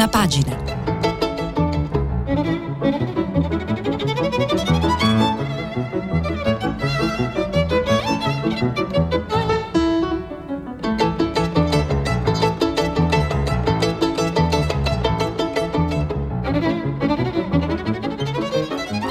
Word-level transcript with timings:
prima 0.00 0.08
pagina. 0.08 0.68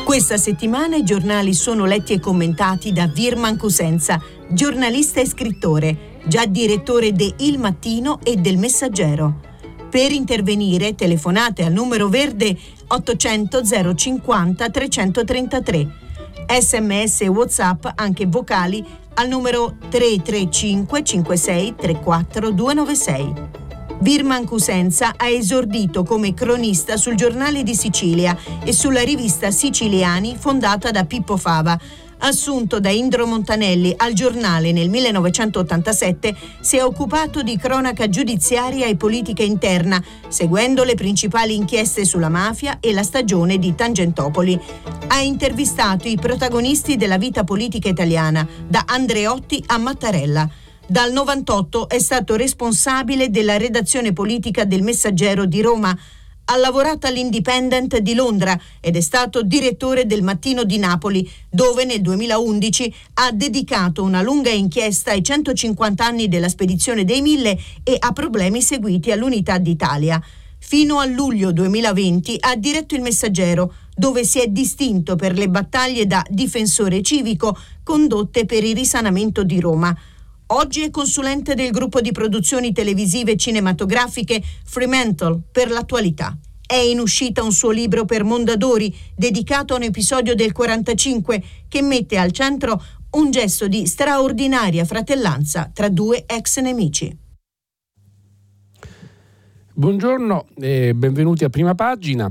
Questa 0.04 0.38
settimana 0.38 0.96
i 0.96 1.04
giornali 1.04 1.54
sono 1.54 1.86
letti 1.86 2.14
e 2.14 2.20
commentati 2.20 2.92
da 2.92 3.08
Virman 3.08 3.58
Cusenza, 3.58 4.20
giornalista 4.50 5.21
e 5.21 5.28
scrittore, 5.28 6.20
già 6.26 6.46
direttore 6.46 7.14
de 7.14 7.36
Il 7.40 7.60
Mattino 7.60 8.20
e 8.24 8.36
del 8.36 8.58
Messaggero. 8.58 9.49
Per 9.90 10.12
intervenire 10.12 10.93
telefonate 10.93 11.64
al 11.64 11.74
numero 11.74 12.10
verde 12.10 12.56
800 12.86 13.64
050 13.96 14.70
333. 14.70 15.88
Sms 16.60 17.21
e 17.21 17.28
WhatsApp 17.28 17.88
anche 17.96 18.28
vocali 18.28 18.86
al 19.15 19.28
numero 19.28 19.78
335 19.89 21.04
56 21.04 21.75
34 21.75 22.52
296. 22.52 23.34
Virman 24.02 24.46
Cusenza 24.46 25.15
ha 25.18 25.28
esordito 25.28 26.04
come 26.04 26.36
cronista 26.36 26.96
sul 26.96 27.15
Giornale 27.15 27.64
di 27.64 27.74
Sicilia 27.74 28.37
e 28.64 28.71
sulla 28.71 29.01
rivista 29.01 29.50
Siciliani 29.50 30.37
fondata 30.37 30.92
da 30.92 31.04
Pippo 31.04 31.36
Fava 31.36 31.78
assunto 32.19 32.80
da 32.80 32.89
Indro 32.89 33.25
Montanelli 33.25 33.94
al 33.97 34.14
giornale 34.14 34.72
nel 34.72 34.89
1987, 34.89 36.36
si 36.59 36.78
è 36.78 36.83
occupato 36.83 37.42
di 37.42 37.58
cronaca 37.58 38.09
giudiziaria 38.09 38.86
e 38.88 38.95
politica 38.95 39.44
interna, 39.44 40.03
seguendo 40.28 40.83
le 40.83 40.95
principali 40.95 41.55
inchieste 41.55 42.05
sulla 42.05 42.30
mafia 42.30 42.78
e 42.80 42.94
la 42.94 43.03
stagione 43.03 43.58
di 43.58 43.76
Tangentopoli. 43.76 44.59
Ha 45.08 45.20
intervistato 45.20 46.08
i 46.08 46.17
protagonisti 46.17 46.98
della 46.98 47.17
vita 47.17 47.44
politica 47.44 47.89
italiana, 47.89 48.48
da 48.67 48.83
Andreotti 48.88 49.64
a 49.67 49.78
Mattarella. 49.78 50.50
Dal 50.86 51.11
98 51.11 51.88
è 51.88 52.00
stato 52.00 52.36
responsabile 52.36 53.30
della 53.30 53.58
redazione 53.58 54.11
politica 54.11 54.66
del 54.66 54.81
Messaggero 54.81 55.45
di 55.45 55.61
Roma, 55.61 55.95
ha 56.52 56.58
lavorato 56.58 57.05
all'Independent 57.05 57.97
di 57.97 58.16
Londra 58.16 58.59
ed 58.80 58.95
è 58.95 59.02
stato 59.02 59.44
direttore 59.44 60.05
del 60.08 60.23
Mattino 60.23 60.64
di 60.64 60.78
Napoli, 60.78 61.30
dove 61.47 61.86
nel 61.86 62.02
2011 62.02 62.94
ha 63.16 63.31
dedicato 63.31 64.02
una 64.02 64.23
lunga 64.23 64.50
inchiesta 64.50 65.11
ai 65.11 65.23
150 65.23 66.03
anni 66.03 66.27
della 66.27 66.50
spedizione 66.50 67.05
dei 67.05 67.22
Mille 67.22 67.58
e 67.83 67.95
a 68.00 68.11
problemi 68.14 68.64
seguiti 68.64 69.11
all'Unità 69.11 69.59
d'Italia. 69.59 70.22
Fino 70.58 70.97
a 71.00 71.05
luglio 71.05 71.52
2020 71.52 72.38
ha 72.39 72.55
diretto 72.55 72.95
il 72.95 73.02
Messaggero, 73.02 73.73
dove 73.95 74.23
si 74.23 74.39
è 74.39 74.47
distinto 74.47 75.16
per 75.16 75.38
le 75.38 75.50
battaglie 75.50 76.08
da 76.08 76.25
difensore 76.30 77.03
civico 77.03 77.55
condotte 77.83 78.45
per 78.45 78.64
il 78.64 78.75
risanamento 78.75 79.44
di 79.44 79.59
Roma. 79.59 79.95
Oggi 80.52 80.81
è 80.81 80.89
consulente 80.89 81.53
del 81.53 81.69
gruppo 81.69 82.02
di 82.02 82.11
produzioni 82.11 82.72
televisive 82.72 83.33
e 83.33 83.38
cinematografiche 83.38 84.42
Fremantle 84.64 85.42
per 85.52 85.69
l'attualità. 85.69 86.36
È 86.66 86.75
in 86.75 87.00
uscita 87.00 87.44
un 87.44 87.52
suo 87.52 87.69
libro 87.69 88.05
per 88.05 88.23
Mondadori 88.23 88.95
dedicato 89.16 89.73
a 89.73 89.77
un 89.77 89.83
episodio 89.83 90.33
del 90.33 90.52
45 90.52 91.44
che 91.67 91.83
mette 91.83 92.17
al 92.17 92.31
centro 92.31 92.83
un 93.11 93.30
gesto 93.30 93.67
di 93.67 93.86
straordinaria 93.86 94.86
fratellanza 94.86 95.70
tra 95.72 95.88
due 95.88 96.23
ex 96.25 96.59
nemici. 96.61 97.16
Buongiorno 99.72 100.47
e 100.59 100.95
benvenuti 100.95 101.44
a 101.44 101.50
prima 101.50 101.75
pagina. 101.75 102.27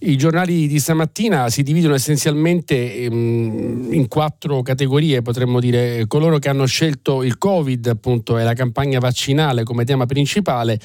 I 0.00 0.16
giornali 0.16 0.68
di 0.68 0.78
stamattina 0.78 1.50
si 1.50 1.64
dividono 1.64 1.94
essenzialmente 1.94 2.94
ehm, 3.02 3.88
in 3.90 4.06
quattro 4.06 4.62
categorie, 4.62 5.22
potremmo 5.22 5.58
dire. 5.58 6.06
Coloro 6.06 6.38
che 6.38 6.48
hanno 6.48 6.66
scelto 6.66 7.24
il 7.24 7.36
Covid, 7.36 7.84
appunto, 7.88 8.38
e 8.38 8.44
la 8.44 8.52
campagna 8.52 9.00
vaccinale 9.00 9.64
come 9.64 9.84
tema 9.84 10.06
principale, 10.06 10.78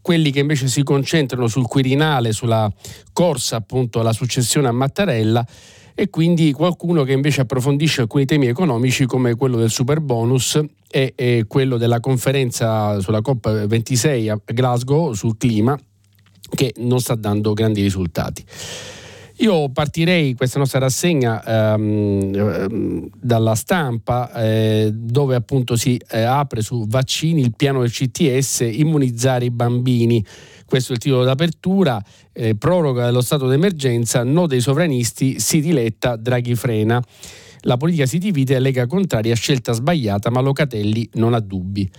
quelli 0.00 0.30
che 0.30 0.38
invece 0.38 0.68
si 0.68 0.84
concentrano 0.84 1.48
sul 1.48 1.66
Quirinale, 1.66 2.30
sulla 2.30 2.72
corsa 3.12 3.56
appunto 3.56 3.98
alla 3.98 4.12
successione 4.12 4.68
a 4.68 4.72
Mattarella. 4.72 5.44
E 5.92 6.08
quindi 6.08 6.52
qualcuno 6.52 7.02
che 7.02 7.12
invece 7.12 7.40
approfondisce 7.40 8.02
alcuni 8.02 8.24
temi 8.24 8.46
economici 8.46 9.04
come 9.04 9.34
quello 9.34 9.56
del 9.56 9.70
super 9.70 10.00
bonus 10.00 10.60
e, 10.88 11.12
e 11.16 11.44
quello 11.48 11.76
della 11.76 11.98
conferenza 11.98 13.00
sulla 13.00 13.18
COP26 13.18 14.30
a 14.30 14.40
Glasgow 14.44 15.12
sul 15.12 15.36
clima 15.36 15.76
che 16.54 16.74
non 16.78 17.00
sta 17.00 17.14
dando 17.14 17.52
grandi 17.52 17.82
risultati. 17.82 18.44
Io 19.40 19.70
partirei 19.70 20.34
questa 20.34 20.58
nostra 20.58 20.80
rassegna 20.80 21.42
ehm, 21.42 23.08
dalla 23.18 23.54
stampa 23.54 24.30
eh, 24.34 24.90
dove 24.92 25.34
appunto 25.34 25.76
si 25.76 25.98
eh, 26.10 26.20
apre 26.20 26.60
su 26.60 26.86
vaccini 26.86 27.40
il 27.40 27.54
piano 27.56 27.80
del 27.80 27.90
CTS 27.90 28.68
immunizzare 28.70 29.46
i 29.46 29.50
bambini. 29.50 30.22
Questo 30.66 30.92
è 30.92 30.96
il 30.96 31.00
titolo 31.00 31.24
d'apertura, 31.24 32.02
eh, 32.32 32.54
proroga 32.54 33.06
dello 33.06 33.22
stato 33.22 33.48
d'emergenza, 33.48 34.24
no 34.24 34.46
dei 34.46 34.60
sovranisti, 34.60 35.40
si 35.40 35.62
diletta, 35.62 36.16
Draghi 36.16 36.54
frena. 36.54 37.02
La 37.62 37.78
politica 37.78 38.04
si 38.04 38.18
divide, 38.18 38.58
Lega 38.58 38.86
contraria, 38.86 39.34
scelta 39.34 39.72
sbagliata, 39.72 40.30
ma 40.30 40.40
Locatelli 40.40 41.08
non 41.14 41.32
ha 41.32 41.40
dubbi. 41.40 41.90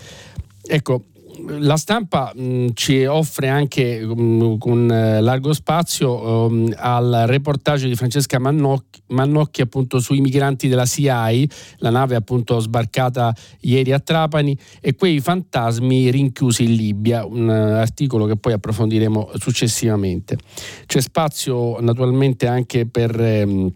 Ecco, 0.64 1.06
la 1.48 1.78
stampa 1.78 2.32
mh, 2.36 2.68
ci 2.74 3.06
offre 3.06 3.48
anche 3.48 4.00
mh, 4.06 4.58
con 4.58 4.92
eh, 4.92 5.22
largo 5.22 5.54
spazio 5.54 6.46
um, 6.46 6.74
al 6.76 7.24
reportage 7.28 7.88
di 7.88 7.96
Francesca 7.96 8.40
Mannocchi, 8.40 9.02
Mannocchi, 9.08 9.62
appunto 9.62 10.00
sui 10.00 10.22
migranti 10.22 10.68
della 10.68 10.86
CIAI, 10.86 11.50
la 11.78 11.90
nave 11.90 12.16
appunto 12.16 12.60
sbarcata 12.60 13.36
ieri 13.62 13.92
a 13.92 14.00
Trapani 14.00 14.58
e 14.80 14.96
quei 14.96 15.20
fantasmi 15.20 16.10
rinchiusi 16.10 16.64
in 16.64 16.74
Libia, 16.76 17.26
un 17.26 17.48
uh, 17.48 17.80
articolo 17.80 18.26
che 18.26 18.38
poi 18.38 18.54
approfondiremo 18.54 19.32
successivamente. 19.36 20.38
C'è 20.86 21.02
spazio 21.02 21.80
naturalmente 21.80 22.48
anche 22.48 22.86
per 22.86 23.18
um, 23.20 23.72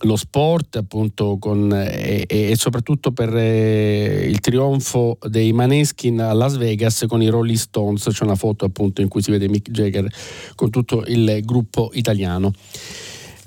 lo 0.00 0.16
sport 0.16 0.76
appunto 0.76 1.36
con, 1.38 1.72
e, 1.72 2.24
e, 2.26 2.56
soprattutto 2.56 3.12
per 3.12 3.34
eh, 3.36 4.26
il 4.26 4.40
trionfo 4.40 5.18
dei 5.28 5.52
Maneskin 5.52 6.20
a 6.20 6.32
Las 6.32 6.56
Vegas 6.56 7.04
con 7.06 7.22
i 7.22 7.28
Rolling 7.28 7.58
Stones. 7.58 8.08
C'è 8.10 8.24
una 8.24 8.34
foto 8.34 8.64
appunto 8.64 9.00
in 9.00 9.08
cui 9.08 9.22
si 9.22 9.30
vede 9.30 9.48
Mick 9.48 9.70
Jagger 9.70 10.10
con 10.54 10.70
tutto 10.70 11.04
il 11.06 11.40
gruppo 11.44 11.90
italiano. 11.92 12.52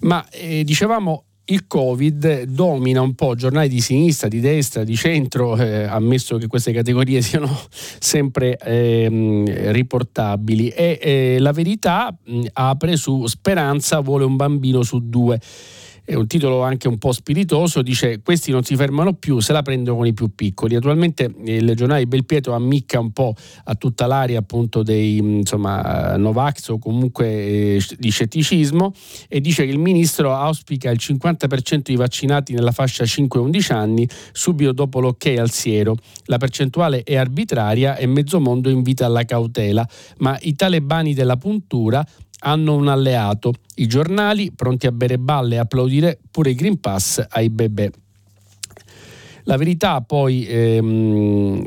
Ma 0.02 0.28
eh, 0.30 0.64
dicevamo 0.64 1.24
il 1.46 1.68
Covid 1.68 2.44
domina 2.46 3.02
un 3.02 3.14
po' 3.14 3.36
giornali 3.36 3.68
di 3.68 3.80
sinistra, 3.80 4.28
di 4.28 4.40
destra, 4.40 4.84
di 4.84 4.96
centro, 4.96 5.56
eh, 5.58 5.84
ammesso 5.84 6.38
che 6.38 6.48
queste 6.48 6.72
categorie 6.72 7.22
siano 7.24 7.56
sempre 8.00 8.58
eh, 8.58 9.44
riportabili. 9.72 10.70
E 10.70 11.00
eh, 11.02 11.36
la 11.40 11.52
verità 11.52 12.16
mh, 12.24 12.46
apre 12.54 12.96
su 12.96 13.28
Speranza 13.28 14.00
vuole 14.00 14.24
un 14.24 14.36
bambino 14.36 14.82
su 14.82 15.00
due 15.08 15.40
è 16.06 16.14
un 16.14 16.28
titolo 16.28 16.62
anche 16.62 16.88
un 16.88 17.00
po' 17.00 17.12
spiritoso, 17.12 17.82
dice 17.82 18.22
questi 18.22 18.52
non 18.52 18.64
si 18.64 18.76
fermano 18.76 19.14
più, 19.14 19.40
se 19.40 19.52
la 19.54 19.64
prendono 19.64 19.98
con 19.98 20.06
i 20.06 20.14
più 20.14 20.34
piccoli. 20.36 20.76
Attualmente 20.76 21.34
il 21.46 21.74
giornale 21.76 22.02
di 22.02 22.06
Belpietro 22.06 22.54
ammicca 22.54 23.00
un 23.00 23.12
po' 23.12 23.34
a 23.64 23.74
tutta 23.74 24.06
l'area 24.06 24.38
appunto 24.38 24.84
dei 24.84 25.18
insomma, 25.18 26.16
Novax 26.16 26.70
o 26.70 26.78
comunque 26.78 27.28
eh, 27.28 27.84
di 27.98 28.10
scetticismo 28.12 28.94
e 29.28 29.42
dice 29.42 29.66
che 29.66 29.72
il 29.72 29.80
ministro 29.80 30.34
auspica 30.34 30.92
il 30.92 31.00
50% 31.02 31.82
di 31.86 31.96
vaccinati 31.96 32.54
nella 32.54 32.72
fascia 32.72 33.04
5-11 33.04 33.74
anni 33.74 34.08
subito 34.32 34.72
dopo 34.74 35.00
l'ok 35.00 35.34
al 35.38 35.50
siero. 35.50 35.96
La 36.26 36.38
percentuale 36.38 37.02
è 37.04 37.16
arbitraria 37.16 37.96
e 37.98 38.06
mezzo 38.06 38.40
mondo 38.40 38.70
invita 38.70 39.08
alla 39.08 39.24
cautela, 39.24 39.88
ma 40.20 40.38
i 40.42 40.54
talebani 40.54 41.16
della 41.16 41.38
puntura 41.38 42.06
hanno 42.46 42.76
un 42.76 42.88
alleato, 42.88 43.53
i 43.76 43.88
giornali 43.88 44.52
pronti 44.52 44.88
a 44.88 44.92
bere 44.92 45.18
balle 45.18 45.56
e 45.56 45.59
applaudire 45.59 46.20
pure 46.30 46.52
il 46.52 46.56
Green 46.56 46.80
Pass 46.80 47.24
ai 47.28 47.50
bebè. 47.50 47.90
La 49.44 49.58
verità 49.58 50.02
poi 50.02 50.46
ehm, 50.47 51.64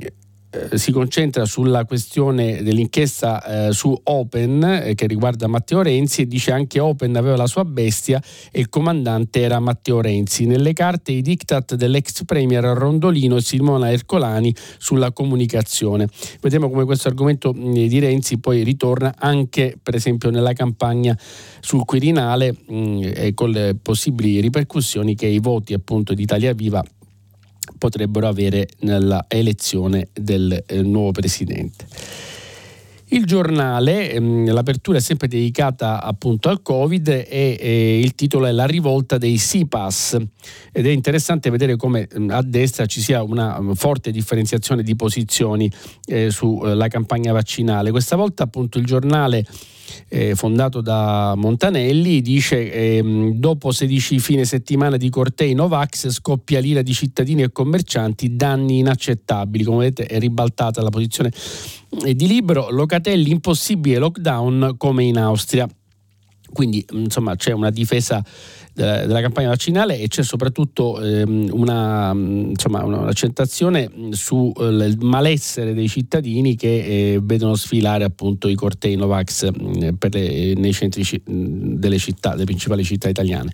eh, 0.71 0.79
si 0.79 0.93
concentra 0.93 1.45
sulla 1.45 1.85
questione 1.85 2.63
dell'inchiesta 2.63 3.69
eh, 3.69 3.73
su 3.73 3.99
Open 4.05 4.63
eh, 4.63 4.95
che 4.95 5.07
riguarda 5.07 5.47
Matteo 5.47 5.83
Renzi 5.83 6.23
e 6.23 6.27
dice 6.27 6.53
anche 6.53 6.81
Open 6.81 7.17
aveva 7.17 7.37
la 7.37 7.47
sua 7.47 7.65
bestia 7.65 8.21
e 8.51 8.61
il 8.61 8.69
comandante 8.69 9.41
era 9.41 9.61
Matteo 9.61 10.01
Renzi. 10.01 10.47
Nelle 10.47 10.73
carte 10.73 11.13
i 11.13 11.23
diktat 11.23 11.75
dell'ex 11.75 12.25
premier 12.25 12.65
Rondolino 12.65 13.37
e 13.37 13.41
Simona 13.41 13.91
Ercolani 13.91 14.55
sulla 14.79 15.13
comunicazione. 15.13 16.09
Vediamo 16.41 16.69
come 16.69 16.85
questo 16.85 17.09
argomento 17.09 17.53
di 17.53 17.99
Renzi 17.99 18.39
poi 18.39 18.63
ritorna 18.63 19.15
anche 19.19 19.77
per 19.83 19.95
esempio 19.95 20.31
nella 20.31 20.53
campagna 20.53 21.17
sul 21.61 21.85
Quirinale 21.85 22.55
mh, 22.67 23.11
e 23.15 23.35
con 23.35 23.51
le 23.51 23.77
possibili 23.81 24.41
ripercussioni 24.41 25.15
che 25.15 25.27
i 25.27 25.39
voti 25.39 25.75
appunto 25.75 26.15
di 26.15 26.23
Italia 26.23 26.53
Viva 26.53 26.83
potrebbero 27.79 28.29
avere 28.29 28.69
nella 28.81 29.25
elezione 29.29 30.09
del 30.13 30.65
eh, 30.67 30.83
nuovo 30.83 31.13
presidente. 31.13 31.87
Il 33.11 33.25
giornale, 33.25 34.13
ehm, 34.13 34.53
l'apertura 34.53 34.99
è 34.99 35.01
sempre 35.01 35.29
dedicata 35.29 36.03
appunto 36.03 36.51
al 36.51 36.61
Covid 36.61 37.09
e, 37.09 37.27
e, 37.59 38.01
il 38.01 38.15
titolo 38.15 38.45
è 38.45 38.53
La 38.53 38.67
rivolta 38.67 39.17
dei 39.17 39.37
CPAS 39.37 40.19
ed 40.73 40.87
è 40.87 40.91
interessante 40.91 41.49
vedere 41.49 41.77
come 41.77 42.07
ehm, 42.07 42.29
a 42.29 42.43
destra 42.43 42.85
ci 42.85 43.01
sia 43.01 43.23
una 43.23 43.59
forte 43.73 44.11
differenziazione 44.11 44.83
di 44.83 44.95
posizioni 44.95 45.71
eh, 46.05 46.31
sulla 46.31 46.89
campagna 46.89 47.33
vaccinale. 47.33 47.91
Questa 47.91 48.15
volta 48.15 48.43
appunto 48.43 48.77
il 48.77 48.85
giornale 48.85 49.47
eh, 50.09 50.35
fondato 50.35 50.81
da 50.81 51.35
Montanelli, 51.37 52.21
dice 52.21 52.73
ehm, 52.73 53.33
dopo 53.35 53.71
16 53.71 54.19
fine 54.19 54.45
settimana 54.45 54.97
di 54.97 55.09
cortei 55.11 55.55
Novax 55.55 56.09
scoppia 56.09 56.61
l'ira 56.61 56.83
di 56.83 56.93
cittadini 56.93 57.43
e 57.43 57.53
commercianti, 57.53 58.37
danni 58.37 58.79
inaccettabili. 58.79 59.65
Come 59.65 59.85
vedete 59.85 60.07
è 60.07 60.19
ribaltata 60.19 60.83
la 60.83 60.91
posizione 60.91 61.33
eh, 62.05 62.15
di 62.15 62.27
Libero, 62.27 62.71
Locatelli 62.71 63.31
impossibile 63.31 63.99
lockdown 63.99 64.75
come 64.77 65.05
in 65.05 65.19
Austria. 65.19 65.69
Quindi 66.51 66.85
insomma 66.93 67.37
c'è 67.37 67.53
una 67.53 67.71
difesa 67.71 68.25
della, 68.79 69.07
della 69.07 69.21
campagna 69.21 69.49
vaccinale 69.49 69.99
e 69.99 70.07
c'è 70.07 70.23
soprattutto 70.23 71.03
ehm, 71.03 71.49
una, 71.53 72.13
insomma, 72.13 72.85
un'accentrazione 72.85 73.91
sul 74.11 74.53
eh, 74.57 74.95
malessere 75.05 75.75
dei 75.75 75.89
cittadini 75.89 76.55
che 76.55 77.15
eh, 77.15 77.21
vedono 77.21 77.57
sfilare 77.57 78.05
appunto 78.05 78.47
i 78.47 78.55
cortei 78.55 78.95
Novax 78.95 79.43
eh, 79.43 79.95
le, 80.11 80.55
nei 80.55 80.73
centri 80.73 81.03
delle 81.25 81.99
città, 81.99 82.33
delle 82.33 82.45
principali 82.45 82.85
città 82.85 83.09
italiane. 83.09 83.53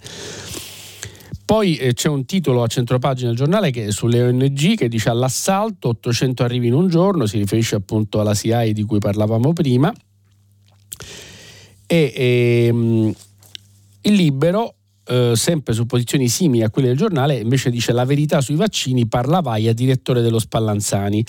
Poi 1.46 1.76
eh, 1.76 1.94
c'è 1.94 2.08
un 2.08 2.26
titolo 2.26 2.62
a 2.62 2.66
centropagina 2.66 3.28
del 3.28 3.36
giornale 3.38 3.70
che 3.70 3.86
è 3.86 3.90
sulle 3.92 4.22
ONG 4.22 4.76
che 4.76 4.88
dice 4.88 5.08
all'assalto 5.08 5.88
800 5.88 6.42
arrivi 6.42 6.66
in 6.66 6.74
un 6.74 6.88
giorno, 6.88 7.24
si 7.24 7.38
riferisce 7.38 7.76
appunto 7.76 8.20
alla 8.20 8.34
SIAI 8.34 8.74
di 8.74 8.82
cui 8.82 8.98
parlavamo 8.98 9.54
prima. 9.54 9.92
E 11.86 12.12
ehm, 12.14 13.14
il 14.02 14.12
libero 14.12 14.74
eh, 15.06 15.32
sempre 15.34 15.74
su 15.74 15.86
posizioni 15.86 16.28
simili 16.28 16.62
a 16.62 16.70
quelle 16.70 16.88
del 16.88 16.96
giornale, 16.96 17.36
invece 17.36 17.70
dice 17.70 17.92
la 17.92 18.04
verità 18.04 18.40
sui 18.40 18.54
vaccini, 18.54 19.06
parla 19.06 19.40
Vaia, 19.40 19.72
direttore 19.72 20.22
dello 20.22 20.38
Spallanzani. 20.38 21.24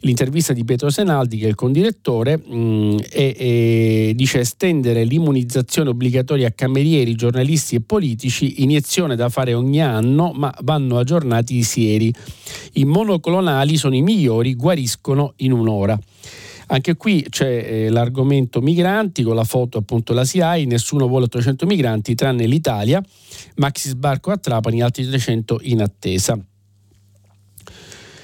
L'intervista 0.00 0.52
di 0.52 0.64
Pietro 0.64 0.90
Senaldi, 0.90 1.38
che 1.38 1.46
è 1.46 1.48
il 1.48 1.54
condirettore, 1.54 2.38
mh, 2.38 2.96
e, 3.10 3.34
e 3.38 4.12
dice 4.16 4.40
estendere 4.40 5.04
l'immunizzazione 5.04 5.90
obbligatoria 5.90 6.48
a 6.48 6.52
camerieri, 6.52 7.14
giornalisti 7.14 7.76
e 7.76 7.80
politici, 7.80 8.62
iniezione 8.62 9.16
da 9.16 9.28
fare 9.28 9.54
ogni 9.54 9.82
anno, 9.82 10.32
ma 10.34 10.54
vanno 10.62 10.98
aggiornati 10.98 11.56
i 11.56 11.62
sieri. 11.62 12.12
I 12.72 12.84
monoclonali 12.84 13.76
sono 13.76 13.94
i 13.94 14.02
migliori, 14.02 14.54
guariscono 14.54 15.34
in 15.36 15.52
un'ora. 15.52 15.98
Anche 16.72 16.94
qui 16.96 17.26
c'è 17.28 17.46
eh, 17.46 17.88
l'argomento 17.88 18.60
migranti 18.60 19.24
con 19.24 19.34
la 19.34 19.44
foto 19.44 19.78
appunto 19.78 20.12
la 20.12 20.24
SIAI, 20.24 20.66
nessuno 20.66 21.08
vuole 21.08 21.24
800 21.24 21.66
migranti 21.66 22.14
tranne 22.14 22.46
l'Italia, 22.46 23.02
maxi 23.56 23.88
sbarco 23.88 24.30
a 24.30 24.36
Trapani, 24.36 24.80
altri 24.80 25.06
300 25.06 25.60
in 25.62 25.82
attesa. 25.82 26.38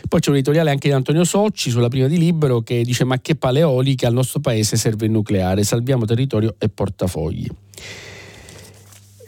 Poi 0.09 0.21
c'è 0.21 0.31
un 0.31 0.37
editoriale 0.37 0.71
anche 0.71 0.89
di 0.89 0.95
Antonio 0.95 1.25
Socci 1.25 1.71
sulla 1.71 1.89
prima 1.89 2.07
di 2.07 2.19
Libero 2.19 2.61
che 2.61 2.85
dice 2.85 3.03
ma 3.03 3.19
che 3.19 3.35
paleolica 3.35 4.07
al 4.07 4.15
nostro 4.15 4.39
paese 4.39 4.77
serve 4.77 5.07
il 5.07 5.11
nucleare, 5.11 5.65
salviamo 5.65 6.05
territorio 6.05 6.55
e 6.59 6.69
portafogli. 6.69 7.49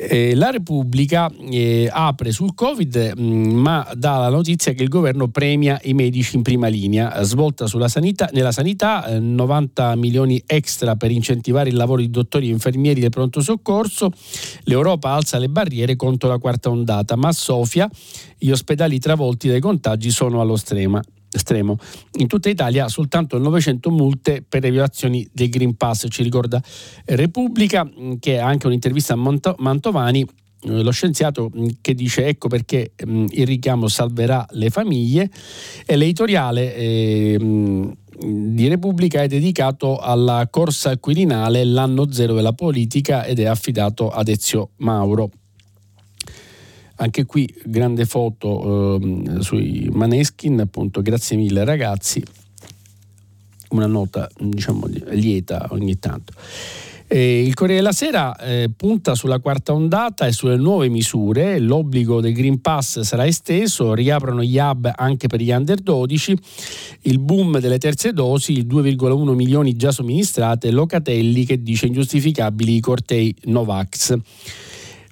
Eh, 0.00 0.36
la 0.36 0.50
Repubblica 0.50 1.28
eh, 1.50 1.88
apre 1.90 2.30
sul 2.30 2.54
Covid, 2.54 3.14
mh, 3.16 3.20
mm, 3.20 3.50
ma 3.50 3.90
dà 3.96 4.18
la 4.18 4.28
notizia 4.28 4.72
che 4.72 4.84
il 4.84 4.88
governo 4.88 5.26
premia 5.26 5.80
i 5.82 5.92
medici 5.92 6.36
in 6.36 6.42
prima 6.42 6.68
linea. 6.68 7.20
Svolta 7.24 7.66
sanità, 7.66 8.30
nella 8.32 8.52
sanità, 8.52 9.04
eh, 9.06 9.18
90 9.18 9.96
milioni 9.96 10.40
extra 10.46 10.94
per 10.94 11.10
incentivare 11.10 11.70
il 11.70 11.74
lavoro 11.74 12.00
di 12.00 12.10
dottori 12.10 12.46
e 12.46 12.52
infermieri 12.52 13.00
del 13.00 13.10
pronto 13.10 13.40
soccorso. 13.40 14.12
L'Europa 14.64 15.10
alza 15.10 15.36
le 15.38 15.48
barriere 15.48 15.96
contro 15.96 16.28
la 16.28 16.38
quarta 16.38 16.70
ondata, 16.70 17.16
ma 17.16 17.28
a 17.28 17.32
Sofia 17.32 17.90
gli 18.38 18.50
ospedali 18.50 19.00
travolti 19.00 19.48
dai 19.48 19.58
contagi 19.58 20.10
sono 20.10 20.40
allo 20.40 20.54
strema 20.54 21.02
estremo. 21.30 21.78
In 22.18 22.26
tutta 22.26 22.48
Italia 22.48 22.88
soltanto 22.88 23.38
900 23.38 23.90
multe 23.90 24.44
per 24.46 24.62
le 24.62 24.70
violazioni 24.70 25.28
del 25.32 25.48
Green 25.48 25.76
Pass, 25.76 26.06
ci 26.08 26.22
ricorda 26.22 26.62
Repubblica, 27.06 27.84
mm, 27.84 28.14
che 28.18 28.38
ha 28.38 28.46
anche 28.46 28.66
un'intervista 28.66 29.14
a 29.14 29.54
Mantovani 29.58 30.26
eh, 30.62 30.82
lo 30.82 30.90
scienziato 30.90 31.50
mm, 31.56 31.68
che 31.80 31.94
dice 31.94 32.26
ecco 32.26 32.48
perché 32.48 32.92
mm, 33.06 33.26
il 33.30 33.46
richiamo 33.46 33.86
salverà 33.86 34.44
le 34.52 34.70
famiglie 34.70 35.30
e 35.86 35.96
l'editoriale 35.96 36.74
eh, 36.74 37.96
di 38.20 38.66
Repubblica 38.66 39.22
è 39.22 39.28
dedicato 39.28 39.98
alla 39.98 40.48
corsa 40.50 40.90
al 40.90 40.98
Quirinale, 40.98 41.62
l'anno 41.62 42.10
zero 42.10 42.34
della 42.34 42.52
politica 42.52 43.24
ed 43.24 43.38
è 43.38 43.44
affidato 43.44 44.10
ad 44.10 44.26
Ezio 44.26 44.70
Mauro. 44.78 45.30
Anche 47.00 47.26
qui 47.26 47.52
grande 47.64 48.06
foto 48.06 48.98
eh, 49.00 49.40
sui 49.40 49.88
Maneskin, 49.92 50.60
appunto, 50.60 51.00
grazie 51.00 51.36
mille 51.36 51.64
ragazzi, 51.64 52.22
una 53.70 53.86
nota 53.86 54.28
diciamo 54.36 54.86
lieta 55.10 55.68
ogni 55.70 55.98
tanto. 55.98 56.32
Eh, 57.10 57.42
il 57.42 57.54
Corriere 57.54 57.80
della 57.80 57.94
Sera 57.94 58.36
eh, 58.36 58.68
punta 58.76 59.14
sulla 59.14 59.38
quarta 59.38 59.72
ondata 59.72 60.26
e 60.26 60.32
sulle 60.32 60.56
nuove 60.56 60.88
misure, 60.90 61.58
l'obbligo 61.58 62.20
del 62.20 62.34
Green 62.34 62.60
Pass 62.60 63.00
sarà 63.00 63.26
esteso, 63.26 63.94
riaprono 63.94 64.42
gli 64.42 64.58
hub 64.58 64.92
anche 64.94 65.26
per 65.26 65.40
gli 65.40 65.50
under 65.50 65.78
12, 65.80 66.36
il 67.02 67.18
boom 67.18 67.60
delle 67.60 67.78
terze 67.78 68.12
dosi, 68.12 68.52
il 68.52 68.66
2,1 68.66 69.32
milioni 69.34 69.74
già 69.74 69.90
somministrate, 69.90 70.70
Locatelli 70.70 71.46
che 71.46 71.62
dice 71.62 71.86
ingiustificabili 71.86 72.74
i 72.74 72.80
cortei 72.80 73.34
Novax 73.44 74.18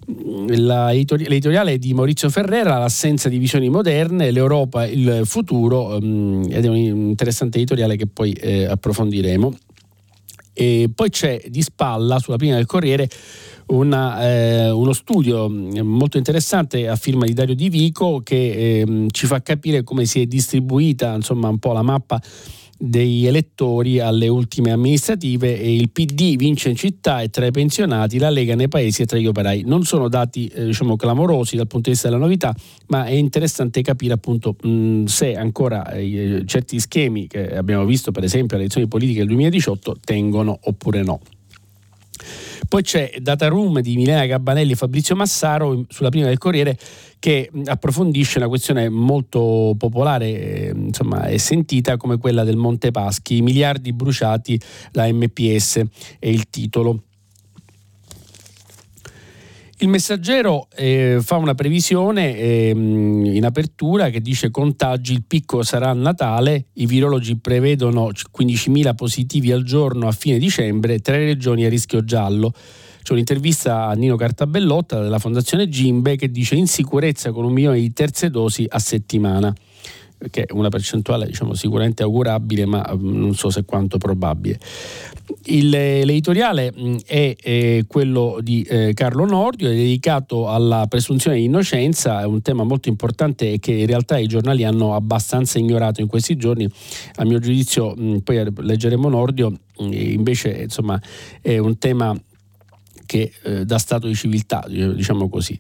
l'editoriale 0.07 1.73
è 1.73 1.79
di 1.79 1.93
Maurizio 1.93 2.31
Ferrera, 2.31 2.79
l'assenza 2.79 3.29
di 3.29 3.39
visioni 3.39 3.69
moderne, 3.69 4.31
l'Europa, 4.31 4.87
il 4.87 5.23
futuro, 5.25 5.97
um, 5.97 6.47
ed 6.49 6.65
è 6.65 6.69
un 6.69 6.77
interessante 6.77 7.59
editoriale 7.59 7.97
che 7.97 8.07
poi 8.07 8.33
eh, 8.33 8.65
approfondiremo. 8.65 9.57
E 10.53 10.91
poi 10.95 11.11
c'è 11.11 11.43
di 11.49 11.61
spalla, 11.61 12.19
sulla 12.19 12.37
prima 12.37 12.55
del 12.55 12.67
Corriere, 12.67 13.09
una, 13.67 14.23
eh, 14.27 14.71
uno 14.71 14.93
studio 14.93 15.51
molto 15.51 16.19
interessante 16.19 16.89
a 16.89 16.97
firma 16.97 17.27
di 17.27 17.33
Dario 17.33 17.55
Di 17.55 17.69
Vico 17.69 18.21
che 18.23 18.81
eh, 18.81 19.07
ci 19.11 19.27
fa 19.27 19.43
capire 19.43 19.83
come 19.83 20.05
si 20.05 20.21
è 20.21 20.27
distribuita 20.27 21.15
insomma, 21.15 21.49
un 21.49 21.59
po' 21.59 21.73
la 21.73 21.83
mappa 21.83 22.23
dei 22.79 23.27
elettori 23.27 24.01
alle 24.01 24.29
ultime 24.29 24.71
amministrative 24.71 25.59
e 25.59 25.75
il 25.75 25.91
PD 25.91 26.37
vince 26.37 26.69
in 26.69 26.77
città 26.77 27.21
e 27.23 27.31
tra 27.31 27.47
i 27.47 27.51
pensionati, 27.51 28.19
la 28.19 28.31
Lega 28.31 28.55
nei 28.55 28.69
paesi 28.69 29.03
e 29.03 29.07
tra 29.07 29.19
gli 29.19 29.27
operai. 29.27 29.63
Non 29.65 29.85
sono 29.85 30.09
dati 30.09 30.47
eh, 30.49 30.67
diciamo, 30.67 30.97
clamorosi 30.97 31.57
dal 31.57 31.67
punto 31.67 31.89
di 31.89 31.95
vista 31.95 32.09
della 32.09 32.21
novità, 32.21 32.55
ma 32.89 33.05
è 33.05 33.13
interessante 33.13 33.83
capire 33.83 34.15
appunto 34.15 34.57
mh, 34.61 35.05
se 35.05 35.35
ancora 35.35 35.91
eh, 35.93 36.43
certi 36.47 36.79
schemi 36.81 37.27
che 37.27 37.57
abbiamo 37.57 37.85
visto 37.85 38.13
per 38.13 38.25
esempio 38.25 38.57
alle 38.57 38.65
elezioni 38.65 38.89
politiche 38.89 39.19
del 39.21 39.29
2018 39.29 39.97
tengono 40.05 40.59
oppure 40.65 41.03
no. 41.03 41.21
Poi 42.69 42.83
c'è 42.83 43.15
Data 43.21 43.49
Room 43.49 43.81
di 43.81 43.97
Milena 43.97 44.27
Gabbanelli 44.27 44.73
e 44.73 44.77
Fabrizio 44.77 45.15
Massaro 45.15 45.85
sulla 45.89 46.09
prima 46.09 46.27
del 46.27 46.39
Corriere 46.39 46.77
che 47.19 47.51
approfondisce 47.65 48.39
una 48.39 48.49
questione 48.49 48.89
molto 48.89 49.75
popolare 49.79 50.27
eh, 50.27 50.73
insomma, 50.75 51.27
e 51.27 51.39
sentita 51.39 51.97
come 51.97 52.19
quella 52.19 52.45
del 52.45 52.57
Monte 52.57 52.91
Paschi, 52.91 53.37
i 53.37 53.43
miliardi 53.43 53.93
bruciati 53.93 54.61
da 54.91 55.07
MPS 55.11 55.83
è 56.19 56.29
il 56.29 56.49
titolo. 56.51 57.06
Il 59.79 59.89
messaggero 59.89 60.69
eh, 60.75 61.19
fa 61.21 61.37
una 61.37 61.55
previsione 61.55 62.35
eh, 62.35 62.71
in 62.71 63.45
apertura 63.45 64.09
che 64.09 64.23
dice 64.23 64.51
contagi, 64.51 65.13
il 65.13 65.25
picco 65.27 65.63
sarà 65.63 65.91
a 65.91 65.93
Natale, 65.93 66.69
i 66.75 66.87
virologi 66.87 67.37
prevedono 67.37 68.09
15.000 68.09 68.95
positivi 68.95 69.53
al 69.53 69.65
giorno 69.65 70.09
a 70.09 70.13
fine 70.13 70.39
dicembre, 70.39 71.01
tre 71.01 71.19
regioni 71.27 71.67
a 71.67 71.69
rischio 71.69 72.03
giallo. 72.05 72.55
C'è 73.03 73.13
un'intervista 73.13 73.87
a 73.87 73.93
Nino 73.93 74.17
Cartabellotta 74.17 75.03
della 75.03 75.19
Fondazione 75.19 75.69
Gimbe 75.69 76.17
che 76.17 76.31
dice 76.31 76.55
insicurezza 76.55 77.31
con 77.31 77.45
un 77.45 77.53
milione 77.53 77.79
di 77.79 77.93
terze 77.93 78.31
dosi 78.31 78.65
a 78.67 78.79
settimana 78.79 79.55
che 80.31 80.45
è 80.45 80.53
una 80.53 80.69
percentuale 80.69 81.27
diciamo, 81.27 81.55
sicuramente 81.55 82.03
augurabile, 82.03 82.67
ma 82.67 82.85
mm, 82.95 83.21
non 83.21 83.35
so 83.35 83.51
se 83.51 83.65
quanto 83.65 83.99
probabile. 83.99 84.59
Il, 85.47 85.69
l'editoriale 85.69 86.73
mm, 86.77 86.97
è, 87.07 87.37
è, 87.41 87.85
quello 87.87 88.39
di 88.41 88.63
eh, 88.63 88.93
Carlo 88.95 89.25
Nordio, 89.25 89.69
è 89.69 89.75
dedicato 89.75 90.49
alla 90.49 90.87
presunzione 90.89 91.37
di 91.37 91.45
innocenza, 91.45 92.21
è 92.21 92.25
un 92.25 92.43
tema 92.43 92.65
molto 92.65 92.89
importante 92.89 93.59
che 93.59 93.73
in 93.73 93.87
realtà 93.87 94.19
i 94.19 94.27
giornali 94.27 94.65
hanno 94.65 94.95
abbastanza 94.95 95.59
ignorato 95.59 96.01
in 96.01 96.07
questi 96.07 96.37
giorni. 96.37 96.69
A 97.17 97.25
mio 97.25 97.39
giudizio, 97.39 97.95
mh, 97.97 98.03
mm, 98.03 98.17
poi 98.19 98.53
leggeremo 98.57 99.09
Nordio, 99.09 99.51
mh, 99.51 99.93
invece 99.93 100.51
insomma, 100.51 101.01
è 101.41 101.59
un 101.59 101.79
tema 101.79 102.15
che 103.07 103.33
eh, 103.43 103.65
dà 103.65 103.79
stato 103.79 104.07
di 104.07 104.15
civiltà, 104.15 104.65
diciamo 104.69 105.29
così. 105.29 105.59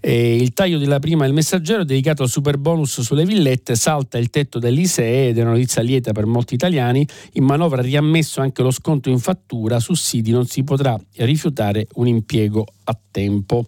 E 0.00 0.36
il 0.36 0.52
taglio 0.54 0.78
della 0.78 0.98
prima 0.98 1.24
del 1.24 1.34
messaggero 1.34 1.84
dedicato 1.84 2.22
al 2.22 2.30
super 2.30 2.56
bonus 2.56 3.02
sulle 3.02 3.26
villette 3.26 3.74
salta 3.74 4.16
il 4.16 4.30
tetto 4.30 4.58
dell'ISEE 4.58 5.28
ed 5.28 5.38
è 5.38 5.42
una 5.42 5.50
notizia 5.50 5.82
lieta 5.82 6.12
per 6.12 6.24
molti 6.24 6.54
italiani. 6.54 7.06
In 7.34 7.44
manovra 7.44 7.82
riammesso 7.82 8.40
anche 8.40 8.62
lo 8.62 8.70
sconto 8.70 9.10
in 9.10 9.18
fattura, 9.18 9.78
sussidi 9.78 10.30
non 10.30 10.46
si 10.46 10.64
potrà 10.64 10.98
rifiutare 11.16 11.86
un 11.94 12.06
impiego 12.06 12.64
a 12.84 12.98
tempo. 13.10 13.66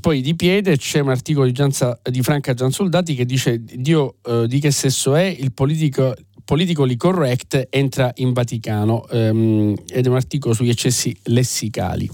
Poi 0.00 0.22
di 0.22 0.34
piede 0.34 0.78
c'è 0.78 1.00
un 1.00 1.10
articolo 1.10 1.44
di, 1.44 1.52
Gianza, 1.52 2.00
di 2.02 2.22
Franca 2.22 2.54
Giansoldati 2.54 3.14
che 3.14 3.26
dice 3.26 3.62
Dio 3.62 4.16
eh, 4.24 4.46
di 4.48 4.58
che 4.58 4.70
sesso 4.70 5.14
è 5.14 5.24
il 5.24 5.52
politico 5.52 6.14
politically 6.44 6.96
correct 6.96 7.68
entra 7.70 8.10
in 8.16 8.32
Vaticano 8.32 9.06
ehm, 9.08 9.74
ed 9.88 10.06
è 10.06 10.08
un 10.08 10.16
articolo 10.16 10.54
sugli 10.54 10.70
eccessi 10.70 11.16
lessicali. 11.24 12.10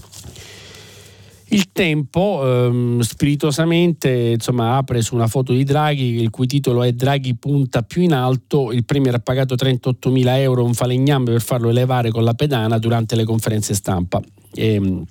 Il 1.51 1.71
tempo 1.71 2.41
ehm, 2.43 2.99
spiritosamente 2.99 4.09
insomma, 4.09 4.77
apre 4.77 5.01
su 5.01 5.15
una 5.15 5.27
foto 5.27 5.53
di 5.53 5.63
Draghi 5.63 6.21
il 6.21 6.29
cui 6.29 6.45
titolo 6.45 6.83
è 6.83 6.91
Draghi 6.91 7.35
punta 7.35 7.81
più 7.81 8.03
in 8.03 8.13
alto, 8.13 8.71
il 8.71 8.85
Premier 8.85 9.15
ha 9.15 9.19
pagato 9.19 9.55
38 9.55 10.11
mila 10.11 10.39
euro 10.39 10.63
un 10.63 10.75
falegname 10.75 11.31
per 11.31 11.41
farlo 11.41 11.69
elevare 11.69 12.11
con 12.11 12.23
la 12.23 12.35
pedana 12.35 12.77
durante 12.77 13.15
le 13.15 13.23
conferenze 13.23 13.73
stampa. 13.73 14.21
Ehm, 14.53 15.03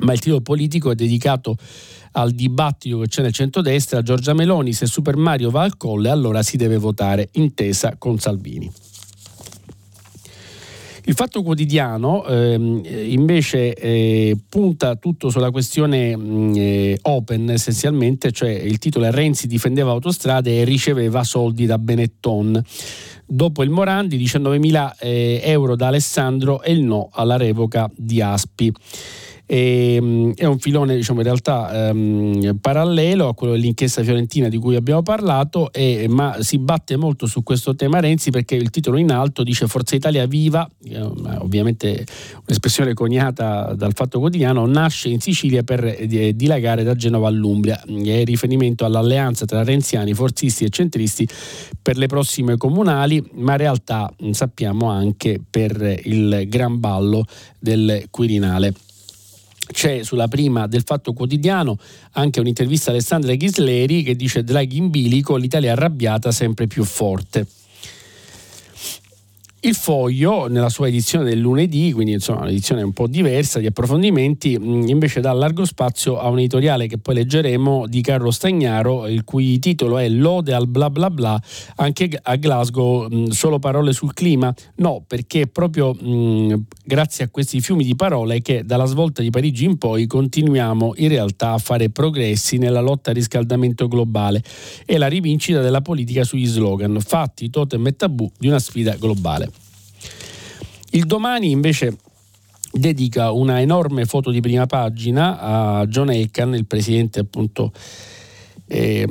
ma 0.00 0.12
il 0.12 0.20
titolo 0.20 0.42
politico 0.42 0.90
è 0.90 0.94
dedicato 0.94 1.56
al 2.12 2.32
dibattito 2.32 2.98
che 3.00 3.08
c'è 3.08 3.22
nel 3.22 3.32
centrodestra, 3.32 4.02
Giorgia 4.02 4.34
Meloni, 4.34 4.72
se 4.72 4.86
Super 4.86 5.16
Mario 5.16 5.50
va 5.50 5.62
al 5.62 5.76
colle 5.76 6.10
allora 6.10 6.42
si 6.42 6.56
deve 6.56 6.76
votare 6.76 7.30
intesa 7.32 7.96
con 7.96 8.18
Salvini. 8.18 8.70
Il 11.08 11.14
Fatto 11.14 11.42
Quotidiano 11.42 12.26
ehm, 12.26 12.82
invece 12.84 13.72
eh, 13.72 14.36
punta 14.46 14.94
tutto 14.96 15.30
sulla 15.30 15.50
questione 15.50 16.14
mh, 16.14 16.22
mm, 16.22 16.54
eh, 16.54 16.98
open 17.00 17.48
essenzialmente, 17.48 18.30
cioè 18.30 18.50
il 18.50 18.76
titolo 18.76 19.06
è 19.06 19.10
Renzi 19.10 19.46
difendeva 19.46 19.90
autostrade 19.90 20.60
e 20.60 20.64
riceveva 20.64 21.24
soldi 21.24 21.64
da 21.64 21.78
Benetton. 21.78 22.62
Dopo 23.24 23.62
il 23.62 23.70
Morandi 23.70 24.18
19.000 24.18 24.90
eh, 25.00 25.40
euro 25.44 25.76
da 25.76 25.86
Alessandro 25.86 26.60
e 26.62 26.72
il 26.72 26.82
no 26.82 27.08
alla 27.10 27.38
revoca 27.38 27.90
di 27.96 28.20
Aspi. 28.20 28.70
E, 29.50 29.94
ehm, 29.94 30.34
è 30.34 30.44
un 30.44 30.58
filone 30.58 30.94
diciamo, 30.94 31.20
in 31.20 31.24
realtà 31.24 31.88
ehm, 31.88 32.58
parallelo 32.60 33.28
a 33.28 33.34
quello 33.34 33.54
dell'inchiesta 33.54 34.02
fiorentina 34.02 34.50
di 34.50 34.58
cui 34.58 34.76
abbiamo 34.76 35.02
parlato, 35.02 35.72
e, 35.72 36.06
ma 36.06 36.36
si 36.40 36.58
batte 36.58 36.96
molto 36.96 37.26
su 37.26 37.42
questo 37.42 37.74
tema 37.74 37.98
Renzi 37.98 38.30
perché 38.30 38.56
il 38.56 38.68
titolo 38.68 38.98
in 38.98 39.10
alto 39.10 39.42
dice 39.42 39.66
Forza 39.66 39.96
Italia 39.96 40.26
viva, 40.26 40.68
eh, 40.84 41.00
ovviamente 41.38 42.04
un'espressione 42.46 42.92
coniata 42.92 43.72
dal 43.74 43.94
Fatto 43.94 44.18
Quotidiano, 44.18 44.66
nasce 44.66 45.08
in 45.08 45.20
Sicilia 45.20 45.62
per 45.62 45.82
eh, 45.82 46.34
dilagare 46.36 46.82
da 46.82 46.94
Genova 46.94 47.28
all'Umbria. 47.28 47.82
È 47.82 48.24
riferimento 48.24 48.84
all'alleanza 48.84 49.46
tra 49.46 49.64
renziani, 49.64 50.12
forzisti 50.12 50.64
e 50.64 50.68
centristi 50.68 51.26
per 51.80 51.96
le 51.96 52.06
prossime 52.06 52.58
comunali, 52.58 53.26
ma 53.36 53.52
in 53.52 53.58
realtà 53.58 54.12
sappiamo 54.32 54.90
anche 54.90 55.40
per 55.48 56.00
il 56.04 56.44
gran 56.48 56.78
ballo 56.78 57.24
del 57.58 58.04
Quirinale 58.10 58.74
c'è 59.70 60.02
sulla 60.02 60.28
prima 60.28 60.66
del 60.66 60.82
Fatto 60.84 61.12
Quotidiano 61.12 61.78
anche 62.12 62.40
un'intervista 62.40 62.90
a 62.90 62.92
Alessandra 62.94 63.34
Ghisleri 63.34 64.02
che 64.02 64.16
dice 64.16 64.44
Draghi 64.44 64.76
in 64.76 64.90
bilico, 64.90 65.36
l'Italia 65.36 65.72
arrabbiata 65.72 66.32
sempre 66.32 66.66
più 66.66 66.84
forte. 66.84 67.46
Il 69.60 69.74
foglio, 69.74 70.46
nella 70.46 70.68
sua 70.68 70.86
edizione 70.86 71.24
del 71.24 71.40
lunedì, 71.40 71.90
quindi 71.90 72.12
insomma 72.12 72.42
un'edizione 72.42 72.80
un 72.82 72.92
po' 72.92 73.08
diversa 73.08 73.58
di 73.58 73.66
approfondimenti, 73.66 74.52
invece 74.52 75.20
dà 75.20 75.32
largo 75.32 75.64
spazio 75.64 76.16
a 76.16 76.28
un 76.28 76.38
editoriale 76.38 76.86
che 76.86 76.98
poi 76.98 77.16
leggeremo 77.16 77.88
di 77.88 78.00
Carlo 78.00 78.30
Stagnaro, 78.30 79.08
il 79.08 79.24
cui 79.24 79.58
titolo 79.58 79.98
è 79.98 80.08
Lode 80.08 80.54
al 80.54 80.68
bla 80.68 80.90
bla 80.90 81.10
bla, 81.10 81.42
anche 81.74 82.08
a 82.22 82.36
Glasgow 82.36 83.30
solo 83.30 83.58
parole 83.58 83.92
sul 83.92 84.14
clima? 84.14 84.54
No, 84.76 85.02
perché 85.04 85.40
è 85.40 85.46
proprio 85.48 85.92
mh, 85.92 86.66
grazie 86.84 87.24
a 87.24 87.28
questi 87.28 87.60
fiumi 87.60 87.82
di 87.82 87.96
parole 87.96 88.40
che 88.40 88.62
dalla 88.64 88.86
svolta 88.86 89.22
di 89.22 89.30
Parigi 89.30 89.64
in 89.64 89.76
poi 89.76 90.06
continuiamo 90.06 90.94
in 90.98 91.08
realtà 91.08 91.50
a 91.54 91.58
fare 91.58 91.90
progressi 91.90 92.58
nella 92.58 92.80
lotta 92.80 93.10
al 93.10 93.16
riscaldamento 93.16 93.88
globale 93.88 94.40
e 94.86 94.98
la 94.98 95.08
rivincita 95.08 95.60
della 95.60 95.80
politica 95.80 96.22
sugli 96.22 96.46
slogan, 96.46 97.00
fatti, 97.00 97.50
totem 97.50 97.88
e 97.88 97.96
tabù 97.96 98.30
di 98.38 98.46
una 98.46 98.60
sfida 98.60 98.94
globale. 98.94 99.46
Il 100.90 101.04
domani 101.04 101.50
invece 101.50 101.96
dedica 102.72 103.30
una 103.30 103.60
enorme 103.60 104.04
foto 104.04 104.30
di 104.30 104.40
prima 104.40 104.66
pagina 104.66 105.38
a 105.40 105.86
John 105.86 106.10
Elkan, 106.10 106.54
il 106.54 106.66
presidente 106.66 107.20
appunto 107.20 107.72
eh, 108.70 109.06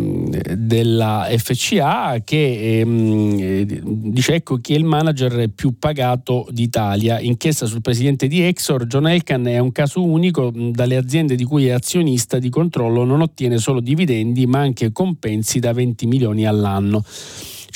della 0.55 1.27
FCA 1.35 2.21
che 2.23 2.79
eh, 2.79 3.81
dice 3.83 4.35
ecco 4.35 4.57
chi 4.57 4.73
è 4.73 4.77
il 4.77 4.85
manager 4.85 5.49
più 5.49 5.77
pagato 5.77 6.47
d'Italia. 6.51 7.19
Inchiesta 7.19 7.65
sul 7.65 7.81
presidente 7.81 8.27
di 8.27 8.41
Exor. 8.41 8.85
John 8.85 9.07
Elkan 9.07 9.47
è 9.47 9.59
un 9.59 9.71
caso 9.71 10.03
unico 10.03 10.51
dalle 10.53 10.95
aziende 10.95 11.35
di 11.35 11.43
cui 11.43 11.67
è 11.67 11.71
azionista 11.71 12.37
di 12.39 12.49
controllo 12.49 13.03
non 13.03 13.21
ottiene 13.21 13.57
solo 13.57 13.79
dividendi 13.81 14.45
ma 14.45 14.59
anche 14.59 14.91
compensi 14.91 15.59
da 15.59 15.73
20 15.73 16.05
milioni 16.05 16.45
all'anno 16.45 17.03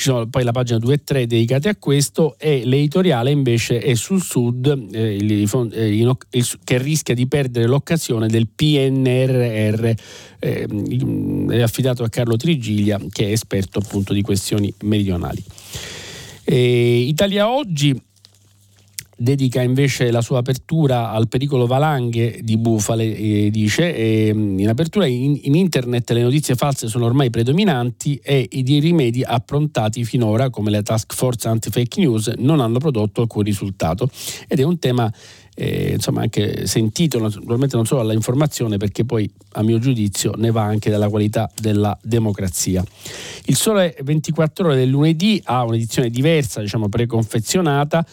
ci 0.02 0.08
sono 0.08 0.26
poi 0.26 0.42
la 0.42 0.50
pagina 0.50 0.80
2 0.80 0.94
e 0.94 1.04
3 1.04 1.26
dedicate 1.28 1.68
a 1.68 1.76
questo 1.76 2.34
e 2.36 2.62
l'editoriale 2.64 3.30
invece 3.30 3.78
è 3.78 3.94
sul 3.94 4.20
Sud 4.20 4.66
eh, 4.90 5.14
il, 5.14 5.48
eh, 5.72 5.96
il, 5.96 6.16
che 6.64 6.78
rischia 6.78 7.14
di 7.14 7.28
perdere 7.28 7.66
l'occasione 7.66 8.26
del 8.26 8.48
PNRR 8.48 9.92
eh, 10.40 11.62
affidato 11.62 12.02
a 12.02 12.08
Carlo 12.08 12.36
Trigiglia 12.36 12.98
che 13.10 13.28
è 13.28 13.30
esperto 13.30 13.78
appunto 13.78 14.12
di 14.12 14.22
questioni 14.22 14.74
meridionali. 14.80 15.42
Italia 16.44 17.48
Oggi 17.48 17.96
dedica 19.22 19.62
invece 19.62 20.10
la 20.10 20.20
sua 20.20 20.38
apertura 20.38 21.10
al 21.10 21.28
pericolo 21.28 21.66
valanghe 21.66 22.40
di 22.42 22.56
bufale, 22.56 23.16
eh, 23.16 23.50
dice, 23.50 23.94
e 23.94 24.28
in 24.28 24.68
apertura 24.68 25.06
in, 25.06 25.38
in, 25.42 25.54
internet 25.54 26.10
le 26.10 26.22
notizie 26.22 26.54
false 26.54 26.88
sono 26.88 27.06
ormai 27.06 27.30
predominanti 27.30 28.20
e 28.22 28.46
i 28.50 28.80
rimedi 28.80 29.22
approntati 29.22 30.04
finora, 30.04 30.50
come 30.50 30.70
la 30.70 30.82
task 30.82 31.14
force 31.14 31.48
anti-fake 31.48 32.00
news, 32.00 32.32
non 32.38 32.60
hanno 32.60 32.78
prodotto 32.78 33.22
alcun 33.22 33.42
risultato. 33.42 34.10
Ed 34.48 34.58
è 34.58 34.62
un 34.64 34.78
tema 34.78 35.10
eh, 35.54 35.92
insomma 35.92 36.22
anche 36.22 36.66
sentito 36.66 37.18
naturalmente 37.18 37.76
non 37.76 37.84
solo 37.84 38.00
dalla 38.00 38.14
informazione 38.14 38.78
perché 38.78 39.04
poi 39.04 39.30
a 39.52 39.62
mio 39.62 39.78
giudizio 39.78 40.32
ne 40.36 40.50
va 40.50 40.62
anche 40.62 40.90
dalla 40.90 41.08
qualità 41.08 41.50
della 41.60 41.96
democrazia. 42.02 42.82
Il 43.44 43.56
Sole 43.56 43.94
24 44.02 44.66
ore 44.66 44.76
del 44.76 44.88
lunedì 44.88 45.40
ha 45.44 45.64
un'edizione 45.64 46.08
diversa, 46.08 46.60
diciamo 46.60 46.88
preconfezionata 46.88 48.04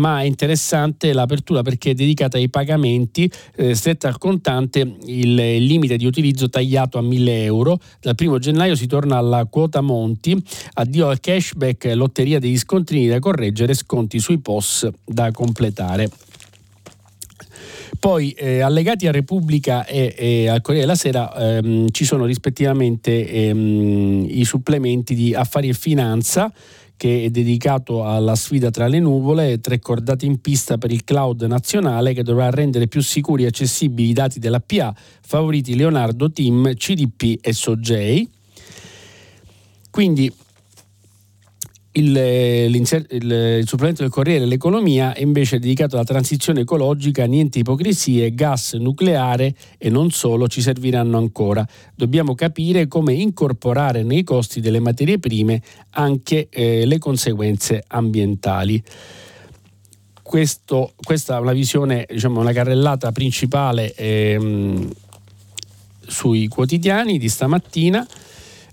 ma 0.00 0.22
è 0.22 0.24
interessante 0.24 1.12
l'apertura 1.12 1.60
perché 1.62 1.90
è 1.90 1.94
dedicata 1.94 2.38
ai 2.38 2.48
pagamenti, 2.48 3.30
eh, 3.56 3.74
stretta 3.74 4.08
al 4.08 4.18
contante 4.18 4.96
il, 5.04 5.34
limite 5.34 5.96
di 5.98 6.06
utilizzo 6.06 6.48
tagliato 6.48 6.98
a 6.98 7.02
1000 7.02 7.44
euro, 7.44 7.78
dal 8.00 8.14
primo 8.14 8.38
gennaio 8.38 8.74
si 8.74 8.86
torna 8.86 9.18
alla 9.18 9.44
quota 9.44 9.82
Monti, 9.82 10.42
addio 10.74 11.08
al 11.08 11.20
cashback, 11.20 11.92
lotteria 11.94 12.38
degli 12.38 12.58
scontrini 12.58 13.08
da 13.08 13.18
correggere, 13.18 13.74
sconti 13.74 14.18
sui 14.18 14.38
POS 14.38 14.88
da 15.04 15.30
completare. 15.30 16.10
Poi 17.98 18.30
eh, 18.30 18.60
allegati 18.60 19.06
a 19.06 19.10
Repubblica 19.12 19.84
e, 19.84 20.14
e, 20.16 20.48
al 20.48 20.62
Corriere 20.62 20.86
della 20.86 20.96
Sera 20.96 21.58
ehm, 21.58 21.90
ci 21.90 22.06
sono 22.06 22.24
rispettivamente 22.24 23.28
ehm, 23.30 24.24
i 24.26 24.44
supplementi 24.46 25.14
di 25.14 25.34
Affari 25.34 25.68
e 25.68 25.74
Finanza 25.74 26.50
che 27.00 27.24
è 27.24 27.30
dedicato 27.30 28.04
alla 28.04 28.34
sfida 28.34 28.68
tra 28.68 28.86
le 28.86 28.98
nuvole, 28.98 29.58
tre 29.58 29.78
cordate 29.78 30.26
in 30.26 30.38
pista 30.42 30.76
per 30.76 30.92
il 30.92 31.02
cloud 31.02 31.40
nazionale 31.44 32.12
che 32.12 32.22
dovrà 32.22 32.50
rendere 32.50 32.88
più 32.88 33.00
sicuri 33.00 33.44
e 33.44 33.46
accessibili 33.46 34.10
i 34.10 34.12
dati 34.12 34.38
della 34.38 34.60
PA, 34.60 34.94
favoriti 35.22 35.76
Leonardo 35.76 36.30
Team, 36.30 36.74
CDP 36.74 37.38
e 37.40 37.54
Sogei. 37.54 38.28
Quindi 39.90 40.30
il, 41.92 42.16
il, 42.16 43.06
il, 43.10 43.66
supplemento 43.66 44.02
del 44.02 44.10
Corriere 44.12 44.40
dell'Economia 44.40 45.12
è 45.12 45.22
invece 45.22 45.58
dedicato 45.58 45.96
alla 45.96 46.04
transizione 46.04 46.60
ecologica, 46.60 47.24
niente 47.24 47.58
ipocrisie, 47.58 48.32
gas 48.32 48.74
nucleare 48.74 49.54
e 49.76 49.90
non 49.90 50.10
solo 50.10 50.46
ci 50.46 50.60
serviranno 50.60 51.18
ancora. 51.18 51.66
Dobbiamo 51.94 52.34
capire 52.36 52.86
come 52.86 53.14
incorporare 53.14 54.04
nei 54.04 54.22
costi 54.22 54.60
delle 54.60 54.78
materie 54.78 55.18
prime 55.18 55.60
anche 55.90 56.48
eh, 56.48 56.86
le 56.86 56.98
conseguenze 56.98 57.82
ambientali. 57.88 58.80
Questo, 60.22 60.92
questa 61.02 61.38
è 61.38 61.40
una 61.40 61.52
visione, 61.52 62.06
diciamo, 62.08 62.38
una 62.38 62.52
carrellata 62.52 63.10
principale 63.10 63.92
ehm, 63.94 64.88
sui 66.06 66.46
quotidiani 66.46 67.18
di 67.18 67.28
stamattina. 67.28 68.06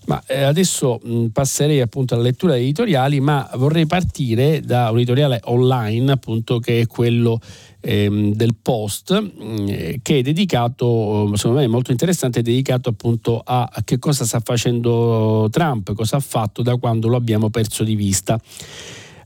Ma 0.07 0.23
eh, 0.25 0.43
adesso 0.43 1.01
passerei 1.33 1.81
appunto 1.81 2.13
alla 2.13 2.23
lettura 2.23 2.53
degli 2.53 2.63
editoriali, 2.63 3.19
ma 3.19 3.49
vorrei 3.55 3.85
partire 3.85 4.61
da 4.61 4.89
un 4.89 4.97
editoriale 4.97 5.41
online, 5.43 6.13
appunto, 6.13 6.59
che 6.59 6.79
è 6.79 6.87
quello 6.87 7.41
ehm, 7.81 8.33
del 8.33 8.55
Post, 8.55 9.19
mh, 9.19 9.95
che 10.01 10.19
è 10.19 10.21
dedicato, 10.21 11.35
secondo 11.35 11.59
me 11.59 11.67
molto 11.67 11.91
interessante, 11.91 12.39
è 12.39 12.41
dedicato 12.41 12.87
appunto 12.87 13.41
a 13.43 13.69
che 13.83 13.99
cosa 13.99 14.23
sta 14.23 14.39
facendo 14.39 15.49
Trump, 15.51 15.93
cosa 15.93 16.15
ha 16.15 16.21
fatto 16.21 16.61
da 16.61 16.77
quando 16.77 17.09
lo 17.09 17.17
abbiamo 17.17 17.49
perso 17.49 17.83
di 17.83 17.95
vista 17.95 18.39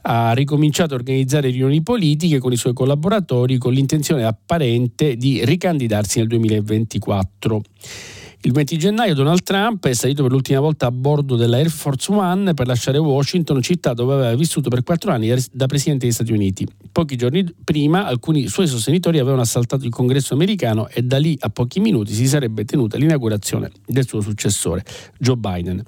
ha 0.04 0.34
ricominciato 0.34 0.96
a 0.96 0.98
organizzare 0.98 1.52
riunioni 1.52 1.84
politiche 1.84 2.40
con 2.40 2.52
i 2.52 2.58
suoi 2.58 2.74
collaboratori 2.74 3.60
con 3.60 3.72
l'intenzione 3.72 4.24
apparente 4.24 5.16
di 5.16 5.46
ricandidarsi 5.46 6.18
nel 6.18 6.28
2024. 6.28 7.62
Il 8.44 8.54
20 8.54 8.78
gennaio 8.80 9.14
Donald 9.14 9.44
Trump 9.44 9.86
è 9.86 9.94
salito 9.94 10.24
per 10.24 10.32
l'ultima 10.32 10.60
volta 10.60 10.88
a 10.88 10.92
bordo 10.92 11.36
della 11.36 11.58
Air 11.58 11.70
Force 11.70 12.12
One 12.12 12.56
per 12.56 12.66
lasciare 12.66 12.98
Washington, 12.98 13.62
città 13.62 13.94
dove 13.94 14.16
aveva 14.16 14.34
vissuto 14.34 14.68
per 14.68 14.82
quattro 14.82 15.12
anni 15.12 15.32
da 15.52 15.68
Presidente 15.68 16.06
degli 16.06 16.14
Stati 16.14 16.32
Uniti. 16.32 16.68
Pochi 16.92 17.18
giorni 17.18 17.46
prima 17.64 18.08
alcuni 18.08 18.48
suoi 18.48 18.66
sostenitori 18.66 19.20
avevano 19.20 19.44
assaltato 19.44 19.86
il 19.86 19.92
congresso 19.92 20.34
americano 20.34 20.88
e 20.88 21.04
da 21.04 21.20
lì 21.20 21.38
a 21.40 21.50
pochi 21.50 21.80
minuti 21.80 22.14
si 22.14 22.28
sarebbe 22.28 22.66
tenuta 22.66 22.98
l'inaugurazione 22.98 23.70
del 23.86 24.08
suo 24.08 24.22
successore, 24.22 24.84
Joe 25.20 25.38
Biden. 25.38 25.84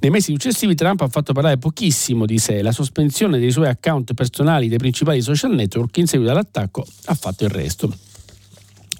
Nei 0.00 0.10
mesi 0.10 0.30
successivi 0.32 0.74
Trump 0.74 1.00
ha 1.00 1.08
fatto 1.08 1.32
parlare 1.32 1.56
pochissimo 1.56 2.26
di 2.26 2.36
sé, 2.36 2.60
la 2.60 2.72
sospensione 2.72 3.38
dei 3.38 3.50
suoi 3.50 3.68
account 3.68 4.12
personali 4.12 4.68
dei 4.68 4.76
principali 4.76 5.22
social 5.22 5.54
network 5.54 5.96
in 5.96 6.06
seguito 6.06 6.32
all'attacco 6.32 6.84
ha 7.06 7.14
fatto 7.14 7.44
il 7.44 7.50
resto. 7.50 7.90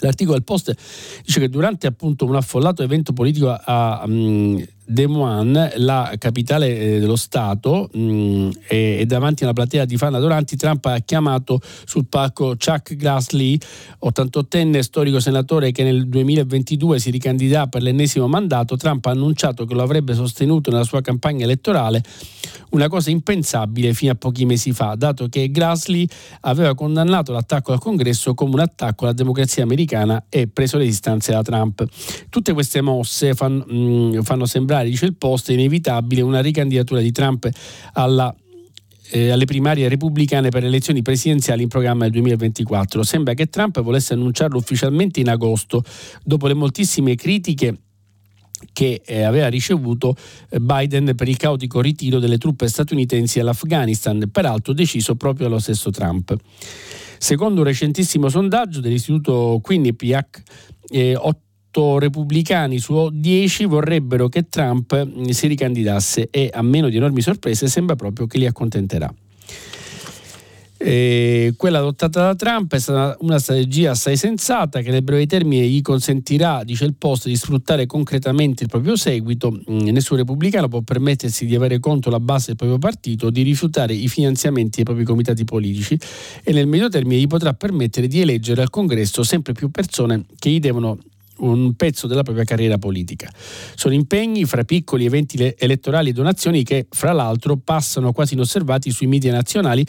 L'articolo 0.00 0.36
del 0.36 0.44
Post 0.44 0.74
dice 1.24 1.40
che 1.40 1.48
durante 1.48 1.86
appunto 1.86 2.24
un 2.24 2.36
affollato 2.36 2.82
evento 2.82 3.12
politico 3.12 3.50
a, 3.50 4.00
a 4.00 4.04
um, 4.06 4.64
Des 4.90 5.06
Moines, 5.06 5.74
la 5.76 6.14
capitale 6.16 6.78
eh, 6.78 6.98
dello 6.98 7.16
Stato, 7.16 7.90
mh, 7.92 8.00
mm, 8.00 8.50
e, 8.68 8.96
e, 9.00 9.06
davanti 9.06 9.42
a 9.42 9.46
una 9.46 9.54
platea 9.54 9.84
di 9.84 9.98
fan 9.98 10.14
adoranti, 10.14 10.56
Trump 10.56 10.82
ha 10.86 10.98
chiamato 11.00 11.60
sul 11.84 12.06
palco 12.06 12.56
Chuck 12.56 12.94
Grassley, 12.94 13.60
88enne 14.02 14.80
storico 14.80 15.20
senatore 15.20 15.72
che 15.72 15.82
nel 15.82 16.08
2022 16.08 16.98
si 17.00 17.10
ricandiderà 17.10 17.66
per 17.66 17.82
l'ennesimo 17.82 18.28
mandato. 18.28 18.78
Trump 18.78 19.04
ha 19.04 19.10
annunciato 19.10 19.66
che 19.66 19.74
lo 19.74 19.82
avrebbe 19.82 20.14
sostenuto 20.14 20.70
nella 20.70 20.84
sua 20.84 21.02
campagna 21.02 21.44
elettorale, 21.44 22.02
una 22.70 22.88
cosa 22.88 23.10
impensabile 23.10 23.92
fino 23.92 24.12
a 24.12 24.14
pochi 24.14 24.46
mesi 24.46 24.72
fa, 24.72 24.94
dato 24.94 25.28
che 25.28 25.50
Grassley 25.50 26.08
aveva 26.40 26.74
condannato 26.74 27.32
l'attacco 27.32 27.72
al 27.72 27.78
congresso 27.78 28.32
come 28.32 28.54
un 28.54 28.60
attacco 28.60 29.04
alla 29.04 29.12
democrazia 29.12 29.64
americana 29.64 30.24
e 30.30 30.48
preso 30.48 30.78
le 30.78 30.84
distanze 30.84 31.32
da 31.32 31.42
Trump. 31.42 31.84
Tutte 32.30 32.54
queste 32.54 32.80
mosse 32.80 33.34
fan, 33.34 33.62
mh, 33.66 33.76
mm, 33.76 34.20
fanno 34.20 34.46
sembrare 34.46 34.76
particolare, 34.78 34.88
dice 34.88 35.06
il 35.06 35.16
Post, 35.16 35.50
è 35.50 35.52
inevitabile 35.52 36.22
una 36.22 36.40
ricandidatura 36.40 37.00
di 37.00 37.12
Trump 37.12 37.48
alla 37.94 38.34
eh, 39.10 39.30
alle 39.30 39.46
primarie 39.46 39.88
repubblicane 39.88 40.50
per 40.50 40.60
le 40.60 40.68
elezioni 40.68 41.00
presidenziali 41.00 41.62
in 41.62 41.68
programma 41.68 42.02
nel 42.02 42.10
2024. 42.10 43.02
Sembra 43.02 43.32
che 43.32 43.46
Trump 43.46 43.80
volesse 43.80 44.12
annunciarlo 44.12 44.58
ufficialmente 44.58 45.18
in 45.20 45.30
agosto, 45.30 45.82
dopo 46.22 46.46
le 46.46 46.52
moltissime 46.52 47.14
critiche 47.14 47.78
che 48.70 49.00
eh, 49.06 49.22
aveva 49.22 49.48
ricevuto 49.48 50.14
eh, 50.50 50.60
Biden 50.60 51.14
per 51.14 51.26
il 51.26 51.38
caotico 51.38 51.80
ritiro 51.80 52.18
delle 52.18 52.36
truppe 52.36 52.68
statunitensi 52.68 53.40
all'Afghanistan, 53.40 54.28
peraltro 54.30 54.74
deciso 54.74 55.14
proprio 55.14 55.48
dallo 55.48 55.60
stesso 55.60 55.88
Trump. 55.88 56.36
Secondo 57.16 57.60
un 57.60 57.66
recentissimo 57.66 58.28
sondaggio 58.28 58.80
dell'istituto 58.80 59.58
Quinnipiac, 59.62 60.42
eh, 60.90 61.16
8 61.16 61.47
repubblicani 61.72 62.78
su 62.78 63.10
10 63.12 63.64
vorrebbero 63.66 64.28
che 64.28 64.48
Trump 64.48 65.04
mm, 65.04 65.24
si 65.28 65.46
ricandidasse 65.46 66.28
e 66.30 66.50
a 66.52 66.62
meno 66.62 66.88
di 66.88 66.96
enormi 66.96 67.20
sorprese 67.20 67.68
sembra 67.68 67.94
proprio 67.96 68.26
che 68.26 68.38
li 68.38 68.46
accontenterà. 68.46 69.12
E 70.80 71.54
quella 71.56 71.78
adottata 71.78 72.22
da 72.22 72.34
Trump 72.36 72.72
è 72.72 72.78
stata 72.78 73.16
una 73.22 73.40
strategia 73.40 73.90
assai 73.90 74.16
sensata 74.16 74.80
che 74.80 74.92
nel 74.92 75.02
breve 75.02 75.26
termine 75.26 75.66
gli 75.66 75.82
consentirà, 75.82 76.62
dice 76.62 76.84
il 76.84 76.94
post, 76.94 77.26
di 77.26 77.34
sfruttare 77.34 77.86
concretamente 77.86 78.62
il 78.62 78.68
proprio 78.68 78.94
seguito. 78.94 79.50
Mm, 79.50 79.88
nessun 79.88 80.18
repubblicano 80.18 80.68
può 80.68 80.80
permettersi 80.82 81.46
di 81.46 81.56
avere 81.56 81.80
contro 81.80 82.12
la 82.12 82.20
base 82.20 82.46
del 82.48 82.56
proprio 82.56 82.78
partito, 82.78 83.28
di 83.30 83.42
rifiutare 83.42 83.92
i 83.92 84.06
finanziamenti 84.06 84.76
dei 84.76 84.84
propri 84.84 85.02
comitati 85.02 85.42
politici 85.42 85.98
e 86.44 86.52
nel 86.52 86.68
medio 86.68 86.88
termine 86.88 87.20
gli 87.20 87.26
potrà 87.26 87.54
permettere 87.54 88.06
di 88.06 88.20
eleggere 88.20 88.62
al 88.62 88.70
congresso 88.70 89.24
sempre 89.24 89.54
più 89.54 89.72
persone 89.72 90.26
che 90.38 90.48
gli 90.48 90.60
devono 90.60 90.96
un 91.38 91.74
pezzo 91.74 92.06
della 92.06 92.22
propria 92.22 92.44
carriera 92.44 92.78
politica. 92.78 93.30
Sono 93.74 93.94
impegni 93.94 94.44
fra 94.44 94.64
piccoli 94.64 95.04
eventi 95.04 95.54
elettorali 95.56 96.10
e 96.10 96.12
donazioni 96.12 96.62
che, 96.62 96.86
fra 96.90 97.12
l'altro, 97.12 97.56
passano 97.56 98.12
quasi 98.12 98.34
inosservati 98.34 98.90
sui 98.90 99.06
media 99.06 99.32
nazionali, 99.32 99.84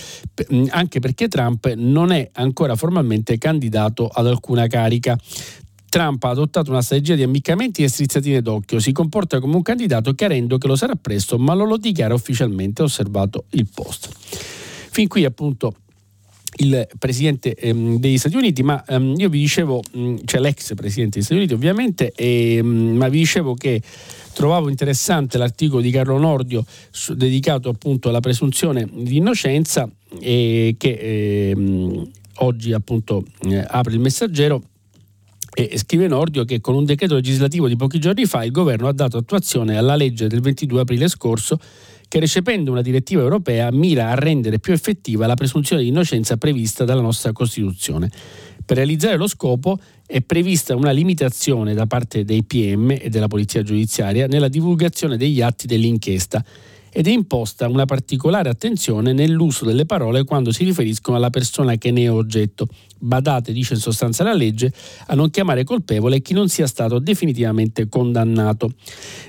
anche 0.70 1.00
perché 1.00 1.28
Trump 1.28 1.74
non 1.76 2.12
è 2.12 2.30
ancora 2.34 2.76
formalmente 2.76 3.38
candidato 3.38 4.08
ad 4.08 4.28
alcuna 4.28 4.68
carica. 4.68 5.18
Trump 5.90 6.24
ha 6.24 6.30
adottato 6.30 6.70
una 6.70 6.84
strategia 6.84 7.16
di 7.16 7.24
ammiccamenti 7.24 7.84
e 7.84 7.90
strizzatine 7.90 8.42
d'occhio, 8.42 8.80
si 8.80 8.92
comporta 8.92 9.40
come 9.40 9.56
un 9.56 9.64
candidato 9.64 10.14
chiarendo 10.14 10.60
che 10.60 10.68
lo 10.68 10.76
sarà 10.76 10.94
presto, 10.96 11.40
ma 11.40 11.56
non 11.56 11.68
lo 11.68 11.78
dichiara 11.78 12.14
ufficialmente, 12.14 12.84
ha 12.84 12.86
osservato 12.86 13.46
il 13.52 13.68
post. 13.74 14.10
Fin 14.92 15.08
qui 15.08 15.26
appunto 15.26 15.74
il 16.58 16.88
presidente 16.98 17.54
ehm, 17.54 18.00
degli 18.00 18.18
Stati 18.18 18.36
Uniti, 18.36 18.64
ma 18.64 18.84
ehm, 18.86 19.16
io 19.18 19.30
vi 19.30 19.40
dicevo, 19.40 19.82
mh, 19.92 20.16
cioè 20.26 20.42
l'ex 20.42 20.74
presidente 20.76 21.18
degli 21.18 21.24
Stati 21.24 21.40
Uniti 21.40 21.54
ovviamente, 21.54 22.12
e, 22.16 22.62
mh, 22.62 22.68
ma 22.98 23.08
vi 23.08 23.20
dicevo 23.20 23.54
che 23.54 23.82
trovavo 24.34 24.70
interessante 24.70 25.38
l'articolo 25.38 25.82
di 25.82 25.92
Carlo 25.92 26.18
Nordio 26.18 26.66
su, 26.92 27.14
dedicato 27.14 27.70
appunto 27.70 28.10
alla 28.10 28.20
presunzione 28.20 28.88
di 28.92 29.18
innocenza 29.18 29.90
e 30.20 30.76
che 30.78 31.50
ehm, 31.52 32.10
oggi 32.36 32.74
appunto 32.74 33.26
eh, 33.44 33.64
apre 33.68 33.94
il 33.94 34.00
messaggero 34.00 34.64
e 35.54 35.78
scrive 35.78 36.08
Nordio 36.08 36.46
che 36.46 36.62
con 36.62 36.76
un 36.76 36.86
decreto 36.86 37.16
legislativo 37.16 37.68
di 37.68 37.76
pochi 37.76 38.00
giorni 38.00 38.26
fa 38.26 38.44
il 38.44 38.52
governo 38.52 38.88
ha 38.88 38.94
dato 38.94 39.18
attuazione 39.18 39.78
alla 39.78 39.96
legge 39.96 40.28
del 40.28 40.42
22 40.42 40.82
aprile 40.82 41.08
scorso 41.08 41.60
che 42.10 42.20
recependo 42.20 42.72
una 42.72 42.82
direttiva 42.82 43.22
europea 43.22 43.72
mira 43.72 44.10
a 44.10 44.16
rendere 44.16 44.60
più 44.60 44.74
effettiva 44.74 45.28
la 45.28 45.36
presunzione 45.36 45.84
di 45.84 45.90
innocenza 45.90 46.36
prevista 46.38 46.84
dalla 46.84 47.02
nostra 47.02 47.32
Costituzione. 47.32 48.10
Per 48.66 48.76
realizzare 48.76 49.16
lo 49.16 49.28
scopo 49.28 49.80
è 50.06 50.22
prevista 50.22 50.76
una 50.76 50.92
limitazione 50.92 51.76
da 51.76 51.86
parte 51.86 52.26
dei 52.26 52.44
PM 52.44 52.90
e 53.00 53.10
della 53.10 53.28
Polizia 53.28 53.62
Giudiziaria 53.62 54.26
nella 54.26 54.48
divulgazione 54.48 55.18
degli 55.18 55.42
atti 55.42 55.68
dell'inchiesta 55.68 56.44
ed 56.92 57.08
è 57.08 57.12
imposta 57.12 57.68
una 57.68 57.86
particolare 57.86 58.50
attenzione 58.50 59.14
nell'uso 59.14 59.66
delle 59.66 59.86
parole 59.86 60.24
quando 60.24 60.52
si 60.52 60.64
riferiscono 60.64 61.18
alla 61.18 61.30
persona 61.30 61.76
che 61.76 61.92
ne 61.92 62.04
è 62.04 62.12
oggetto. 62.12 62.68
Badate, 63.02 63.54
dice 63.54 63.76
in 63.76 63.80
sostanza 63.80 64.24
la 64.24 64.34
legge, 64.34 64.74
a 65.08 65.16
non 65.16 65.30
chiamare 65.30 65.64
colpevole 65.64 66.22
chi 66.22 66.34
non 66.34 66.50
sia 66.50 66.68
stato 66.68 67.00
definitivamente 67.00 67.88
condannato. 67.88 68.74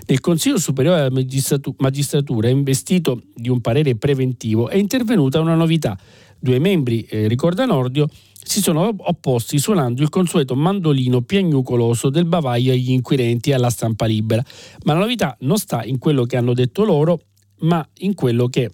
Nel 0.07 0.20
Consiglio 0.20 0.59
Superiore 0.59 1.09
della 1.09 1.73
Magistratura, 1.79 2.49
investito 2.49 3.23
di 3.35 3.49
un 3.49 3.61
parere 3.61 3.94
preventivo, 3.96 4.68
è 4.68 4.77
intervenuta 4.77 5.40
una 5.40 5.55
novità. 5.55 5.96
Due 6.42 6.59
membri, 6.59 7.03
eh, 7.03 7.29
ricorda 7.29 7.66
Nordio, 7.66 8.09
si 8.42 8.61
sono 8.61 8.92
opposti 8.96 9.59
suonando 9.59 10.03
il 10.03 10.09
consueto 10.09 10.57
mandolino 10.57 11.20
piagnucoloso 11.20 12.09
del 12.09 12.25
bavaglio 12.25 12.73
agli 12.73 12.90
inquirenti 12.90 13.51
e 13.51 13.55
alla 13.55 13.70
stampa 13.70 14.07
libera. 14.07 14.42
Ma 14.85 14.94
la 14.94 15.01
novità 15.01 15.37
non 15.40 15.59
sta 15.59 15.85
in 15.85 15.99
quello 15.99 16.25
che 16.25 16.37
hanno 16.37 16.55
detto 16.55 16.85
loro, 16.85 17.20
ma 17.61 17.87
in 17.99 18.14
quello 18.14 18.49
che 18.49 18.70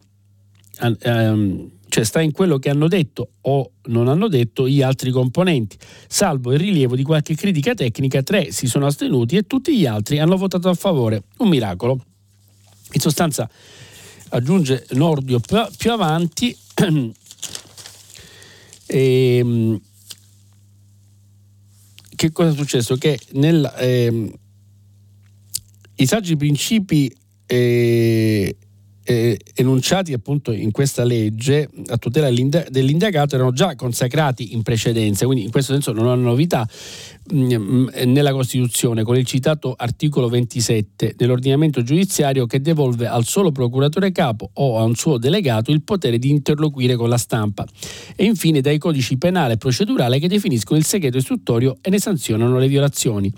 um, 0.81 1.70
cioè 1.88 2.05
sta 2.05 2.20
in 2.20 2.33
quello 2.33 2.59
che 2.59 2.68
hanno 2.68 2.88
detto 2.88 3.31
o 3.42 3.72
non 3.85 4.09
hanno 4.09 4.29
detto 4.29 4.68
gli 4.68 4.83
altri 4.83 5.11
componenti. 5.11 5.79
Salvo 6.09 6.53
il 6.53 6.59
rilievo 6.59 6.96
di 6.96 7.03
qualche 7.03 7.35
critica 7.35 7.75
tecnica, 7.75 8.22
tre 8.22 8.53
si 8.53 8.66
sono 8.66 8.87
astenuti 8.87 9.37
e 9.37 9.44
tutti 9.44 9.77
gli 9.77 9.87
altri 9.87 10.18
hanno 10.18 10.37
votato 10.37 10.68
a 10.68 10.75
favore. 10.75 11.22
Un 11.38 11.49
miracolo. 11.49 12.05
In 12.92 13.01
sostanza, 13.01 13.49
aggiunge 14.31 14.87
Nordio 14.90 15.40
più, 15.40 15.57
più 15.77 15.92
avanti, 15.92 16.57
e, 18.87 19.38
ehm, 19.40 19.81
che 22.14 22.33
cosa 22.33 22.51
è 22.51 22.55
successo? 22.55 22.96
Che 22.96 23.18
nel, 23.33 23.72
eh, 23.79 24.33
i 25.96 26.07
saggi 26.07 26.37
principi 26.37 27.14
eh, 27.46 28.57
eh, 29.09 29.38
enunciati 29.55 30.12
appunto 30.12 30.51
in 30.51 30.73
questa 30.73 31.05
legge 31.05 31.71
a 31.87 31.97
tutela 31.97 32.29
dell'indagato 32.29 33.37
erano 33.37 33.53
già 33.53 33.77
consacrati 33.77 34.53
in 34.53 34.62
precedenza, 34.62 35.27
quindi 35.27 35.45
in 35.45 35.51
questo 35.53 35.73
senso 35.73 35.92
non 35.92 36.07
una 36.07 36.14
novità 36.16 36.69
mm, 37.33 37.88
nella 38.07 38.33
Costituzione 38.33 39.05
con 39.05 39.16
il 39.16 39.25
citato 39.25 39.75
articolo 39.77 40.29
27 40.29 41.14
dell'ordinamento 41.16 41.85
giudiziario 41.85 42.47
che 42.47 42.61
devolve 42.61 43.07
al 43.07 43.25
solo 43.25 43.53
procuratore 43.53 44.11
capo 44.11 44.51
o 44.55 44.79
a 44.79 44.83
un 44.83 44.97
suo 44.97 45.19
delegato 45.19 45.71
il 45.71 45.83
potere 45.83 46.19
di 46.19 46.31
interloquire 46.31 46.97
con 46.97 47.09
la 47.09 47.19
stampa 47.19 47.64
e 48.16 48.25
infine 48.25 48.61
dai 48.61 48.79
codici 48.79 49.16
penale 49.19 49.53
e 49.53 49.57
procedurale 49.57 50.19
che 50.19 50.27
definiscono 50.27 50.81
il 50.81 50.85
segreto 50.85 51.19
istruttorio 51.19 51.77
e 51.81 51.90
ne 51.90 52.01
sanzionano 52.01 52.59
le 52.59 52.66
violazioni. 52.66 53.33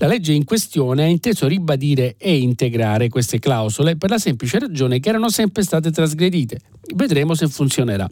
La 0.00 0.06
legge 0.06 0.32
in 0.32 0.44
questione 0.44 1.02
ha 1.02 1.06
inteso 1.06 1.46
ribadire 1.46 2.14
e 2.16 2.38
integrare 2.38 3.10
queste 3.10 3.38
clausole 3.38 3.98
per 3.98 4.08
la 4.08 4.16
semplice 4.16 4.58
ragione 4.58 4.98
che 4.98 5.10
erano 5.10 5.28
sempre 5.28 5.62
state 5.62 5.90
trasgredite. 5.90 6.58
Vedremo 6.94 7.34
se 7.34 7.48
funzionerà. 7.48 8.08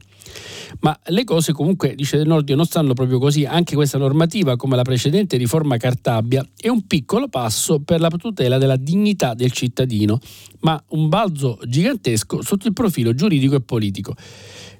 Ma 0.80 0.94
le 1.06 1.24
cose 1.24 1.54
comunque, 1.54 1.94
dice 1.94 2.18
Del 2.18 2.26
Nordio, 2.26 2.56
non 2.56 2.66
stanno 2.66 2.92
proprio 2.92 3.18
così. 3.18 3.46
Anche 3.46 3.74
questa 3.74 3.96
normativa, 3.96 4.56
come 4.56 4.76
la 4.76 4.82
precedente 4.82 5.38
riforma 5.38 5.78
Cartabia, 5.78 6.46
è 6.60 6.68
un 6.68 6.86
piccolo 6.86 7.28
passo 7.28 7.80
per 7.80 8.00
la 8.00 8.10
tutela 8.10 8.58
della 8.58 8.76
dignità 8.76 9.32
del 9.32 9.52
cittadino, 9.52 10.20
ma 10.60 10.78
un 10.88 11.08
balzo 11.08 11.58
gigantesco 11.66 12.42
sotto 12.42 12.66
il 12.66 12.74
profilo 12.74 13.14
giuridico 13.14 13.54
e 13.54 13.62
politico. 13.62 14.14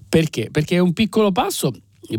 Perché? 0.07 0.51
Perché 0.51 0.77
è 0.77 0.81
un 0.81 0.93
piccolo 0.93 1.33
passo 1.33 1.73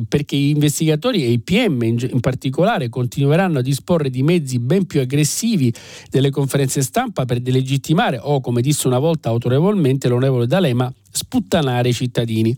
perché 0.08 0.36
gli 0.36 0.49
investigatori 0.49 1.23
e 1.23 1.30
i 1.30 1.39
PM 1.39 1.82
in, 1.82 2.19
particolare 2.19 2.89
continueranno 2.89 3.60
a 3.60 3.62
disporre 3.62 4.10
di 4.10 4.21
mezzi 4.23 4.60
ben 4.60 4.86
più 4.86 4.99
aggressivi 4.99 5.73
delle 6.10 6.30
conferenze 6.30 6.82
stampa 6.82 7.25
per 7.25 7.39
delegittimare 7.39 8.19
o, 8.21 8.41
come 8.41 8.62
disse 8.62 8.88
una 8.88 8.99
volta 8.99 9.30
autorevolmente 9.30 10.08
l'onorevole 10.08 10.47
D'Alema, 10.47 10.91
sputtanare 11.12 11.89
i 11.89 11.93
cittadini, 11.93 12.56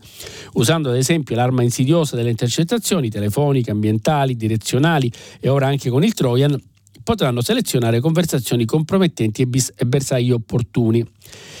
usando 0.54 0.90
ad 0.90 0.96
esempio 0.96 1.34
l'arma 1.36 1.62
insidiosa 1.62 2.16
delle 2.16 2.30
intercettazioni 2.30 3.08
telefoniche, 3.08 3.70
ambientali, 3.70 4.36
direzionali 4.36 5.10
e 5.40 5.48
ora 5.48 5.66
anche 5.66 5.88
con 5.90 6.04
il 6.04 6.12
Trojan 6.12 6.60
potranno 7.02 7.42
selezionare 7.42 8.00
conversazioni 8.00 8.64
compromettenti 8.64 9.42
e, 9.42 9.46
bis- 9.46 9.72
e 9.76 9.84
bersagli 9.84 10.30
opportuni. 10.30 11.04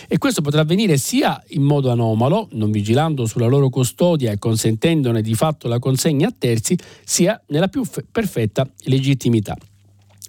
E 0.08 0.18
questo 0.18 0.42
potrà 0.42 0.62
avvenire 0.62 0.96
sia 0.96 1.42
in 1.48 1.62
modo 1.62 1.90
anomalo, 1.90 2.48
non 2.52 2.70
vigilando 2.70 3.26
sulla 3.26 3.46
loro 3.46 3.68
custodia 3.68 4.32
e 4.32 4.38
consentendone 4.38 5.22
di 5.22 5.34
fatto 5.34 5.68
la 5.68 5.78
consegna 5.78 6.28
a 6.28 6.34
terzi, 6.36 6.76
sia 7.04 7.40
nella 7.48 7.68
più 7.68 7.84
f- 7.84 8.04
perfetta 8.10 8.68
legittimità. 8.84 9.56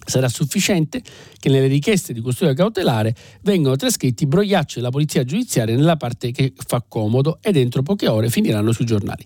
Sarà 0.06 0.28
sufficiente 0.28 1.02
che 1.39 1.50
nelle 1.50 1.68
richieste 1.68 2.13
di 2.13 2.22
custodia 2.22 2.54
cautelare 2.54 3.16
vengano 3.42 3.76
trascritti 3.76 4.26
brogliacci 4.26 4.76
della 4.76 4.89
polizia 4.89 5.24
giudiziaria 5.24 5.76
nella 5.76 5.98
parte 5.98 6.32
che 6.32 6.54
fa 6.56 6.84
comodo 6.88 7.39
e 7.42 7.52
dentro 7.52 7.84
poche 7.84 8.08
ore 8.08 8.30
finiranno 8.30 8.72
sui 8.72 8.86
giornali. 8.86 9.24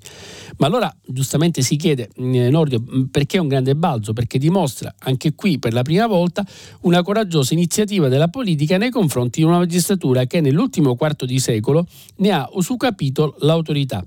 Ma 0.58 0.68
allora 0.68 0.94
giustamente 1.06 1.62
si 1.62 1.76
chiede, 1.76 2.10
eh, 2.16 2.50
Nordio, 2.50 2.82
mm, 2.82 3.04
perché 3.06 3.38
è 3.38 3.40
un 3.40 3.48
grande 3.48 3.76
balzo? 3.76 4.14
Perché 4.14 4.38
dimostra 4.38 4.94
anche 5.00 5.34
qui 5.34 5.60
per 5.60 5.74
la 5.74 5.82
prima 5.82 6.08
volta 6.08 6.46
una 6.82 7.02
coraggiosa 7.02 7.54
iniziativa 7.54 8.08
della 8.08 8.28
politica 8.28 8.78
nei 8.78 8.90
confronti 8.90 9.40
di 9.42 9.46
una 9.46 9.58
magistratura 9.58 10.26
che 10.26 10.42
nell'ultimo 10.42 10.96
quarto 10.96 11.26
di 11.26 11.40
secolo 11.40 11.88
ne 12.18 12.32
ha 12.32 12.48
usucapito 12.54 13.36
l'autorità 13.40 14.04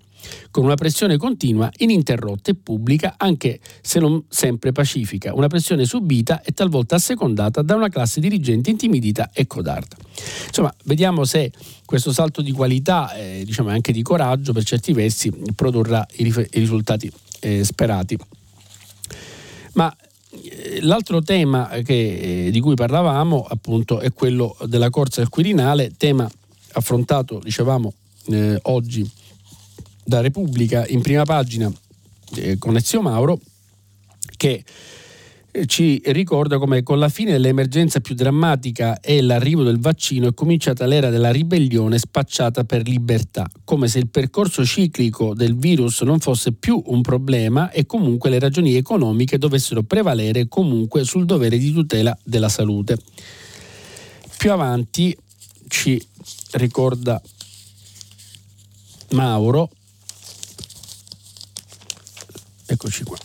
con 0.50 0.64
una 0.64 0.74
pressione 0.74 1.16
continua, 1.16 1.70
ininterrotta 1.78 2.50
e 2.50 2.54
pubblica, 2.54 3.14
anche 3.16 3.60
se 3.80 3.98
non 3.98 4.24
sempre 4.28 4.72
pacifica, 4.72 5.34
una 5.34 5.48
pressione 5.48 5.84
subita 5.84 6.42
e 6.42 6.52
talvolta 6.52 6.96
assecondata 6.96 7.62
da 7.62 7.74
una 7.74 7.88
classe 7.88 8.20
dirigente 8.20 8.70
intimidita 8.70 9.30
e 9.32 9.46
codarda. 9.46 9.96
Insomma, 10.46 10.74
vediamo 10.84 11.24
se 11.24 11.52
questo 11.84 12.12
salto 12.12 12.42
di 12.42 12.52
qualità 12.52 13.14
eh, 13.14 13.42
diciamo 13.44 13.70
anche 13.70 13.92
di 13.92 14.02
coraggio 14.02 14.52
per 14.52 14.64
certi 14.64 14.92
versi 14.92 15.32
produrrà 15.54 16.06
i, 16.16 16.24
rif- 16.24 16.54
i 16.54 16.58
risultati 16.58 17.10
eh, 17.40 17.64
sperati. 17.64 18.18
Ma 19.74 19.94
eh, 20.30 20.80
L'altro 20.82 21.22
tema 21.22 21.68
che, 21.82 22.46
eh, 22.46 22.50
di 22.50 22.60
cui 22.60 22.74
parlavamo 22.74 23.44
appunto 23.48 24.00
è 24.00 24.12
quello 24.12 24.56
della 24.66 24.90
corsa 24.90 25.20
al 25.20 25.28
Quirinale, 25.28 25.92
tema 25.96 26.30
affrontato, 26.72 27.40
dicevamo, 27.42 27.92
eh, 28.28 28.58
oggi 28.62 29.08
da 30.10 30.20
Repubblica 30.20 30.84
in 30.88 31.02
prima 31.02 31.22
pagina 31.22 31.72
eh, 32.34 32.58
con 32.58 32.74
Ezio 32.74 33.00
Mauro 33.00 33.38
che 34.36 34.64
eh, 35.52 35.66
ci 35.66 36.02
ricorda 36.06 36.58
come 36.58 36.82
con 36.82 36.98
la 36.98 37.08
fine 37.08 37.30
dell'emergenza 37.30 38.00
più 38.00 38.16
drammatica 38.16 38.98
e 38.98 39.22
l'arrivo 39.22 39.62
del 39.62 39.78
vaccino 39.78 40.26
è 40.26 40.34
cominciata 40.34 40.84
l'era 40.84 41.10
della 41.10 41.30
ribellione 41.30 41.96
spacciata 41.96 42.64
per 42.64 42.88
libertà, 42.88 43.48
come 43.62 43.86
se 43.86 44.00
il 44.00 44.08
percorso 44.08 44.64
ciclico 44.64 45.32
del 45.32 45.56
virus 45.56 46.00
non 46.00 46.18
fosse 46.18 46.54
più 46.54 46.82
un 46.86 47.02
problema 47.02 47.70
e 47.70 47.86
comunque 47.86 48.30
le 48.30 48.40
ragioni 48.40 48.74
economiche 48.74 49.38
dovessero 49.38 49.84
prevalere 49.84 50.48
comunque 50.48 51.04
sul 51.04 51.24
dovere 51.24 51.56
di 51.56 51.72
tutela 51.72 52.18
della 52.24 52.48
salute. 52.48 52.98
Più 54.36 54.50
avanti 54.50 55.16
ci 55.68 56.04
ricorda 56.54 57.22
Mauro 59.10 59.70
Eccoci 62.70 63.02
qua. 63.02 63.16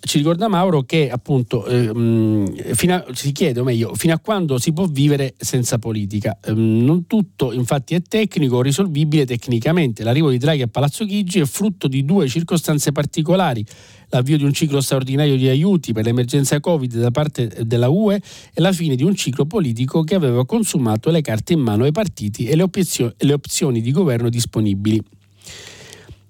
Ci 0.00 0.16
ricorda 0.16 0.48
Mauro 0.48 0.84
che 0.84 1.10
appunto 1.10 1.66
eh, 1.66 1.88
a, 1.88 3.04
si 3.12 3.32
chiede, 3.32 3.60
o 3.60 3.64
meglio, 3.64 3.94
fino 3.94 4.14
a 4.14 4.18
quando 4.18 4.56
si 4.58 4.72
può 4.72 4.86
vivere 4.86 5.34
senza 5.36 5.78
politica. 5.78 6.38
Eh, 6.42 6.52
non 6.52 7.06
tutto 7.06 7.52
infatti 7.52 7.94
è 7.94 8.00
tecnico 8.00 8.56
o 8.56 8.62
risolvibile 8.62 9.26
tecnicamente. 9.26 10.04
L'arrivo 10.04 10.30
di 10.30 10.38
Draghi 10.38 10.62
a 10.62 10.68
Palazzo 10.68 11.04
Chigi 11.04 11.40
è 11.40 11.44
frutto 11.44 11.86
di 11.86 12.04
due 12.06 12.28
circostanze 12.28 12.92
particolari. 12.92 13.62
L'avvio 14.10 14.38
di 14.38 14.44
un 14.44 14.54
ciclo 14.54 14.80
straordinario 14.80 15.36
di 15.36 15.48
aiuti 15.48 15.92
per 15.92 16.06
l'emergenza 16.06 16.60
Covid 16.60 16.98
da 16.98 17.10
parte 17.10 17.52
della 17.64 17.90
UE 17.90 18.22
e 18.54 18.60
la 18.62 18.72
fine 18.72 18.94
di 18.94 19.02
un 19.02 19.14
ciclo 19.14 19.44
politico 19.44 20.02
che 20.02 20.14
aveva 20.14 20.46
consumato 20.46 21.10
le 21.10 21.20
carte 21.20 21.52
in 21.52 21.60
mano 21.60 21.84
ai 21.84 21.92
partiti 21.92 22.46
e 22.46 22.56
le, 22.56 22.62
opzio- 22.62 23.12
le 23.18 23.32
opzioni 23.34 23.82
di 23.82 23.90
governo 23.90 24.30
disponibili 24.30 25.04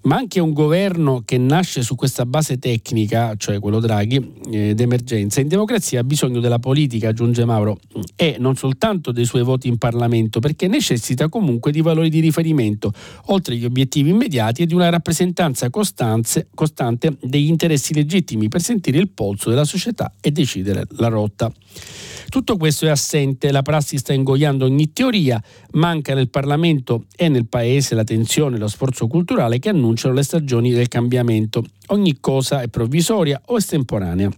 ma 0.01 0.15
anche 0.15 0.39
un 0.39 0.53
governo 0.53 1.23
che 1.25 1.37
nasce 1.37 1.81
su 1.81 1.95
questa 1.95 2.25
base 2.25 2.57
tecnica, 2.57 3.35
cioè 3.37 3.59
quello 3.59 3.79
Draghi, 3.79 4.33
eh, 4.51 4.73
d'emergenza, 4.73 5.41
in 5.41 5.47
democrazia 5.47 5.99
ha 5.99 6.03
bisogno 6.03 6.39
della 6.39 6.59
politica, 6.59 7.09
aggiunge 7.09 7.43
Mauro, 7.45 7.79
e 8.15 8.37
non 8.39 8.55
soltanto 8.55 9.11
dei 9.11 9.25
suoi 9.25 9.43
voti 9.43 9.67
in 9.67 9.77
Parlamento, 9.77 10.39
perché 10.39 10.67
necessita 10.67 11.27
comunque 11.27 11.71
di 11.71 11.81
valori 11.81 12.09
di 12.09 12.19
riferimento, 12.19 12.93
oltre 13.25 13.55
agli 13.55 13.65
obiettivi 13.65 14.09
immediati 14.09 14.61
e 14.61 14.65
di 14.65 14.73
una 14.73 14.89
rappresentanza 14.89 15.69
costante 15.69 16.47
degli 17.21 17.47
interessi 17.47 17.93
legittimi 17.93 18.47
per 18.47 18.61
sentire 18.61 18.97
il 18.97 19.09
polso 19.09 19.49
della 19.49 19.65
società 19.65 20.13
e 20.21 20.31
decidere 20.31 20.85
la 20.91 21.07
rotta. 21.07 21.51
Tutto 22.29 22.57
questo 22.57 22.85
è 22.85 22.89
assente, 22.89 23.51
la 23.51 23.63
prassi 23.63 23.97
sta 23.97 24.13
ingoiando 24.13 24.65
ogni 24.65 24.93
teoria, 24.93 25.41
manca 25.71 26.13
nel 26.13 26.29
Parlamento 26.29 27.05
e 27.15 27.27
nel 27.27 27.47
Paese 27.47 27.95
la 27.95 28.03
tensione 28.03 28.57
e 28.57 28.59
lo 28.59 28.67
sforzo 28.67 29.07
culturale 29.07 29.57
che 29.57 29.69
annunciano 29.69 30.13
le 30.13 30.23
stagioni 30.23 30.71
del 30.71 30.87
cambiamento. 30.87 31.63
Ogni 31.87 32.19
cosa 32.19 32.61
è 32.61 32.67
provvisoria 32.67 33.41
o 33.45 33.57
estemporanea. 33.57 34.29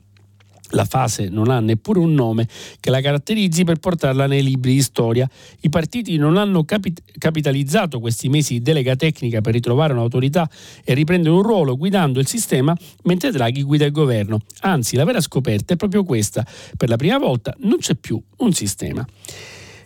La 0.72 0.86
fase 0.86 1.28
non 1.30 1.50
ha 1.50 1.60
neppure 1.60 2.00
un 2.00 2.14
nome 2.14 2.48
che 2.80 2.90
la 2.90 3.02
caratterizzi 3.02 3.64
per 3.64 3.78
portarla 3.78 4.28
nei 4.28 4.44
libri 4.44 4.74
di 4.74 4.82
storia. 4.82 5.30
I 5.62 5.70
partiti 5.70 6.18
non 6.18 6.38
hanno 6.38 6.64
capit- 6.64 7.02
capitalizzato 7.18 8.00
questi 8.00 8.30
mesi 8.30 8.54
di 8.54 8.62
delega 8.62 8.96
tecnica 8.96 9.42
per 9.42 9.54
ritrovare 9.54 9.94
un'autorità 9.94 10.50
e 10.84 10.94
riprendere 10.94 11.34
un 11.34 11.42
ruolo 11.42 11.78
guidando 11.78 12.20
il 12.20 12.28
sistema 12.28 12.76
mentre 13.04 13.32
Draghi 13.32 13.64
guida 13.64 13.86
il 13.86 13.92
governo. 13.92 14.40
Anzi, 14.62 14.96
la 14.96 15.04
vera 15.04 15.22
scoperta 15.22 15.74
è 15.74 15.78
proprio 15.78 16.04
questa. 16.04 16.46
Per 16.78 16.90
la 16.90 16.96
prima 16.96 17.18
volta 17.18 17.56
non 17.60 17.78
c'è 17.80 17.96
più 17.96 18.22
un 18.38 18.54
sistema. 18.54 19.06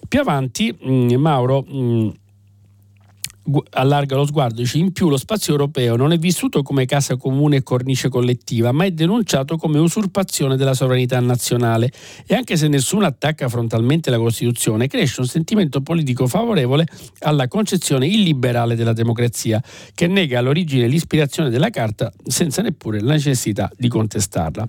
Più 0.08 0.20
avanti, 0.20 0.76
mh, 0.80 0.92
mm, 0.92 1.14
Mauro... 1.16 1.66
Mh, 1.68 1.78
mm, 1.78 2.10
allarga 3.72 4.16
lo 4.16 4.26
sguardo, 4.26 4.62
dice 4.62 4.78
in 4.78 4.92
più 4.92 5.10
lo 5.10 5.18
spazio 5.18 5.54
europeo 5.54 5.96
non 5.96 6.12
è 6.12 6.18
vissuto 6.18 6.64
come 6.64 6.86
casa 6.86 7.16
comune 7.18 7.58
e 7.58 7.64
cornice 7.64 8.10
collettiva, 8.10 8.72
ma 8.72 8.86
è 8.86 8.92
denunciato 8.92 9.58
come 9.58 9.80
usurpazione 9.80 10.58
della 10.58 10.74
sovranità 10.74 11.20
nazionale 11.20 11.92
e 12.26 12.36
anche 12.36 12.58
se 12.58 12.68
nessuno 12.68 13.06
attacca 13.06 13.48
frontalmente 13.50 14.10
la 14.10 14.18
Costituzione, 14.18 14.88
cresce 14.88 15.22
un 15.22 15.28
sentimento 15.28 15.82
politico 15.82 16.28
favorevole 16.28 16.88
alla 17.20 17.48
concezione 17.48 18.08
illiberale 18.08 18.76
della 18.76 18.94
democrazia, 18.94 19.62
che 19.94 20.08
nega 20.08 20.40
all'origine 20.40 20.88
l'ispirazione 20.88 21.50
della 21.50 21.70
Carta 21.70 22.12
senza 22.26 22.62
neppure 22.62 23.02
la 23.02 23.14
necessità 23.14 23.72
di 23.78 23.88
contestarla. 23.88 24.66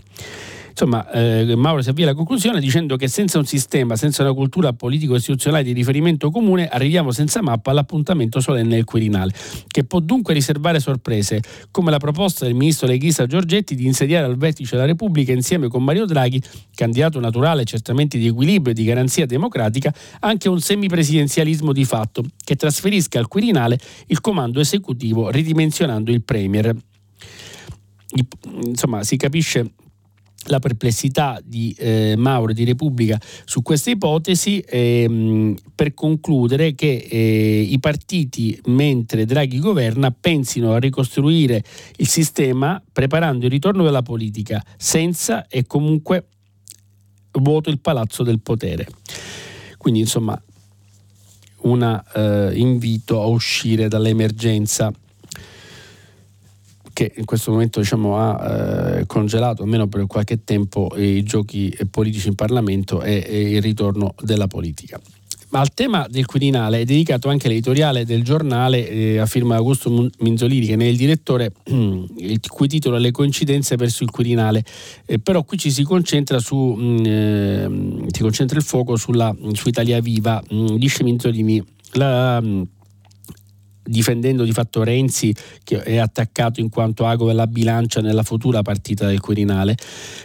Insomma, 0.78 1.10
eh, 1.10 1.56
Mauro 1.56 1.80
si 1.80 1.88
avvia 1.88 2.04
alla 2.04 2.14
conclusione 2.14 2.60
dicendo 2.60 2.96
che 2.96 3.08
senza 3.08 3.38
un 3.38 3.46
sistema, 3.46 3.96
senza 3.96 4.22
una 4.22 4.34
cultura 4.34 4.74
politico-istituzionale 4.74 5.64
di 5.64 5.72
riferimento 5.72 6.30
comune, 6.30 6.68
arriviamo 6.68 7.12
senza 7.12 7.40
mappa 7.40 7.70
all'appuntamento 7.70 8.40
solenne 8.40 8.74
del 8.74 8.84
Quirinale, 8.84 9.32
che 9.68 9.84
può 9.84 10.00
dunque 10.00 10.34
riservare 10.34 10.78
sorprese, 10.78 11.40
come 11.70 11.90
la 11.90 11.96
proposta 11.96 12.44
del 12.44 12.52
ministro 12.52 12.86
leghista 12.86 13.24
Giorgetti 13.24 13.74
di 13.74 13.86
insediare 13.86 14.26
al 14.26 14.36
vertice 14.36 14.74
della 14.74 14.86
Repubblica 14.86 15.32
insieme 15.32 15.68
con 15.68 15.82
Mario 15.82 16.04
Draghi, 16.04 16.42
candidato 16.74 17.20
naturale 17.20 17.64
certamente 17.64 18.18
di 18.18 18.26
equilibrio 18.26 18.72
e 18.72 18.76
di 18.76 18.84
garanzia 18.84 19.24
democratica, 19.24 19.90
anche 20.20 20.50
un 20.50 20.60
semipresidenzialismo 20.60 21.72
di 21.72 21.86
fatto, 21.86 22.22
che 22.44 22.54
trasferisca 22.54 23.18
al 23.18 23.28
Quirinale 23.28 23.78
il 24.08 24.20
comando 24.20 24.60
esecutivo 24.60 25.30
ridimensionando 25.30 26.10
il 26.10 26.22
Premier. 26.22 26.76
Insomma, 28.62 29.02
si 29.04 29.16
capisce 29.16 29.72
la 30.46 30.58
perplessità 30.58 31.40
di 31.44 31.74
eh, 31.78 32.14
Mauro 32.16 32.52
di 32.52 32.64
Repubblica 32.64 33.20
su 33.44 33.62
questa 33.62 33.90
ipotesi 33.90 34.60
ehm, 34.66 35.56
per 35.74 35.94
concludere 35.94 36.74
che 36.74 37.06
eh, 37.08 37.60
i 37.60 37.78
partiti 37.78 38.58
mentre 38.66 39.24
Draghi 39.24 39.58
governa 39.58 40.10
pensino 40.10 40.72
a 40.72 40.78
ricostruire 40.78 41.62
il 41.96 42.08
sistema 42.08 42.82
preparando 42.92 43.46
il 43.46 43.50
ritorno 43.50 43.84
della 43.84 44.02
politica 44.02 44.62
senza 44.76 45.46
e 45.48 45.66
comunque 45.66 46.26
vuoto 47.32 47.70
il 47.70 47.80
palazzo 47.80 48.22
del 48.22 48.40
potere. 48.40 48.86
Quindi 49.76 50.00
insomma 50.00 50.40
un 51.62 52.02
eh, 52.14 52.52
invito 52.54 53.20
a 53.20 53.26
uscire 53.26 53.88
dall'emergenza 53.88 54.92
che 56.96 57.12
in 57.14 57.26
questo 57.26 57.50
momento 57.50 57.78
diciamo, 57.78 58.16
ha 58.16 59.00
eh, 59.00 59.06
congelato 59.06 59.62
almeno 59.62 59.86
per 59.86 60.06
qualche 60.06 60.44
tempo 60.44 60.88
i 60.96 61.22
giochi 61.24 61.76
politici 61.90 62.28
in 62.28 62.34
Parlamento 62.34 63.02
e, 63.02 63.22
e 63.28 63.50
il 63.50 63.60
ritorno 63.60 64.14
della 64.22 64.46
politica. 64.46 64.98
Ma 65.50 65.60
al 65.60 65.74
tema 65.74 66.06
del 66.08 66.24
Quirinale 66.24 66.80
è 66.80 66.84
dedicato 66.86 67.28
anche 67.28 67.48
l'editoriale 67.48 68.06
del 68.06 68.24
giornale 68.24 68.88
eh, 68.88 69.18
a 69.18 69.26
firma 69.26 69.56
Augusto 69.56 70.08
Minzolini, 70.20 70.66
che 70.66 70.74
è 70.74 70.84
il 70.84 70.96
direttore, 70.96 71.52
il 71.66 72.40
cui 72.48 72.66
titolo 72.66 72.96
è 72.96 72.98
Le 72.98 73.10
coincidenze 73.10 73.76
verso 73.76 74.02
il 74.02 74.10
Quirinale. 74.10 74.64
Eh, 75.04 75.18
però 75.18 75.44
qui 75.44 75.58
ci 75.58 75.70
si 75.70 75.82
concentra 75.82 76.38
su, 76.38 76.74
eh, 77.04 77.68
si 78.10 78.22
concentra 78.22 78.56
il 78.56 78.64
fuoco 78.64 78.96
sulla, 78.96 79.36
su 79.52 79.68
Italia 79.68 80.00
Viva, 80.00 80.42
mh, 80.48 80.56
mm, 80.56 80.76
dice 80.76 81.04
Minzolini. 81.04 81.62
La, 81.92 82.40
mh, 82.40 82.46
mm, 82.46 82.62
difendendo 83.86 84.44
di 84.44 84.52
fatto 84.52 84.82
Renzi 84.82 85.34
che 85.62 85.82
è 85.82 85.96
attaccato 85.96 86.60
in 86.60 86.68
quanto 86.68 87.06
ago 87.06 87.26
della 87.26 87.46
bilancia 87.46 88.00
nella 88.00 88.22
futura 88.22 88.62
partita 88.62 89.06
del 89.06 89.20
Quirinale. 89.20 89.76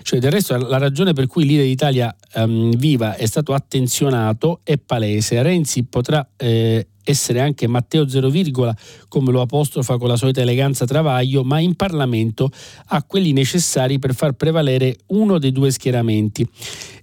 Cioè, 0.02 0.20
del 0.20 0.32
resto 0.32 0.56
la 0.58 0.78
ragione 0.78 1.14
per 1.14 1.28
cui 1.28 1.46
l'idea 1.46 1.66
d'Italia 1.66 2.16
um, 2.36 2.76
viva 2.76 3.16
è 3.16 3.26
stato 3.26 3.54
attenzionato 3.54 4.62
è 4.64 4.78
palese. 4.78 5.42
Renzi 5.42 5.84
potrà 5.84 6.28
eh, 6.38 6.88
essere 7.04 7.40
anche 7.40 7.68
Matteo 7.68 8.08
Zero 8.08 8.30
Virgola, 8.30 8.76
come 9.08 9.32
lo 9.32 9.42
apostrofa 9.42 9.98
con 9.98 10.08
la 10.08 10.16
solita 10.16 10.42
eleganza 10.42 10.86
Travaglio, 10.86 11.44
ma 11.44 11.60
in 11.60 11.76
Parlamento 11.76 12.50
ha 12.88 13.04
quelli 13.04 13.32
necessari 13.32 14.00
per 14.00 14.14
far 14.14 14.34
prevalere 14.34 14.98
uno 15.08 15.38
dei 15.38 15.52
due 15.52 15.72
schieramenti. 15.72 16.48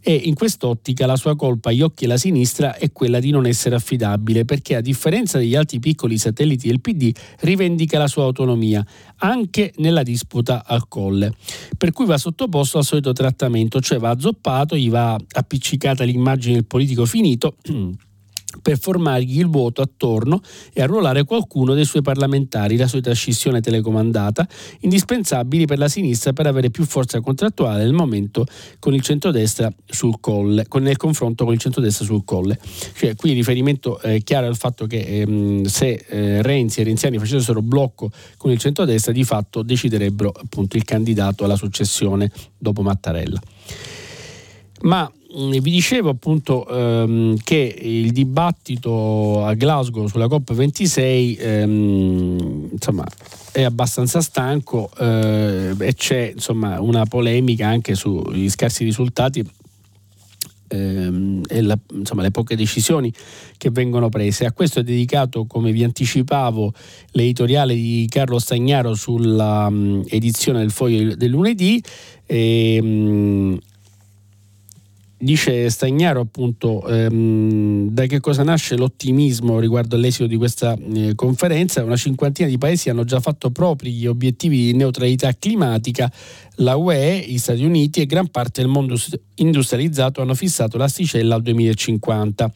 E 0.00 0.14
in 0.14 0.34
quest'ottica 0.34 1.06
la 1.06 1.16
sua 1.16 1.36
colpa 1.36 1.70
agli 1.70 1.82
occhi 1.82 2.06
della 2.06 2.16
sinistra 2.16 2.76
è 2.76 2.92
quella 2.92 3.18
di 3.18 3.30
non 3.30 3.46
essere 3.46 3.74
affidabile, 3.74 4.44
perché 4.44 4.76
a 4.76 4.80
differenza 4.80 5.38
degli 5.38 5.54
altri 5.54 5.80
piccoli 5.80 6.16
satelliti 6.16 6.68
del 6.68 6.80
PD 6.80 7.12
rivendica 7.40 7.98
la 7.98 8.06
sua 8.06 8.24
autonomia, 8.24 8.84
anche 9.18 9.72
nella 9.76 10.02
disputa 10.02 10.64
al 10.64 10.88
colle. 10.88 11.34
Per 11.76 11.92
cui 11.92 12.06
va 12.06 12.16
sottoposto 12.16 12.78
al 12.78 12.84
solito 12.84 13.12
trattamento, 13.12 13.80
cioè 13.80 13.98
va 13.98 14.10
azzoppato, 14.10 14.76
gli 14.76 14.88
va 14.88 15.18
appiccicata 15.32 16.04
l'immagine 16.04 16.54
del 16.54 16.64
politico 16.64 17.04
finito 17.04 17.56
per 18.62 18.78
formargli 18.78 19.38
il 19.38 19.48
voto 19.48 19.82
attorno 19.82 20.40
e 20.72 20.80
arruolare 20.80 21.24
qualcuno 21.24 21.74
dei 21.74 21.84
suoi 21.84 22.02
parlamentari, 22.02 22.76
la 22.76 22.86
solita 22.86 23.12
scissione 23.12 23.60
telecomandata, 23.60 24.48
indispensabili 24.80 25.66
per 25.66 25.78
la 25.78 25.88
sinistra 25.88 26.32
per 26.32 26.46
avere 26.46 26.70
più 26.70 26.84
forza 26.84 27.20
contrattuale 27.20 27.82
nel 27.82 27.92
momento 27.92 28.46
con 28.78 28.94
il 28.94 29.02
centrodestra 29.02 29.70
sul 29.84 30.18
colle, 30.20 30.66
con, 30.66 30.82
nel 30.82 30.96
confronto 30.96 31.44
con 31.44 31.52
il 31.52 31.60
centrodestra 31.60 32.06
sul 32.06 32.24
colle. 32.24 32.58
Cioè, 32.94 33.14
qui 33.16 33.32
riferimento 33.32 34.00
è 34.00 34.22
chiaro 34.22 34.46
al 34.46 34.56
fatto 34.56 34.86
che 34.86 35.00
ehm, 35.00 35.64
se 35.64 36.04
eh, 36.08 36.42
Renzi 36.42 36.80
e 36.80 36.84
Renziani 36.84 37.18
facessero 37.18 37.60
blocco 37.60 38.10
con 38.38 38.50
il 38.50 38.58
centrodestra, 38.58 39.12
di 39.12 39.24
fatto 39.24 39.62
deciderebbero 39.62 40.32
appunto 40.34 40.76
il 40.76 40.84
candidato 40.84 41.44
alla 41.44 41.56
successione 41.56 42.30
dopo 42.56 42.80
Mattarella. 42.82 43.40
Ma 44.80 45.10
vi 45.30 45.70
dicevo 45.70 46.08
appunto 46.08 46.66
ehm, 46.66 47.36
che 47.42 47.76
il 47.80 48.12
dibattito 48.12 49.44
a 49.44 49.52
Glasgow 49.54 50.06
sulla 50.06 50.26
COP26 50.26 51.36
ehm, 51.38 52.68
insomma, 52.72 53.04
è 53.52 53.62
abbastanza 53.62 54.22
stanco 54.22 54.90
eh, 54.98 55.74
e 55.78 55.94
c'è 55.94 56.32
insomma, 56.34 56.80
una 56.80 57.04
polemica 57.04 57.66
anche 57.66 57.94
sugli 57.94 58.48
scarsi 58.48 58.84
risultati 58.84 59.44
ehm, 60.68 61.42
e 61.46 61.60
la, 61.60 61.78
insomma, 61.92 62.22
le 62.22 62.30
poche 62.30 62.56
decisioni 62.56 63.12
che 63.58 63.70
vengono 63.70 64.08
prese. 64.08 64.46
A 64.46 64.52
questo 64.52 64.80
è 64.80 64.82
dedicato, 64.82 65.44
come 65.44 65.72
vi 65.72 65.84
anticipavo, 65.84 66.72
l'editoriale 67.12 67.74
di 67.74 68.06
Carlo 68.08 68.38
Stagnaro 68.38 68.94
sulla 68.94 69.66
um, 69.66 70.04
edizione 70.08 70.60
del 70.60 70.70
foglio 70.70 71.14
del 71.14 71.30
lunedì. 71.30 71.82
E, 72.24 72.78
um, 72.80 73.58
Dice 75.20 75.68
Stagnaro 75.68 76.20
appunto 76.20 76.86
ehm, 76.86 77.88
da 77.90 78.06
che 78.06 78.20
cosa 78.20 78.44
nasce 78.44 78.76
l'ottimismo 78.76 79.58
riguardo 79.58 79.96
all'esito 79.96 80.28
di 80.28 80.36
questa 80.36 80.76
eh, 80.94 81.16
conferenza. 81.16 81.82
Una 81.82 81.96
cinquantina 81.96 82.46
di 82.46 82.56
paesi 82.56 82.88
hanno 82.88 83.02
già 83.02 83.18
fatto 83.18 83.50
propri 83.50 83.90
gli 83.90 84.06
obiettivi 84.06 84.66
di 84.66 84.74
neutralità 84.74 85.34
climatica, 85.36 86.08
la 86.58 86.76
UE, 86.76 87.24
gli 87.26 87.38
Stati 87.38 87.64
Uniti 87.64 88.00
e 88.00 88.06
gran 88.06 88.28
parte 88.28 88.60
del 88.60 88.70
mondo 88.70 88.96
industrializzato 89.34 90.22
hanno 90.22 90.34
fissato 90.34 90.78
l'asticella 90.78 91.34
al 91.34 91.42
2050. 91.42 92.52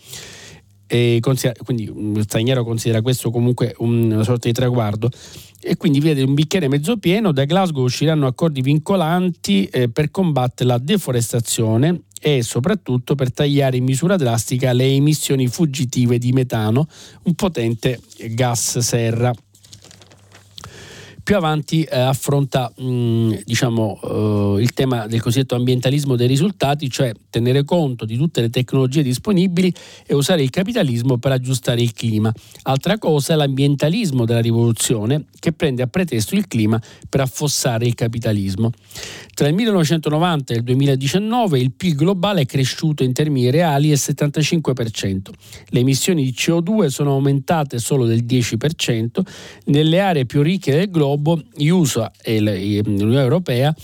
E 0.86 1.20
quindi 1.64 1.90
mm, 1.92 2.20
Stagnaro 2.20 2.62
considera 2.62 3.02
questo 3.02 3.32
comunque 3.32 3.74
una 3.78 4.22
sorta 4.22 4.46
di 4.46 4.54
traguardo 4.54 5.10
e 5.60 5.76
quindi 5.76 5.98
vede 5.98 6.22
un 6.22 6.34
bicchiere 6.34 6.68
mezzo 6.68 6.96
pieno, 6.96 7.32
da 7.32 7.44
Glasgow 7.44 7.82
usciranno 7.82 8.28
accordi 8.28 8.60
vincolanti 8.60 9.64
eh, 9.64 9.88
per 9.88 10.12
combattere 10.12 10.68
la 10.68 10.78
deforestazione 10.78 12.02
e 12.24 12.42
soprattutto 12.42 13.16
per 13.16 13.32
tagliare 13.32 13.76
in 13.76 13.84
misura 13.84 14.16
drastica 14.16 14.72
le 14.72 14.86
emissioni 14.86 15.48
fuggitive 15.48 16.18
di 16.18 16.30
metano, 16.30 16.86
un 17.24 17.34
potente 17.34 18.00
gas 18.30 18.78
serra 18.78 19.34
più 21.22 21.36
avanti 21.36 21.82
eh, 21.82 21.98
affronta 21.98 22.72
mh, 22.76 22.84
mm, 22.84 23.32
diciamo, 23.44 24.00
eh, 24.02 24.62
il 24.62 24.72
tema 24.72 25.06
del 25.06 25.20
cosiddetto 25.22 25.54
ambientalismo 25.54 26.16
dei 26.16 26.26
risultati, 26.26 26.90
cioè 26.90 27.12
tenere 27.30 27.64
conto 27.64 28.04
di 28.04 28.16
tutte 28.16 28.40
le 28.40 28.50
tecnologie 28.50 29.02
disponibili 29.02 29.72
e 30.06 30.14
usare 30.14 30.42
il 30.42 30.50
capitalismo 30.50 31.18
per 31.18 31.32
aggiustare 31.32 31.80
il 31.80 31.92
clima. 31.92 32.32
Altra 32.62 32.98
cosa 32.98 33.34
è 33.34 33.36
l'ambientalismo 33.36 34.24
della 34.24 34.40
rivoluzione 34.40 35.26
che 35.38 35.52
prende 35.52 35.82
a 35.82 35.86
pretesto 35.86 36.34
il 36.34 36.48
clima 36.48 36.80
per 37.08 37.20
affossare 37.20 37.86
il 37.86 37.94
capitalismo. 37.94 38.72
Tra 39.34 39.48
il 39.48 39.54
1990 39.54 40.52
e 40.52 40.56
il 40.58 40.62
2019 40.62 41.58
il 41.58 41.72
PIL 41.72 41.94
globale 41.94 42.42
è 42.42 42.46
cresciuto 42.46 43.02
in 43.02 43.12
termini 43.12 43.50
reali 43.50 43.88
del 43.88 43.98
75%. 43.98 45.30
Le 45.68 45.80
emissioni 45.80 46.22
di 46.24 46.34
CO2 46.36 46.86
sono 46.86 47.12
aumentate 47.12 47.78
solo 47.78 48.04
del 48.04 48.24
10%. 48.24 49.20
Nelle 49.66 50.00
aree 50.00 50.26
più 50.26 50.42
ricche 50.42 50.72
del 50.72 50.90
globo, 50.90 51.42
gli 51.54 51.68
USA 51.68 52.12
e 52.22 52.40
l'Unione 52.40 53.20
Europea 53.20 53.74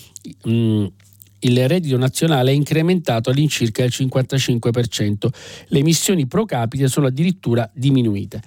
il 1.40 1.68
reddito 1.68 1.96
nazionale 1.96 2.50
è 2.50 2.54
incrementato 2.54 3.30
all'incirca 3.30 3.82
del 3.82 3.92
55%. 3.94 5.28
Le 5.68 5.78
emissioni 5.78 6.26
pro 6.26 6.44
capite 6.44 6.88
sono 6.88 7.06
addirittura 7.06 7.68
diminuite. 7.72 8.42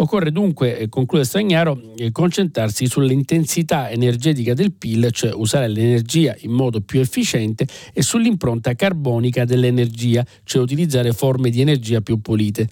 Occorre 0.00 0.32
dunque, 0.32 0.78
eh, 0.78 0.88
conclude 0.88 1.24
Stagnaro, 1.24 1.78
eh, 1.98 2.10
concentrarsi 2.10 2.86
sull'intensità 2.86 3.90
energetica 3.90 4.54
del 4.54 4.72
PIL, 4.72 5.10
cioè 5.12 5.30
usare 5.34 5.68
l'energia 5.68 6.34
in 6.40 6.52
modo 6.52 6.80
più 6.80 7.00
efficiente, 7.00 7.66
e 7.92 8.00
sull'impronta 8.00 8.74
carbonica 8.74 9.44
dell'energia, 9.44 10.24
cioè 10.44 10.62
utilizzare 10.62 11.12
forme 11.12 11.50
di 11.50 11.60
energia 11.60 12.00
più 12.00 12.18
pulite. 12.22 12.66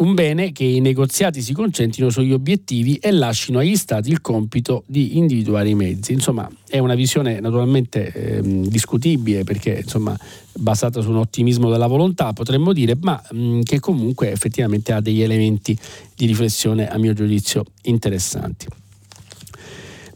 Un 0.00 0.14
bene 0.14 0.50
che 0.52 0.64
i 0.64 0.80
negoziati 0.80 1.42
si 1.42 1.52
concentrino 1.52 2.08
sugli 2.08 2.32
obiettivi 2.32 2.94
e 2.96 3.10
lasciano 3.10 3.58
agli 3.58 3.76
Stati 3.76 4.10
il 4.10 4.22
compito 4.22 4.84
di 4.86 5.18
individuare 5.18 5.68
i 5.68 5.74
mezzi. 5.74 6.14
Insomma, 6.14 6.50
è 6.66 6.78
una 6.78 6.94
visione 6.94 7.38
naturalmente 7.38 8.10
eh, 8.10 8.40
discutibile 8.42 9.44
perché 9.44 9.80
insomma, 9.82 10.18
basata 10.54 11.02
su 11.02 11.10
un 11.10 11.16
ottimismo 11.16 11.70
della 11.70 11.86
volontà, 11.86 12.32
potremmo 12.32 12.72
dire, 12.72 12.96
ma 12.98 13.22
mh, 13.30 13.60
che 13.60 13.78
comunque 13.78 14.32
effettivamente 14.32 14.92
ha 14.92 15.02
degli 15.02 15.20
elementi 15.20 15.76
di 16.16 16.24
riflessione, 16.24 16.88
a 16.88 16.96
mio 16.96 17.12
giudizio, 17.12 17.66
interessanti. 17.82 18.79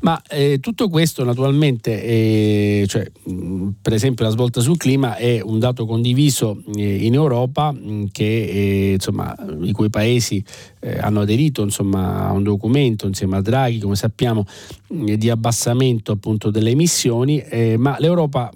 Ma 0.05 0.21
eh, 0.29 0.59
tutto 0.61 0.91
questo 0.91 1.25
naturalmente, 1.25 2.03
eh, 2.03 2.85
cioè, 2.87 3.11
mh, 3.25 3.69
per 3.81 3.95
esempio 3.95 4.27
la 4.27 4.31
svolta 4.31 4.61
sul 4.61 4.77
clima 4.77 5.17
è 5.17 5.41
un 5.41 5.59
dato 5.59 5.87
condiviso 5.87 6.63
eh, 6.77 7.07
in 7.07 7.15
Europa 7.15 7.73
mh, 7.73 8.09
che, 8.13 8.45
eh, 8.45 8.93
insomma, 8.93 9.35
i 9.63 9.73
cui 9.73 9.89
paesi 9.89 10.45
eh, 10.81 10.99
hanno 10.99 11.21
aderito 11.21 11.63
insomma, 11.63 12.29
a 12.29 12.33
un 12.33 12.43
documento 12.43 13.07
insieme 13.07 13.39
a 13.39 13.41
Draghi, 13.41 13.79
come 13.79 13.97
sappiamo, 13.97 14.45
mh, 14.89 15.15
di 15.15 15.31
abbassamento 15.31 16.13
appunto 16.13 16.51
delle 16.51 16.69
emissioni, 16.69 17.39
eh, 17.39 17.79
ma 17.79 17.97
l'Europa 17.99 18.51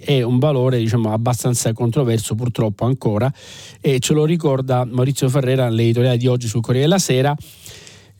è 0.00 0.22
un 0.22 0.38
valore 0.38 0.78
diciamo, 0.78 1.12
abbastanza 1.12 1.70
controverso 1.74 2.34
purtroppo 2.34 2.86
ancora 2.86 3.30
e 3.78 3.98
ce 3.98 4.14
lo 4.14 4.24
ricorda 4.24 4.86
Maurizio 4.90 5.28
Ferrera 5.28 5.68
nell'editoriale 5.68 6.16
di 6.16 6.28
oggi 6.28 6.46
sul 6.46 6.62
Corriere 6.62 6.86
della 6.86 6.98
Sera 6.98 7.36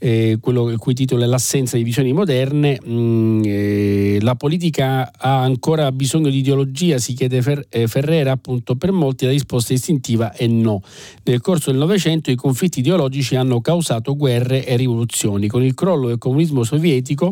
eh, 0.04 0.36
quello 0.38 0.68
il 0.68 0.76
cui 0.76 0.92
titolo 0.92 1.22
è 1.22 1.26
L'assenza 1.26 1.78
di 1.78 1.82
visioni 1.82 2.12
moderne. 2.12 2.78
Mm, 2.86 3.42
eh, 3.42 4.18
la 4.20 4.34
politica 4.34 5.10
ha 5.16 5.40
ancora 5.40 5.90
bisogno 5.92 6.28
di 6.28 6.38
ideologia, 6.38 6.98
si 6.98 7.14
chiede 7.14 7.40
Fer- 7.40 7.66
eh, 7.70 7.86
Ferrera, 7.86 8.32
appunto 8.32 8.76
per 8.76 8.92
molti 8.92 9.24
la 9.24 9.30
risposta 9.30 9.72
istintiva 9.72 10.34
è 10.34 10.46
no. 10.46 10.82
Nel 11.22 11.40
corso 11.40 11.70
del 11.70 11.80
Novecento 11.80 12.30
i 12.30 12.34
conflitti 12.34 12.80
ideologici 12.80 13.34
hanno 13.34 13.62
causato 13.62 14.14
guerre 14.14 14.66
e 14.66 14.76
rivoluzioni. 14.76 15.48
Con 15.48 15.64
il 15.64 15.72
crollo 15.72 16.08
del 16.08 16.18
comunismo 16.18 16.64
sovietico, 16.64 17.30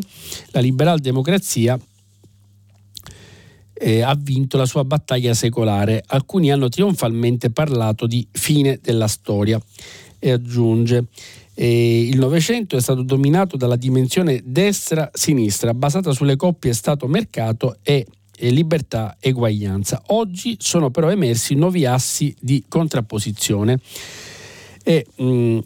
la 0.49 0.59
liberal 0.59 0.97
democrazia 0.97 1.79
eh, 3.71 4.01
ha 4.01 4.17
vinto 4.19 4.57
la 4.57 4.65
sua 4.65 4.83
battaglia 4.83 5.35
secolare. 5.35 6.03
Alcuni 6.07 6.51
hanno 6.51 6.69
trionfalmente 6.69 7.51
parlato 7.51 8.07
di 8.07 8.25
fine 8.31 8.79
della 8.81 9.07
storia. 9.07 9.61
E 10.17 10.31
aggiunge. 10.31 11.05
E 11.53 12.01
il 12.01 12.17
Novecento 12.17 12.75
è 12.75 12.81
stato 12.81 13.03
dominato 13.03 13.57
dalla 13.57 13.75
dimensione 13.75 14.41
destra-sinistra, 14.43 15.73
basata 15.73 16.11
sulle 16.11 16.35
coppie 16.35 16.73
Stato-mercato 16.73 17.77
e 17.83 18.05
libertà 18.39 19.17
eguaglianza. 19.19 20.01
Oggi 20.07 20.55
sono 20.59 20.89
però 20.89 21.09
emersi 21.09 21.55
nuovi 21.55 21.85
assi 21.85 22.35
di 22.39 22.63
contrapposizione. 22.67 23.79
E, 24.83 25.05
mh, 25.15 25.25
mm, 25.25 25.59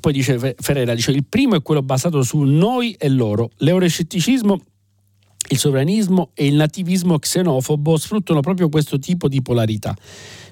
poi 0.00 0.12
dice 0.12 0.54
Ferreira, 0.56 0.94
dice, 0.94 1.10
il 1.10 1.24
primo 1.24 1.54
è 1.54 1.62
quello 1.62 1.82
basato 1.82 2.22
su 2.22 2.38
noi 2.40 2.94
e 2.98 3.08
loro. 3.08 3.50
L'euroscetticismo 3.58 4.60
il 5.48 5.58
sovranismo 5.58 6.30
e 6.34 6.46
il 6.46 6.54
nativismo 6.54 7.18
xenofobo 7.18 7.96
sfruttano 7.96 8.40
proprio 8.40 8.68
questo 8.68 8.98
tipo 8.98 9.28
di 9.28 9.42
polarità. 9.42 9.94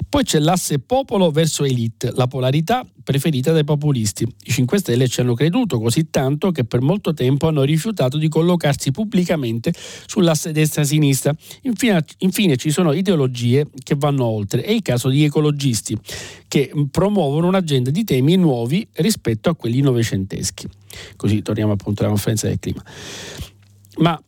Poi 0.09 0.25
c'è 0.25 0.41
l'asse 0.41 0.81
popolo 0.81 1.31
verso 1.31 1.65
elite, 1.65 2.11
la 2.15 2.27
polarità 2.27 2.85
preferita 3.05 3.53
dai 3.53 3.63
populisti. 3.63 4.25
I 4.25 4.51
5 4.51 4.79
Stelle 4.79 5.07
ci 5.07 5.21
hanno 5.21 5.35
creduto 5.35 5.79
così 5.79 6.11
tanto 6.11 6.51
che 6.51 6.65
per 6.65 6.81
molto 6.81 7.15
tempo 7.15 7.47
hanno 7.47 7.63
rifiutato 7.63 8.19
di 8.19 8.29
collocarsi 8.29 8.91
pubblicamente 8.91 9.73
sull'asse 10.07 10.51
destra-sinistra. 10.51 11.33
Infine, 11.63 12.05
infine 12.19 12.57
ci 12.57 12.71
sono 12.71 12.93
ideologie 12.93 13.69
che 13.85 13.95
vanno 13.97 14.25
oltre. 14.25 14.63
È 14.63 14.73
il 14.73 14.83
caso 14.83 15.09
di 15.09 15.23
ecologisti 15.23 15.97
che 16.49 16.73
promuovono 16.91 17.47
un'agenda 17.47 17.91
di 17.91 18.03
temi 18.03 18.35
nuovi 18.35 18.87
rispetto 18.95 19.49
a 19.49 19.55
quelli 19.55 19.81
novecenteschi. 19.81 20.67
Così 21.15 21.41
torniamo 21.43 21.73
appunto 21.73 22.03
alla 22.03 22.11
conferenza 22.11 22.49
del 22.49 22.59
clima. 22.59 22.83
Ma 23.99 24.21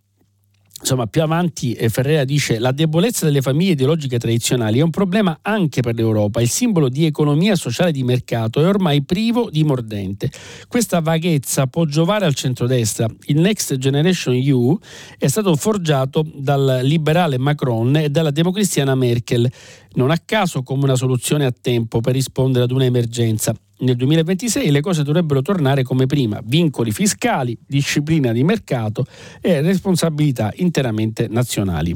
Insomma, 0.83 1.07
più 1.07 1.23
avanti 1.23 1.75
eh, 1.75 1.88
Ferreira 1.88 2.25
dice 2.25 2.59
la 2.59 2.73
debolezza 2.73 3.25
delle 3.25 3.40
famiglie 3.40 3.73
ideologiche 3.73 4.18
tradizionali 4.18 4.81
è 4.81 4.83
un 4.83 4.90
problema 4.90 5.38
anche 5.40 5.81
per 5.81 5.95
l'Europa. 5.95 6.40
Il 6.40 6.49
simbolo 6.49 6.88
di 6.88 7.07
economia 7.07 7.55
sociale 7.55 7.92
di 7.92 8.03
mercato 8.03 8.61
è 8.61 8.66
ormai 8.66 9.05
privo 9.05 9.49
di 9.49 9.62
mordente. 9.62 10.29
Questa 10.66 11.01
vaghezza 11.01 11.68
può 11.68 11.85
giovare 11.85 12.25
al 12.25 12.35
centrodestra. 12.35 13.07
Il 13.27 13.38
Next 13.38 13.77
Generation 13.77 14.35
EU 14.35 14.77
è 15.18 15.29
stato 15.29 15.55
forgiato 15.55 16.27
dal 16.35 16.81
liberale 16.83 17.38
Macron 17.38 17.95
e 17.95 18.11
dalla 18.11 18.33
democristiana 18.33 18.97
Merkel, 18.97 19.49
non 19.92 20.11
a 20.11 20.18
caso 20.18 20.64
come 20.64 20.83
una 20.83 20.97
soluzione 20.97 21.45
a 21.45 21.55
tempo 21.59 22.01
per 22.01 22.14
rispondere 22.14 22.64
ad 22.64 22.73
un'emergenza 22.73 23.55
nel 23.83 23.97
2026 23.97 24.71
le 24.71 24.81
cose 24.81 25.03
dovrebbero 25.03 25.42
tornare 25.42 25.83
come 25.83 26.07
prima, 26.07 26.40
vincoli 26.45 26.90
fiscali, 26.90 27.57
disciplina 27.66 28.33
di 28.33 28.42
mercato 28.42 29.07
e 29.40 29.61
responsabilità 29.61 30.53
interamente 30.57 31.27
nazionali. 31.29 31.95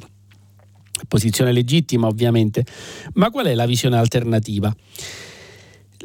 Posizione 1.08 1.52
legittima 1.52 2.06
ovviamente, 2.06 2.64
ma 3.14 3.30
qual 3.30 3.46
è 3.46 3.54
la 3.54 3.66
visione 3.66 3.96
alternativa? 3.96 4.74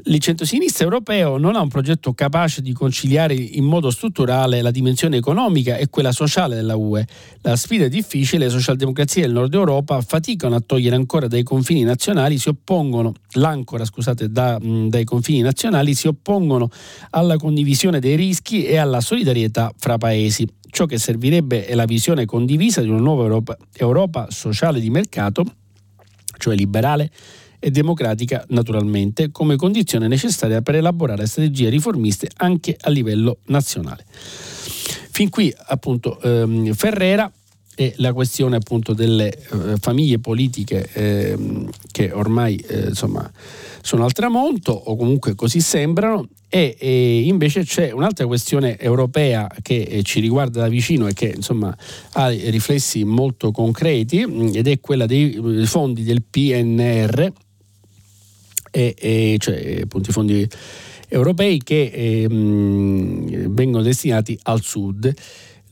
Il 0.05 0.19
centro-sinistra 0.19 0.83
europeo 0.83 1.37
non 1.37 1.55
ha 1.55 1.61
un 1.61 1.67
progetto 1.67 2.13
capace 2.13 2.61
di 2.61 2.73
conciliare 2.73 3.33
in 3.33 3.63
modo 3.65 3.91
strutturale 3.91 4.61
la 4.61 4.71
dimensione 4.71 5.17
economica 5.17 5.77
e 5.77 5.89
quella 5.89 6.11
sociale 6.11 6.55
della 6.55 6.75
UE. 6.75 7.05
La 7.41 7.55
sfida 7.55 7.85
è 7.85 7.89
difficile, 7.89 8.45
le 8.45 8.51
socialdemocrazie 8.51 9.23
del 9.23 9.31
nord 9.31 9.53
Europa 9.53 10.01
faticano 10.01 10.55
a 10.55 10.61
togliere 10.61 10.95
ancora 10.95 11.27
dai 11.27 11.43
confini 11.43 11.83
nazionali, 11.83 12.37
si 12.37 12.49
oppongono, 12.49 13.13
l'ancora 13.33 13.85
scusate, 13.85 14.31
da, 14.31 14.57
dai 14.59 15.03
confini 15.03 15.41
nazionali, 15.41 15.93
si 15.93 16.07
oppongono 16.07 16.69
alla 17.11 17.37
condivisione 17.37 17.99
dei 17.99 18.15
rischi 18.15 18.65
e 18.65 18.77
alla 18.77 19.01
solidarietà 19.01 19.71
fra 19.77 19.97
paesi. 19.97 20.47
Ciò 20.69 20.85
che 20.85 20.97
servirebbe 20.97 21.65
è 21.65 21.75
la 21.75 21.85
visione 21.85 22.25
condivisa 22.25 22.81
di 22.81 22.89
una 22.89 22.99
nuova 22.99 23.23
Europa, 23.23 23.57
Europa 23.73 24.27
sociale 24.29 24.79
di 24.79 24.89
mercato, 24.89 25.43
cioè 26.37 26.55
liberale, 26.55 27.11
e 27.63 27.69
democratica 27.69 28.43
naturalmente 28.50 29.30
come 29.32 29.56
condizione 29.56 30.08
necessaria 30.08 30.63
per 30.63 30.76
elaborare 30.76 31.28
strategie 31.28 31.69
riformiste 31.69 32.28
anche 32.38 32.76
a 32.80 32.89
livello 32.89 33.38
nazionale. 33.45 34.04
Fin 35.12 35.30
qui 35.30 35.54
appunto 35.67 36.19
ehm, 36.19 36.74
Ferrera 36.74 37.32
e 37.76 37.93
la 37.97 38.13
questione 38.13 38.56
appunto 38.56 38.93
delle 38.93 39.32
eh, 39.32 39.76
famiglie 39.80 40.19
politiche 40.19 40.89
eh, 40.93 41.38
che 41.91 42.12
ormai 42.12 42.56
eh, 42.56 42.88
insomma 42.89 43.30
sono 43.82 44.04
al 44.04 44.12
tramonto 44.12 44.71
o 44.71 44.95
comunque 44.95 45.36
così 45.36 45.62
sembrano 45.62 46.28
e, 46.50 46.76
e, 46.78 47.21
invece 47.21 47.63
c'è 47.63 47.91
un'altra 47.91 48.26
questione 48.26 48.78
europea 48.78 49.47
che 49.62 49.82
eh, 49.84 50.04
ci 50.04 50.19
riguarda 50.19 50.62
da 50.62 50.67
vicino 50.67 51.08
e 51.08 51.13
che 51.13 51.34
insomma 51.36 51.76
ha 52.13 52.28
riflessi 52.28 53.04
molto 53.04 53.52
concreti 53.52 54.21
ed 54.54 54.67
è 54.67 54.80
quella 54.80 55.06
dei 55.06 55.65
fondi 55.65 56.04
del 56.04 56.24
PNR 56.24 57.32
e, 58.71 58.95
e 58.97 59.36
cioè 59.39 59.81
appunto 59.84 60.10
i 60.10 60.13
fondi 60.13 60.47
europei 61.07 61.60
che 61.62 61.91
eh, 61.93 62.25
vengono 62.29 63.84
destinati 63.84 64.38
al 64.43 64.62
sud. 64.62 65.13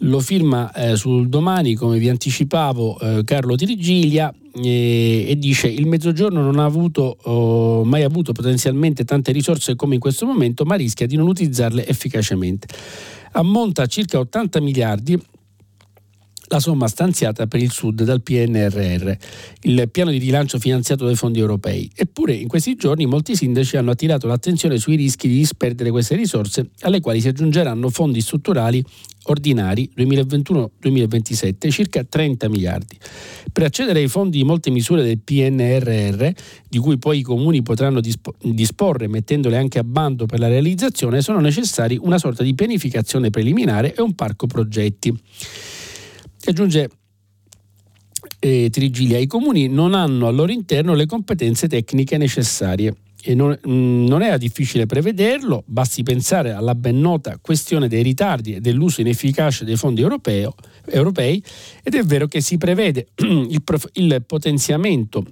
Lo 0.04 0.20
firma 0.22 0.72
eh, 0.74 0.96
sul 0.96 1.28
domani, 1.28 1.76
come 1.76 1.98
vi 1.98 2.08
anticipavo, 2.08 3.00
eh, 3.00 3.24
Carlo 3.26 3.56
Tirigiglia 3.56 4.34
e 4.62 5.36
dice 5.38 5.68
il 5.68 5.88
Mezzogiorno 5.88 6.42
non 6.42 6.58
ha 6.60 6.66
avuto, 6.66 7.18
oh, 7.24 7.84
mai 7.84 8.04
avuto 8.04 8.32
potenzialmente 8.32 9.04
tante 9.04 9.32
risorse 9.32 9.76
come 9.76 9.96
in 9.96 10.00
questo 10.00 10.26
momento, 10.26 10.64
ma 10.64 10.76
rischia 10.76 11.06
di 11.06 11.16
non 11.16 11.28
utilizzarle 11.28 11.86
efficacemente. 11.86 12.68
Ammonta 13.32 13.84
a 13.84 13.86
circa 13.88 14.20
80 14.20 14.62
miliardi 14.62 15.22
la 16.50 16.60
somma 16.60 16.88
stanziata 16.88 17.46
per 17.48 17.62
il 17.62 17.72
Sud 17.72 18.04
dal 18.04 18.22
PNRR, 18.22 19.12
il 19.62 19.88
piano 19.92 20.10
di 20.10 20.18
rilancio 20.18 20.58
finanziato 20.58 21.06
dai 21.06 21.16
fondi 21.16 21.40
europei. 21.40 21.90
Eppure 21.96 22.34
in 22.34 22.48
questi 22.48 22.76
giorni 22.76 23.06
molti 23.06 23.36
sindaci 23.36 23.78
hanno 23.78 23.92
attirato 23.92 24.28
l'attenzione 24.28 24.78
sui 24.78 24.96
rischi 24.96 25.28
di 25.28 25.38
disperdere 25.38 25.92
queste 25.92 26.16
risorse, 26.16 26.70
alle 26.82 27.02
quali 27.02 27.22
si 27.22 27.28
aggiungeranno 27.28 27.90
fondi 27.90 28.20
strutturali 28.22 28.84
ordinari 29.26 29.88
2021-2027 29.96 31.70
circa 31.70 32.04
30 32.04 32.50
miliardi. 32.50 32.98
Per 33.52 33.64
accedere 33.64 34.00
ai 34.00 34.08
fondi 34.08 34.38
di 34.38 34.44
molte 34.44 34.72
misure 34.72 35.04
del 35.04 35.20
PNRR, 35.20 36.30
di 36.68 36.78
cui 36.80 36.98
poi 36.98 37.20
i 37.20 37.22
comuni 37.22 37.62
potranno 37.62 38.02
disporre 38.42 39.08
mettendole 39.08 39.58
anche 39.58 39.78
a 39.78 39.84
bando 39.84 40.26
per 40.26 40.40
la 40.40 40.48
realizzazione, 40.48 41.22
sono 41.22 41.40
necessari 41.40 42.00
una 42.02 42.18
sorta 42.18 42.42
di 42.42 42.56
pianificazione 42.56 43.30
preliminare 43.30 43.94
e 43.94 44.02
un 44.02 44.16
parco 44.16 44.48
progetti. 44.48 45.16
E 46.42 46.52
aggiunge 46.52 46.90
eh, 48.40 48.70
Trigilia, 48.72 49.18
i 49.18 49.28
comuni 49.28 49.68
non 49.68 49.94
hanno 49.94 50.28
al 50.28 50.36
loro 50.36 50.52
interno 50.52 50.94
le 50.94 51.06
competenze 51.06 51.68
tecniche 51.68 52.18
necessarie. 52.18 52.94
E 53.22 53.36
non, 53.36 53.58
mm, 53.68 54.06
non, 54.06 54.22
era 54.22 54.38
difficile 54.38 54.86
prevederlo, 54.86 55.64
basti 55.66 56.04
pensare 56.04 56.52
alla 56.54 56.74
ben 56.74 57.02
nota 57.02 57.38
questione 57.42 57.90
dei 57.90 58.02
ritardi 58.02 58.56
e 58.56 58.62
dell'uso 58.62 59.02
inefficace 59.02 59.66
dei 59.66 59.76
fondi 59.76 60.00
europeo, 60.00 60.56
europei 60.86 61.44
ed 61.84 61.96
è 61.96 62.04
vero 62.04 62.28
che 62.28 62.40
si 62.40 62.58
prevede 62.58 63.10
il, 63.18 63.62
il 63.94 64.24
potenziamento 64.26 65.26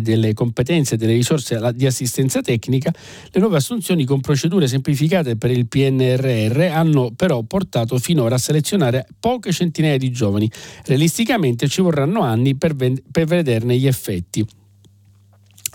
delle 0.00 0.34
competenze 0.34 0.94
e 0.94 0.98
delle 0.98 1.12
risorse 1.12 1.58
di 1.74 1.86
assistenza 1.86 2.40
tecnica, 2.40 2.92
le 3.30 3.40
nuove 3.40 3.56
assunzioni 3.56 4.04
con 4.04 4.20
procedure 4.20 4.66
semplificate 4.66 5.36
per 5.36 5.50
il 5.50 5.66
PNRR 5.66 6.60
hanno 6.72 7.12
però 7.14 7.42
portato 7.42 7.98
finora 7.98 8.34
a 8.34 8.38
selezionare 8.38 9.06
poche 9.18 9.52
centinaia 9.52 9.98
di 9.98 10.10
giovani. 10.10 10.50
Realisticamente 10.84 11.68
ci 11.68 11.80
vorranno 11.80 12.20
anni 12.20 12.56
per, 12.56 12.74
per 12.74 13.24
vederne 13.26 13.76
gli 13.76 13.86
effetti. 13.86 14.46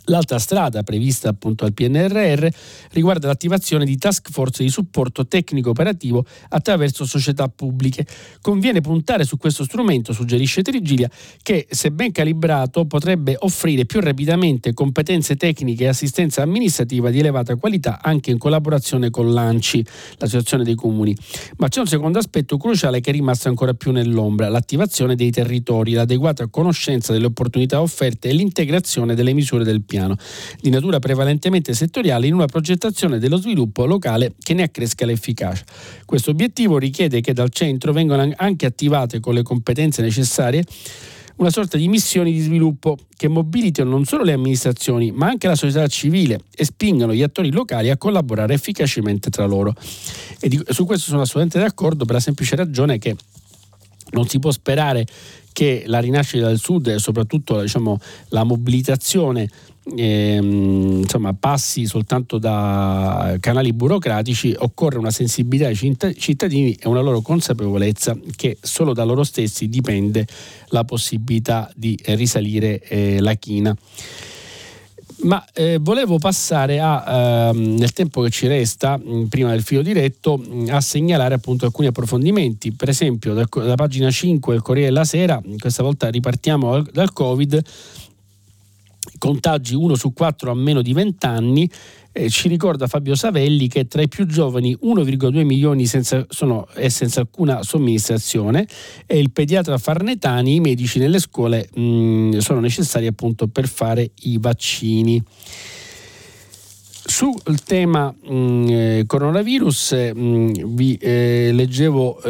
L'altra 0.06 0.40
strada 0.40 0.84
prevista 0.84 1.30
appunto 1.30 1.64
al 1.64 1.74
PNRR 1.74 2.48
riguarda 2.92 3.28
l'attivazione 3.28 3.86
di 3.86 3.98
task 3.98 4.30
force 4.32 4.64
di 4.64 4.70
supporto 4.70 5.28
tecnico 5.28 5.70
operativo 5.70 6.26
attraverso 6.50 7.06
società 7.06 7.48
pubbliche. 7.48 8.06
Conviene 8.42 8.82
puntare 8.82 9.24
su 9.24 9.38
questo 9.38 9.64
strumento, 9.64 10.14
suggerisce 10.14 10.62
Trigilia, 10.64 11.10
che 11.42 11.68
se 11.70 11.92
ben 11.92 12.12
calibrato 12.12 12.86
potrebbe 12.86 13.36
offrire 13.40 13.86
più 13.86 14.00
rapidamente 14.00 14.74
competenze 14.74 15.36
tecniche 15.36 15.84
e 15.84 15.88
assistenza 15.88 16.42
amministrativa 16.42 17.10
di 17.10 17.20
elevata 17.20 17.56
qualità 17.56 18.00
anche 18.02 18.32
in 18.32 18.38
collaborazione 18.38 19.10
con 19.10 19.32
l'ANCI, 19.32 19.86
l'associazione 20.18 20.64
dei 20.64 20.76
comuni. 20.76 21.16
Ma 21.58 21.68
c'è 21.68 21.80
un 21.80 21.88
secondo 21.88 22.18
aspetto 22.18 22.58
cruciale 22.58 23.02
che 23.02 23.12
è 23.12 23.14
rimasto 23.14 23.50
ancora 23.50 23.74
più 23.74 23.92
nell'ombra, 23.92 24.50
l'attivazione 24.50 25.16
dei 25.16 25.32
territori, 25.32 25.94
l'adeguata 25.94 26.48
conoscenza 26.48 27.14
delle 27.14 27.28
opportunità 27.28 27.82
offerte 27.82 28.30
e 28.30 28.34
l'integrazione 28.34 29.16
delle 29.16 29.34
misure 29.34 29.64
del 29.64 29.84
piano, 29.92 30.15
di 30.62 30.69
natura 30.69 31.00
prevalentemente 31.00 31.73
settoriale, 31.73 32.27
in 32.27 32.33
una 32.33 32.46
progettazione 32.46 33.19
dello 33.19 33.35
sviluppo 33.35 33.85
locale 33.85 34.35
che 34.42 34.54
ne 34.54 34.63
accresca 34.63 35.06
l'efficacia. 35.06 35.65
Questo 36.06 36.31
obiettivo 36.31 36.77
richiede 36.77 37.19
che 37.19 37.33
dal 37.33 37.50
centro 37.50 37.92
vengano 37.92 38.31
anche 38.37 38.65
attivate 38.65 39.19
con 39.19 39.33
le 39.33 39.44
competenze 39.44 40.02
necessarie 40.02 40.63
una 41.37 41.50
sorta 41.50 41.75
di 41.75 41.87
missioni 41.87 42.31
di 42.31 42.39
sviluppo 42.39 42.98
che 43.17 43.27
mobilitino 43.27 43.89
non 43.89 44.06
solo 44.06 44.23
le 44.23 44.33
amministrazioni, 44.33 45.12
ma 45.12 45.27
anche 45.27 45.48
la 45.48 45.56
società 45.56 45.85
civile 45.87 46.42
e 46.56 46.63
spingano 46.63 47.13
gli 47.13 47.23
attori 47.23 47.52
locali 47.52 47.89
a 47.89 47.98
collaborare 47.98 48.54
efficacemente 48.54 49.29
tra 49.29 49.46
loro. 49.46 49.73
E 50.39 50.63
su 50.69 50.85
questo 50.85 51.10
sono 51.10 51.21
assolutamente 51.21 51.60
d'accordo 51.60 52.06
per 52.06 52.15
la 52.15 52.21
semplice 52.21 52.56
ragione 52.56 52.98
che 53.00 53.15
non 54.12 54.27
si 54.27 54.39
può 54.39 54.52
sperare 54.52 55.06
che 55.52 55.83
la 55.85 56.00
rinascita 56.00 56.48
del 56.48 56.60
sud 56.60 56.87
e 56.87 57.00
soprattutto 57.00 57.62
diciamo, 57.62 58.00
la 58.29 58.44
mobilitazione 58.44 59.50
ehm, 59.96 61.00
insomma, 61.02 61.33
passi 61.33 61.85
soltanto 61.85 62.37
da 62.37 63.35
canali 63.39 63.73
burocratici, 63.73 64.54
occorre 64.58 64.98
una 64.98 65.12
sensibilità 65.12 65.67
ai 65.67 66.15
cittadini 66.17 66.73
e 66.73 66.87
una 66.87 67.02
loro 67.02 67.21
consapevolezza 67.21 68.17
che 68.35 68.58
solo 68.62 68.94
da 68.94 69.04
loro 69.04 69.23
stessi 69.23 69.67
dipende 69.69 70.25
la 70.67 70.83
possibilità 70.83 71.71
di 71.75 71.98
risalire 72.06 72.79
eh, 72.81 73.19
la 73.19 73.33
china. 73.33 73.75
Ma 75.23 75.44
eh, 75.54 75.77
volevo 75.79 76.17
passare 76.17 76.79
a, 76.79 77.50
ehm, 77.50 77.75
nel 77.75 77.94
tempo 77.94 78.21
che 78.21 78.29
ci 78.29 78.48
resta, 78.48 78.98
mh, 78.98 79.27
prima 79.27 79.52
del 79.52 79.62
filo 79.62 79.81
diretto, 79.81 80.37
mh, 80.37 80.69
a 80.71 80.81
segnalare 80.81 81.35
appunto 81.35 81.65
alcuni 81.65 81.87
approfondimenti. 81.87 82.71
Per 82.71 82.89
esempio, 82.89 83.33
da, 83.33 83.46
dalla 83.52 83.75
pagina 83.75 84.10
5 84.10 84.54
del 84.54 84.63
Corriere 84.63 84.89
della 84.89 85.04
Sera, 85.04 85.39
questa 85.60 85.83
volta 85.83 86.10
ripartiamo 86.10 86.71
dal, 86.71 86.89
dal 86.92 87.13
Covid, 87.13 87.62
contagi 89.17 89.75
1 89.75 89.95
su 89.95 90.13
4 90.13 90.52
a 90.52 90.54
meno 90.54 90.81
di 90.81 90.93
20 90.93 91.25
anni, 91.25 91.69
eh, 92.12 92.29
ci 92.29 92.47
ricorda 92.47 92.87
Fabio 92.87 93.15
Savelli 93.15 93.67
che 93.67 93.87
tra 93.87 94.02
i 94.02 94.08
più 94.08 94.25
giovani 94.25 94.77
1,2 94.83 95.43
milioni 95.43 95.85
senza, 95.85 96.25
sono, 96.29 96.67
è 96.67 96.89
senza 96.89 97.21
alcuna 97.21 97.63
somministrazione 97.63 98.67
e 99.06 99.17
il 99.17 99.31
pediatra 99.31 99.77
Farnetani, 99.77 100.56
i 100.56 100.60
medici 100.60 100.99
nelle 100.99 101.19
scuole 101.19 101.69
mh, 101.73 101.81
mm, 101.81 102.37
sono 102.39 102.60
necessari 102.60 103.08
appunto 103.08 103.47
per 103.47 103.67
fare 103.67 104.12
i 104.21 104.37
vaccini. 104.39 105.23
Sul 107.04 107.63
tema 107.65 108.13
mh, 108.13 108.33
mm, 108.33 108.67
eh, 108.69 109.04
coronavirus 109.08 110.12
mh, 110.13 110.21
mm, 110.21 110.49
vi 110.75 110.95
eh, 111.02 111.49
leggevo 111.52 112.21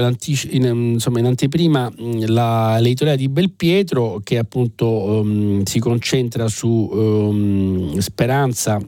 in, 0.50 0.64
insomma, 0.94 1.20
in 1.20 1.26
anteprima 1.26 1.90
mh, 1.90 2.26
la, 2.28 2.78
l'editoriale 2.80 3.18
di 3.18 3.28
Belpietro 3.28 4.22
che 4.24 4.38
appunto 4.38 4.88
um, 4.88 5.64
si 5.64 5.80
concentra 5.80 6.48
su 6.48 6.90
um, 6.92 7.98
Speranza 7.98 8.80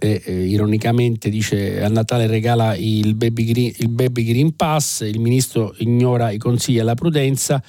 e, 0.00 0.22
eh, 0.24 0.44
ironicamente 0.44 1.28
dice 1.30 1.82
a 1.82 1.88
Natale 1.88 2.26
regala 2.26 2.76
il 2.76 3.14
baby, 3.14 3.44
green, 3.44 3.72
il 3.78 3.88
baby, 3.88 4.22
green, 4.22 4.54
Pass, 4.54 5.00
il 5.00 5.18
ministro 5.18 5.74
ignora 5.78 6.30
i 6.30 6.38
consigli 6.38 6.78
alla 6.78 6.94
prudenza, 6.94 7.62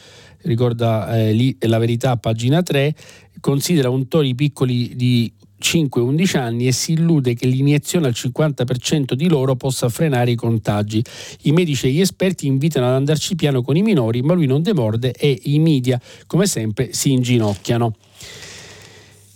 ricorda 0.44 1.18
eh, 1.18 1.32
lì 1.32 1.56
la 1.62 1.78
verità 1.78 2.18
pagina 2.18 2.62
3, 2.62 2.94
considera 3.40 3.90
untori 3.90 4.36
piccoli 4.36 4.96
di 4.96 5.32
5-11 5.62 6.38
anni 6.38 6.68
e 6.68 6.72
si 6.72 6.94
illude 6.94 7.34
che 7.34 7.48
l'iniezione 7.48 8.08
al 8.08 8.14
50% 8.16 9.14
di 9.14 9.28
loro 9.28 9.56
possa 9.56 9.90
frenare 9.90 10.32
i 10.32 10.36
contagi. 10.36 11.04
I 11.44 11.52
medici 11.52 11.88
e 11.88 11.92
gli 11.92 12.02
esperti 12.02 12.48
invitano 12.48 12.88
ad 12.88 12.94
andarci 12.94 13.36
piano 13.36 13.62
con 13.62 13.76
i 13.76 13.82
minori, 13.82 14.22
ma 14.22 14.34
lui 14.34 14.46
non 14.46 14.62
demorde 14.62 15.12
e 15.12 15.40
i 15.44 15.60
media, 15.60 16.00
come 16.28 16.46
sempre, 16.46 16.94
si 16.94 17.12
inginocchiano. 17.12 17.96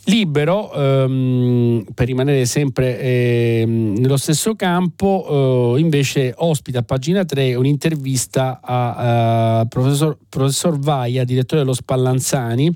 Libero, 0.06 0.74
ehm, 0.74 1.86
per 1.94 2.08
rimanere 2.08 2.46
sempre 2.46 3.00
ehm, 3.00 3.94
nello 4.00 4.18
stesso 4.18 4.54
campo, 4.54 5.76
eh, 5.78 5.80
invece 5.80 6.34
ospita 6.36 6.80
a 6.80 6.84
pagina 6.84 7.24
3 7.24 7.56
un'intervista 7.56 8.60
a, 8.62 9.60
a 9.60 9.66
professor, 9.66 10.18
professor 10.28 10.78
Vaia, 10.78 11.24
direttore 11.24 11.62
dello 11.62 11.74
Spallanzani, 11.74 12.76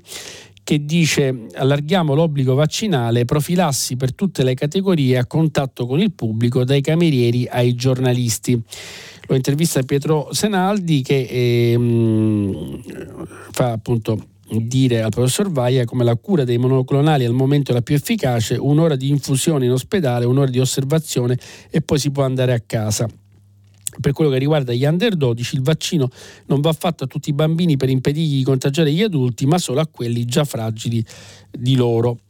che 0.68 0.84
dice 0.84 1.46
allarghiamo 1.54 2.12
l'obbligo 2.12 2.54
vaccinale, 2.54 3.24
profilassi 3.24 3.96
per 3.96 4.12
tutte 4.12 4.42
le 4.42 4.52
categorie 4.52 5.16
a 5.16 5.24
contatto 5.24 5.86
con 5.86 5.98
il 5.98 6.12
pubblico, 6.12 6.62
dai 6.62 6.82
camerieri 6.82 7.48
ai 7.50 7.74
giornalisti. 7.74 8.62
Lo 9.28 9.34
intervista 9.34 9.82
Pietro 9.82 10.28
Senaldi 10.30 11.00
che 11.00 11.26
ehm, 11.72 12.82
fa 13.50 13.72
appunto 13.72 14.26
dire 14.60 15.00
al 15.00 15.08
professor 15.08 15.50
Vaia 15.50 15.86
come 15.86 16.04
la 16.04 16.16
cura 16.16 16.44
dei 16.44 16.58
monoclonali 16.58 17.24
al 17.24 17.32
momento 17.32 17.70
è 17.70 17.74
la 17.74 17.80
più 17.80 17.94
efficace, 17.94 18.56
un'ora 18.56 18.94
di 18.94 19.08
infusione 19.08 19.64
in 19.64 19.72
ospedale, 19.72 20.26
un'ora 20.26 20.50
di 20.50 20.60
osservazione 20.60 21.38
e 21.70 21.80
poi 21.80 21.98
si 21.98 22.10
può 22.10 22.24
andare 22.24 22.52
a 22.52 22.60
casa. 22.60 23.08
Per 24.00 24.12
quello 24.12 24.30
che 24.30 24.38
riguarda 24.38 24.72
gli 24.72 24.84
under 24.84 25.16
12, 25.16 25.56
il 25.56 25.62
vaccino 25.62 26.08
non 26.46 26.60
va 26.60 26.72
fatto 26.72 27.04
a 27.04 27.06
tutti 27.06 27.30
i 27.30 27.32
bambini 27.32 27.76
per 27.76 27.88
impedirgli 27.88 28.36
di 28.36 28.44
contagiare 28.44 28.92
gli 28.92 29.02
adulti, 29.02 29.46
ma 29.46 29.58
solo 29.58 29.80
a 29.80 29.86
quelli 29.86 30.24
già 30.24 30.44
fragili 30.44 31.04
di 31.50 31.74
loro. 31.74 32.20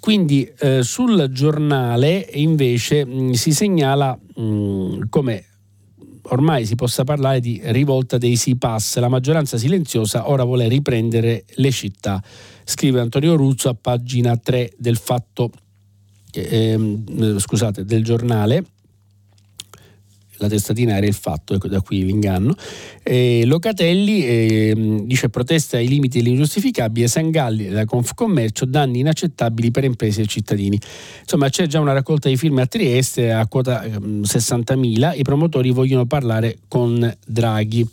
Quindi 0.00 0.50
eh, 0.60 0.82
sul 0.82 1.28
giornale 1.32 2.28
invece 2.34 3.04
mh, 3.04 3.32
si 3.32 3.52
segnala 3.52 4.18
mh, 4.36 5.08
come 5.10 5.44
ormai 6.30 6.66
si 6.66 6.74
possa 6.74 7.04
parlare 7.04 7.40
di 7.40 7.60
rivolta 7.64 8.16
dei 8.18 8.38
Pass. 8.58 8.98
La 8.98 9.08
maggioranza 9.08 9.58
silenziosa 9.58 10.28
ora 10.30 10.44
vuole 10.44 10.68
riprendere 10.68 11.44
le 11.56 11.70
città. 11.70 12.22
Scrive 12.64 13.00
Antonio 13.00 13.34
Ruzzo 13.36 13.68
a 13.68 13.76
pagina 13.78 14.36
3 14.36 14.72
del 14.78 14.96
fatto, 14.96 15.50
eh, 16.32 16.98
scusate, 17.38 17.84
del 17.84 18.04
giornale 18.04 18.64
la 20.38 20.48
testatina 20.48 20.96
era 20.96 21.06
il 21.06 21.14
fatto, 21.14 21.54
ecco 21.54 21.68
da 21.68 21.80
qui 21.80 22.04
l'inganno. 22.04 22.54
Eh, 23.02 23.42
Locatelli 23.44 24.24
eh, 24.24 25.02
dice 25.04 25.28
protesta 25.28 25.76
ai 25.76 25.88
limiti 25.88 26.22
dell'ingiustificabile, 26.22 27.06
Sangalli 27.08 27.68
la 27.68 27.84
Confcommercio, 27.84 28.64
danni 28.64 29.00
inaccettabili 29.00 29.70
per 29.70 29.84
imprese 29.84 30.22
e 30.22 30.26
cittadini. 30.26 30.78
Insomma 31.20 31.48
c'è 31.48 31.66
già 31.66 31.80
una 31.80 31.92
raccolta 31.92 32.28
di 32.28 32.36
firme 32.36 32.62
a 32.62 32.66
Trieste 32.66 33.32
a 33.32 33.46
quota 33.46 33.82
eh, 33.82 33.90
60.000, 33.90 35.18
i 35.18 35.22
promotori 35.22 35.70
vogliono 35.70 36.06
parlare 36.06 36.58
con 36.68 37.16
Draghi. 37.26 37.86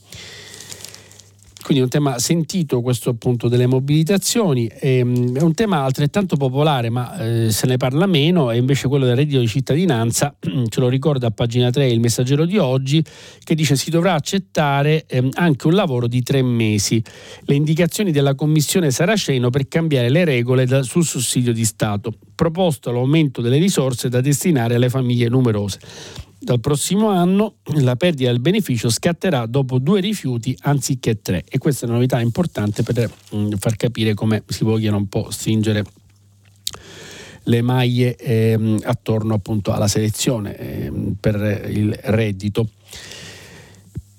Quindi 1.65 1.81
è 1.81 1.85
un 1.85 1.91
tema 1.91 2.19
sentito 2.19 2.81
questo 2.81 3.09
appunto 3.09 3.47
delle 3.47 3.65
mobilitazioni, 3.65 4.67
ehm, 4.67 5.35
è 5.35 5.41
un 5.41 5.55
tema 5.55 5.81
altrettanto 5.81 6.37
popolare 6.37 6.91
ma 6.91 7.17
eh, 7.17 7.49
se 7.49 7.65
ne 7.65 7.77
parla 7.77 8.05
meno, 8.05 8.51
è 8.51 8.55
invece 8.55 8.87
quello 8.87 9.05
del 9.05 9.15
reddito 9.15 9.39
di 9.39 9.47
cittadinanza, 9.47 10.35
ce 10.69 10.79
lo 10.79 10.87
ricorda 10.87 11.25
a 11.25 11.31
pagina 11.31 11.71
3 11.71 11.87
il 11.87 11.99
messaggero 11.99 12.45
di 12.45 12.59
oggi, 12.59 13.03
che 13.43 13.55
dice 13.55 13.75
si 13.75 13.89
dovrà 13.89 14.13
accettare 14.13 15.05
ehm, 15.07 15.29
anche 15.33 15.65
un 15.65 15.73
lavoro 15.73 16.05
di 16.05 16.21
tre 16.21 16.43
mesi. 16.43 17.03
Le 17.45 17.55
indicazioni 17.55 18.11
della 18.11 18.35
Commissione 18.35 18.91
Saraceno 18.91 19.49
per 19.49 19.67
cambiare 19.67 20.09
le 20.09 20.23
regole 20.23 20.83
sul 20.83 21.03
sussidio 21.03 21.51
di 21.51 21.65
Stato, 21.65 22.13
proposto 22.35 22.91
l'aumento 22.91 23.41
delle 23.41 23.57
risorse 23.57 24.07
da 24.07 24.21
destinare 24.21 24.75
alle 24.75 24.89
famiglie 24.89 25.29
numerose. 25.29 25.79
Dal 26.45 26.59
prossimo 26.59 27.09
anno 27.09 27.55
la 27.81 27.95
perdita 27.95 28.29
del 28.29 28.39
beneficio 28.39 28.91
scatterà 28.91 29.47
dopo 29.47 29.79
due 29.79 29.99
rifiuti 29.99 30.55
anziché 30.61 31.19
tre 31.19 31.43
e 31.49 31.57
questa 31.57 31.85
è 31.85 31.89
una 31.89 31.97
novità 31.97 32.19
importante 32.19 32.83
per 32.83 33.11
mm, 33.33 33.53
far 33.57 33.75
capire 33.75 34.13
come 34.13 34.43
si 34.45 34.63
vogliono 34.63 34.97
un 34.97 35.07
po' 35.07 35.31
stringere 35.31 35.83
le 37.45 37.61
maglie 37.63 38.15
ehm, 38.15 38.81
attorno 38.83 39.33
appunto 39.33 39.73
alla 39.73 39.87
selezione 39.87 40.55
ehm, 40.55 41.15
per 41.19 41.67
il 41.67 41.97
reddito. 41.99 42.69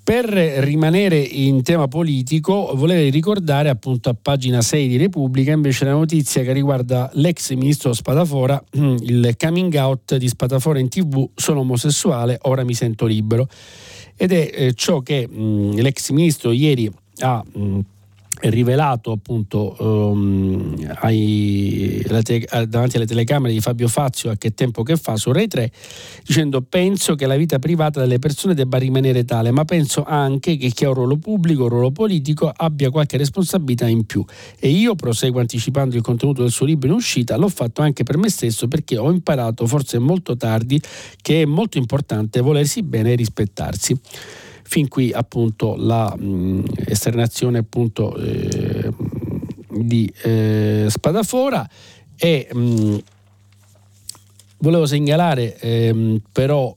Per 0.07 0.24
rimanere 0.24 1.18
in 1.18 1.64
tema 1.64 1.88
politico, 1.88 2.70
volevo 2.76 3.11
ricordare 3.11 3.70
appunto 3.70 4.09
a 4.09 4.14
pagina 4.14 4.62
6 4.62 4.86
di 4.86 4.96
Repubblica 4.98 5.50
invece 5.50 5.84
la 5.84 5.94
notizia 5.94 6.44
che 6.44 6.52
riguarda 6.52 7.11
l'ex 7.14 7.50
ministro 7.54 7.92
Spadafora, 7.92 8.62
il 9.00 9.34
coming 9.36 9.74
out 9.74 10.14
di 10.14 10.28
Spadafora 10.28 10.78
in 10.78 10.88
tv, 10.88 11.28
sono 11.34 11.59
omosessuale, 11.59 12.38
ora 12.42 12.62
mi 12.62 12.74
sento 12.74 13.04
libero. 13.04 13.48
Ed 14.14 14.30
è 14.30 14.48
eh, 14.54 14.74
ciò 14.74 15.00
che 15.00 15.26
mh, 15.26 15.80
l'ex 15.80 16.11
ministro 16.11 16.52
ieri 16.52 16.88
ha 17.22 17.42
mh, 17.44 17.80
rivelato 18.43 19.12
appunto 19.12 19.76
um, 19.78 20.74
ai, 21.01 22.05
te- 22.22 22.47
davanti 22.68 22.97
alle 22.97 23.07
telecamere 23.07 23.53
di 23.53 23.61
Fabio 23.61 23.89
Fazio 23.89 24.30
a 24.30 24.37
che 24.37 24.53
tempo 24.55 24.82
che 24.82 24.97
fa 24.97 25.16
su 25.16 25.32
Rai 25.32 25.49
3 25.49 25.70
dicendo 26.24 26.62
penso 26.62 27.14
che 27.14 27.26
la 27.26 27.37
vita 27.37 27.59
privata 27.59 28.01
delle 28.01 28.18
persone 28.18 28.55
debba 28.55 28.78
rimanere 28.78 29.24
tale 29.24 29.51
ma 29.51 29.64
penso 29.64 30.05
anche 30.05 30.57
che 30.57 30.68
chi 30.68 30.84
ha 30.84 30.89
un 30.89 30.95
ruolo 30.95 31.16
pubblico, 31.16 31.64
un 31.64 31.68
ruolo 31.70 31.91
politico 31.91 32.53
abbia 32.55 32.91
qualche 32.91 33.16
responsabilità 33.16 33.87
in 33.87 34.05
più 34.05 34.24
e 34.59 34.68
io 34.68 34.95
proseguo 34.95 35.41
anticipando 35.41 35.97
il 35.97 36.03
contenuto 36.03 36.43
del 36.43 36.51
suo 36.51 36.66
libro 36.66 36.89
in 36.89 36.95
uscita 36.95 37.37
l'ho 37.37 37.49
fatto 37.49 37.80
anche 37.82 38.03
per 38.03 38.18
me 38.18 38.28
stesso 38.28 38.68
perché 38.68 38.99
ho 38.99 39.11
imparato 39.11 39.66
forse 39.66 39.99
molto 39.99 40.37
tardi 40.37 40.80
che 41.22 41.43
è 41.43 41.45
molto 41.45 41.78
importante 41.78 42.41
volersi 42.41 42.82
bene 42.82 43.12
e 43.12 43.16
rispettarsi 43.16 43.99
Fin 44.69 44.89
qui 44.89 45.12
appunto 45.12 45.77
la 45.77 46.12
mh, 46.17 46.64
esternazione 46.87 47.59
appunto 47.59 48.17
eh, 48.17 48.91
di 49.71 50.12
eh, 50.23 50.87
Spadafora. 50.89 51.69
E 52.17 52.49
mh, 52.53 52.97
volevo 54.59 54.87
segnalare 54.87 55.57
ehm, 55.59 56.21
però 56.33 56.77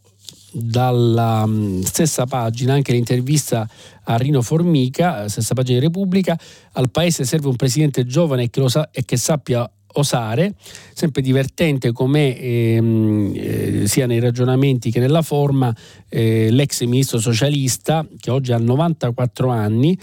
dalla 0.51 1.47
stessa 1.83 2.25
pagina 2.25 2.73
anche 2.73 2.91
l'intervista 2.91 3.67
a 4.03 4.17
Rino 4.17 4.41
Formica, 4.41 5.27
stessa 5.27 5.53
pagina 5.53 5.79
di 5.79 5.85
Repubblica, 5.85 6.37
al 6.73 6.89
paese 6.89 7.23
serve 7.23 7.47
un 7.47 7.55
presidente 7.55 8.05
giovane 8.05 8.49
che 8.49 8.69
sa- 8.69 8.89
e 8.91 9.03
che 9.03 9.17
sappia 9.17 9.69
osare, 9.93 10.53
sempre 10.93 11.21
divertente 11.21 11.91
come 11.91 12.37
ehm, 12.37 13.31
eh, 13.35 13.87
sia 13.87 14.05
nei 14.05 14.19
ragionamenti 14.19 14.91
che 14.91 14.99
nella 14.99 15.21
forma 15.21 15.75
eh, 16.07 16.49
l'ex 16.51 16.83
ministro 16.83 17.19
socialista 17.19 18.05
che 18.19 18.31
oggi 18.31 18.51
ha 18.51 18.57
94 18.57 19.49
anni 19.49 19.97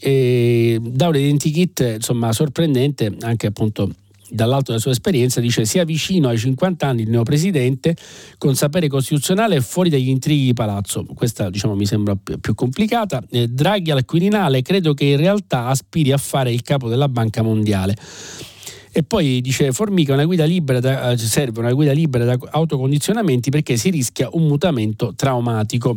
e 0.00 0.78
dà 0.80 1.08
un 1.08 1.16
identikit 1.16 1.94
insomma 1.96 2.32
sorprendente 2.32 3.16
anche 3.20 3.48
appunto 3.48 3.90
dall'alto 4.30 4.70
della 4.70 4.80
sua 4.80 4.90
esperienza, 4.90 5.40
dice 5.40 5.64
sia 5.64 5.84
vicino 5.84 6.28
ai 6.28 6.38
50 6.38 6.86
anni 6.86 7.02
il 7.02 7.10
neopresidente 7.10 7.96
con 8.36 8.54
sapere 8.54 8.88
costituzionale 8.88 9.56
e 9.56 9.60
fuori 9.60 9.90
dagli 9.90 10.08
intrighi 10.08 10.46
di 10.46 10.54
palazzo. 10.54 11.04
Questa 11.14 11.50
diciamo, 11.50 11.74
mi 11.74 11.86
sembra 11.86 12.16
più 12.16 12.54
complicata. 12.54 13.22
Eh, 13.30 13.48
Draghi 13.48 13.90
al 13.90 14.04
Quirinale 14.04 14.62
credo 14.62 14.94
che 14.94 15.04
in 15.04 15.16
realtà 15.16 15.66
aspiri 15.66 16.12
a 16.12 16.18
fare 16.18 16.52
il 16.52 16.62
capo 16.62 16.88
della 16.88 17.08
Banca 17.08 17.42
Mondiale. 17.42 17.96
E 18.90 19.02
poi 19.02 19.40
dice 19.40 19.72
Formica 19.72 20.14
una 20.14 20.24
guida 20.24 20.44
libera 20.44 20.80
da, 20.80 21.10
eh, 21.10 21.18
serve 21.18 21.60
una 21.60 21.72
guida 21.72 21.92
libera 21.92 22.24
da 22.24 22.38
autocondizionamenti 22.50 23.50
perché 23.50 23.76
si 23.76 23.90
rischia 23.90 24.28
un 24.32 24.46
mutamento 24.46 25.14
traumatico 25.14 25.96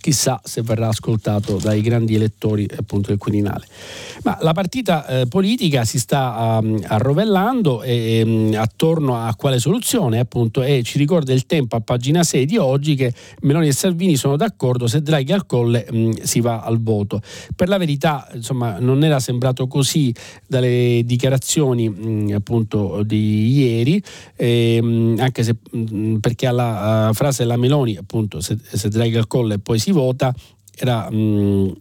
chissà 0.00 0.40
se 0.42 0.62
verrà 0.62 0.88
ascoltato 0.88 1.56
dai 1.56 1.82
grandi 1.82 2.14
elettori 2.14 2.66
appunto 2.76 3.08
del 3.08 3.18
Quirinale. 3.18 3.66
Ma 4.22 4.38
la 4.40 4.52
partita 4.52 5.06
eh, 5.06 5.26
politica 5.26 5.84
si 5.84 5.98
sta 5.98 6.58
um, 6.60 6.80
arrovellando 6.86 7.82
e, 7.82 8.22
um, 8.24 8.54
attorno 8.56 9.16
a 9.16 9.34
quale 9.34 9.58
soluzione 9.58 10.18
appunto 10.18 10.62
e 10.62 10.82
ci 10.82 10.96
ricorda 10.98 11.32
il 11.32 11.46
tempo 11.46 11.76
a 11.76 11.80
pagina 11.80 12.22
6 12.22 12.46
di 12.46 12.56
oggi 12.56 12.94
che 12.94 13.12
Meloni 13.42 13.68
e 13.68 13.72
Salvini 13.72 14.16
sono 14.16 14.36
d'accordo 14.36 14.86
se 14.86 15.02
Draghi 15.02 15.32
al 15.32 15.46
colle 15.46 15.86
um, 15.90 16.12
si 16.22 16.40
va 16.40 16.60
al 16.60 16.80
voto. 16.80 17.20
Per 17.54 17.68
la 17.68 17.76
verità 17.76 18.26
insomma 18.32 18.78
non 18.78 19.04
era 19.04 19.20
sembrato 19.20 19.66
così 19.66 20.14
dalle 20.46 21.02
dichiarazioni 21.04 22.32
appunto 22.32 23.02
di 23.02 23.50
ieri 23.50 24.02
eh, 24.36 25.14
anche 25.18 25.42
se 25.42 25.56
perché 26.20 26.46
alla 26.46 27.08
uh, 27.10 27.12
frase 27.12 27.42
della 27.42 27.56
Meloni 27.56 27.96
appunto 27.96 28.40
se, 28.40 28.56
se 28.62 28.88
Draghi 28.88 29.16
al 29.16 29.26
colle 29.26 29.58
poi 29.58 29.78
si 29.78 29.89
vota 29.90 30.34
era 30.76 31.10
mh, 31.10 31.72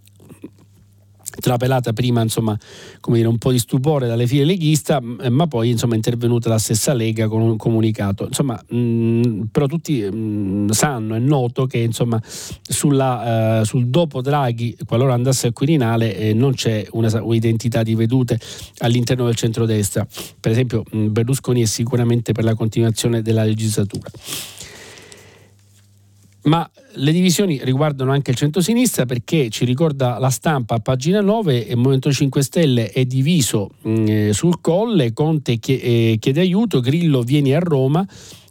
trapelata 1.39 1.93
prima 1.93 2.21
insomma 2.21 2.57
come 2.99 3.17
dire 3.17 3.29
un 3.29 3.37
po' 3.37 3.51
di 3.51 3.59
stupore 3.59 4.07
dalle 4.07 4.27
file 4.27 4.45
leghista 4.45 4.99
ma 5.01 5.47
poi 5.47 5.69
insomma 5.69 5.93
è 5.93 5.95
intervenuta 5.95 6.49
la 6.49 6.57
stessa 6.57 6.93
Lega 6.93 7.27
con 7.27 7.41
un 7.41 7.57
comunicato. 7.57 8.25
Insomma 8.25 8.61
mh, 8.67 9.43
però 9.51 9.65
tutti 9.65 10.01
mh, 10.01 10.71
sanno 10.71 11.15
è 11.15 11.19
noto 11.19 11.65
che 11.65 11.79
insomma 11.79 12.21
sulla, 12.61 13.59
uh, 13.59 13.63
sul 13.63 13.87
dopo 13.87 14.21
Draghi 14.21 14.77
qualora 14.85 15.13
andasse 15.13 15.47
al 15.47 15.53
Quirinale 15.53 16.15
eh, 16.17 16.33
non 16.33 16.53
c'è 16.53 16.85
una, 16.91 17.09
un'identità 17.21 17.83
di 17.83 17.95
vedute 17.95 18.39
all'interno 18.79 19.25
del 19.25 19.35
centrodestra. 19.35 20.05
Per 20.39 20.51
esempio 20.51 20.83
Berlusconi 20.91 21.61
è 21.61 21.65
sicuramente 21.65 22.31
per 22.33 22.43
la 22.43 22.55
continuazione 22.55 23.21
della 23.21 23.43
legislatura 23.43 24.09
ma 26.43 26.69
le 26.93 27.11
divisioni 27.11 27.59
riguardano 27.63 28.11
anche 28.11 28.31
il 28.31 28.37
centro-sinistra 28.37 29.05
perché 29.05 29.49
ci 29.49 29.65
ricorda 29.65 30.17
la 30.19 30.29
stampa 30.29 30.75
a 30.75 30.79
pagina 30.79 31.21
9 31.21 31.57
il 31.57 31.75
Movimento 31.75 32.11
5 32.11 32.41
Stelle 32.41 32.91
è 32.91 33.03
diviso 33.05 33.71
mh, 33.81 33.91
mm, 33.91 34.29
sul 34.29 34.61
colle, 34.61 35.11
Conte 35.13 35.59
eh, 35.61 36.17
chiede 36.19 36.39
aiuto, 36.39 36.79
Grillo 36.79 37.21
vieni 37.21 37.53
a 37.53 37.59
Roma, 37.59 38.07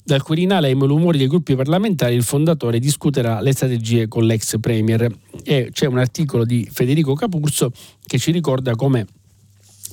dal 0.08 0.22
Quirinale 0.22 0.68
ai 0.68 0.74
malumori 0.74 1.18
dei 1.18 1.26
gruppi 1.26 1.54
parlamentari 1.54 2.14
il 2.14 2.22
fondatore 2.22 2.78
discuterà 2.78 3.40
le 3.40 3.52
strategie 3.52 4.08
con 4.08 4.24
l'ex 4.24 4.58
premier. 4.58 5.06
E 5.44 5.68
c'è 5.70 5.86
un 5.86 5.98
articolo 5.98 6.46
di 6.46 6.66
Federico 6.70 7.12
Capurso 7.12 7.72
che 8.06 8.18
ci 8.18 8.30
ricorda 8.32 8.74
come 8.74 9.06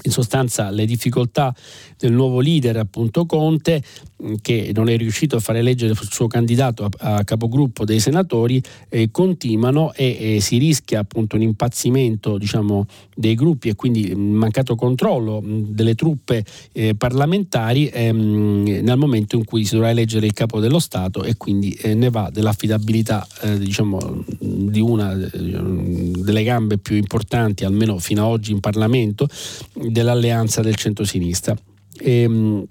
in 0.03 0.11
sostanza 0.11 0.69
le 0.69 0.85
difficoltà 0.85 1.53
del 1.97 2.13
nuovo 2.13 2.39
leader 2.39 2.77
appunto 2.77 3.25
Conte 3.25 3.83
che 4.41 4.71
non 4.73 4.87
è 4.89 4.95
riuscito 4.97 5.35
a 5.35 5.39
fare 5.39 5.59
eleggere 5.59 5.91
il 5.91 6.07
suo 6.09 6.27
candidato 6.27 6.85
a, 6.85 7.15
a 7.15 7.23
capogruppo 7.23 7.83
dei 7.83 7.99
senatori 7.99 8.61
eh, 8.89 9.11
continuano 9.11 9.93
e, 9.93 10.35
e, 10.35 10.41
si 10.41 10.57
rischia 10.57 10.99
appunto 10.99 11.35
un 11.35 11.41
impazzimento 11.41 12.37
diciamo, 12.37 12.85
dei 13.13 13.35
gruppi 13.35 13.69
e 13.69 13.75
quindi 13.75 14.15
mancato 14.15 14.75
controllo 14.75 15.41
delle 15.43 15.95
truppe 15.95 16.45
eh, 16.71 16.95
parlamentari 16.95 17.87
ehm, 17.87 18.79
nel 18.81 18.97
momento 18.97 19.35
in 19.35 19.43
cui 19.43 19.65
si 19.65 19.73
dovrà 19.73 19.89
eleggere 19.89 20.25
il 20.25 20.33
capo 20.33 20.59
dello 20.59 20.79
Stato 20.79 21.23
e 21.23 21.35
quindi 21.35 21.71
eh, 21.73 21.93
ne 21.93 22.09
va 22.09 22.29
dell'affidabilità 22.31 23.27
eh, 23.41 23.59
diciamo, 23.59 24.23
di 24.39 24.79
una 24.79 25.13
eh, 25.13 25.29
delle 25.33 26.43
gambe 26.43 26.77
più 26.77 26.95
importanti 26.95 27.65
almeno 27.65 27.97
fino 27.99 28.25
ad 28.25 28.31
oggi 28.31 28.51
in 28.51 28.59
Parlamento 28.61 29.27
dell'alleanza 29.73 30.61
del 30.61 30.75
centro-sinistra. 30.75 31.55
Ehm, 31.99 32.65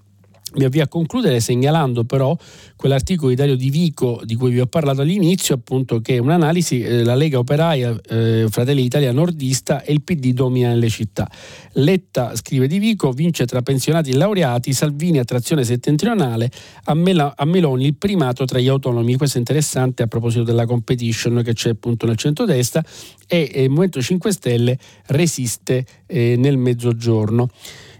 mi 0.55 0.63
avvio 0.63 0.83
a 0.83 0.87
concludere 0.87 1.39
segnalando 1.39 2.03
però 2.03 2.35
quell'articolo 2.75 3.29
di 3.29 3.35
Dario 3.35 3.55
Di 3.55 3.69
Vico 3.69 4.21
di 4.23 4.35
cui 4.35 4.51
vi 4.51 4.59
ho 4.59 4.67
parlato 4.67 5.01
all'inizio, 5.01 5.55
appunto 5.55 6.01
che 6.01 6.15
è 6.15 6.17
un'analisi, 6.17 6.81
eh, 6.81 7.03
Lega 7.03 7.39
Operaia, 7.39 7.99
eh, 8.09 8.47
Fratelli 8.49 8.81
d'Italia 8.81 9.11
nordista 9.11 9.83
e 9.83 9.93
il 9.93 10.01
PD 10.01 10.33
domina 10.33 10.69
nelle 10.69 10.89
città. 10.89 11.29
Letta, 11.73 12.35
scrive 12.35 12.67
Di 12.67 12.79
Vico, 12.79 13.11
vince 13.11 13.45
tra 13.45 13.61
pensionati 13.61 14.11
e 14.11 14.15
laureati, 14.15 14.73
Salvini 14.73 15.19
attrazione 15.19 15.63
settentrionale, 15.63 16.49
a, 16.85 16.93
Mela, 16.93 17.33
a 17.35 17.45
Meloni 17.45 17.85
il 17.85 17.95
primato 17.95 18.45
tra 18.45 18.59
gli 18.59 18.67
autonomi. 18.67 19.15
Questo 19.15 19.37
è 19.37 19.39
interessante 19.39 20.03
a 20.03 20.07
proposito 20.07 20.43
della 20.43 20.65
competition 20.65 21.41
che 21.43 21.53
c'è 21.53 21.69
appunto 21.69 22.05
nel 22.05 22.17
centrodestra 22.17 22.83
e 23.27 23.51
il 23.55 23.69
Movimento 23.69 24.01
5 24.01 24.31
Stelle 24.31 24.77
resiste 25.07 25.85
eh, 26.05 26.35
nel 26.37 26.57
mezzogiorno. 26.57 27.49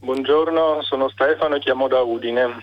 Buongiorno, 0.01 0.83
sono 0.83 1.09
Stefano 1.09 1.55
e 1.55 1.61
chiamo 1.61 1.89
da 1.89 2.03
Udine. 2.03 2.59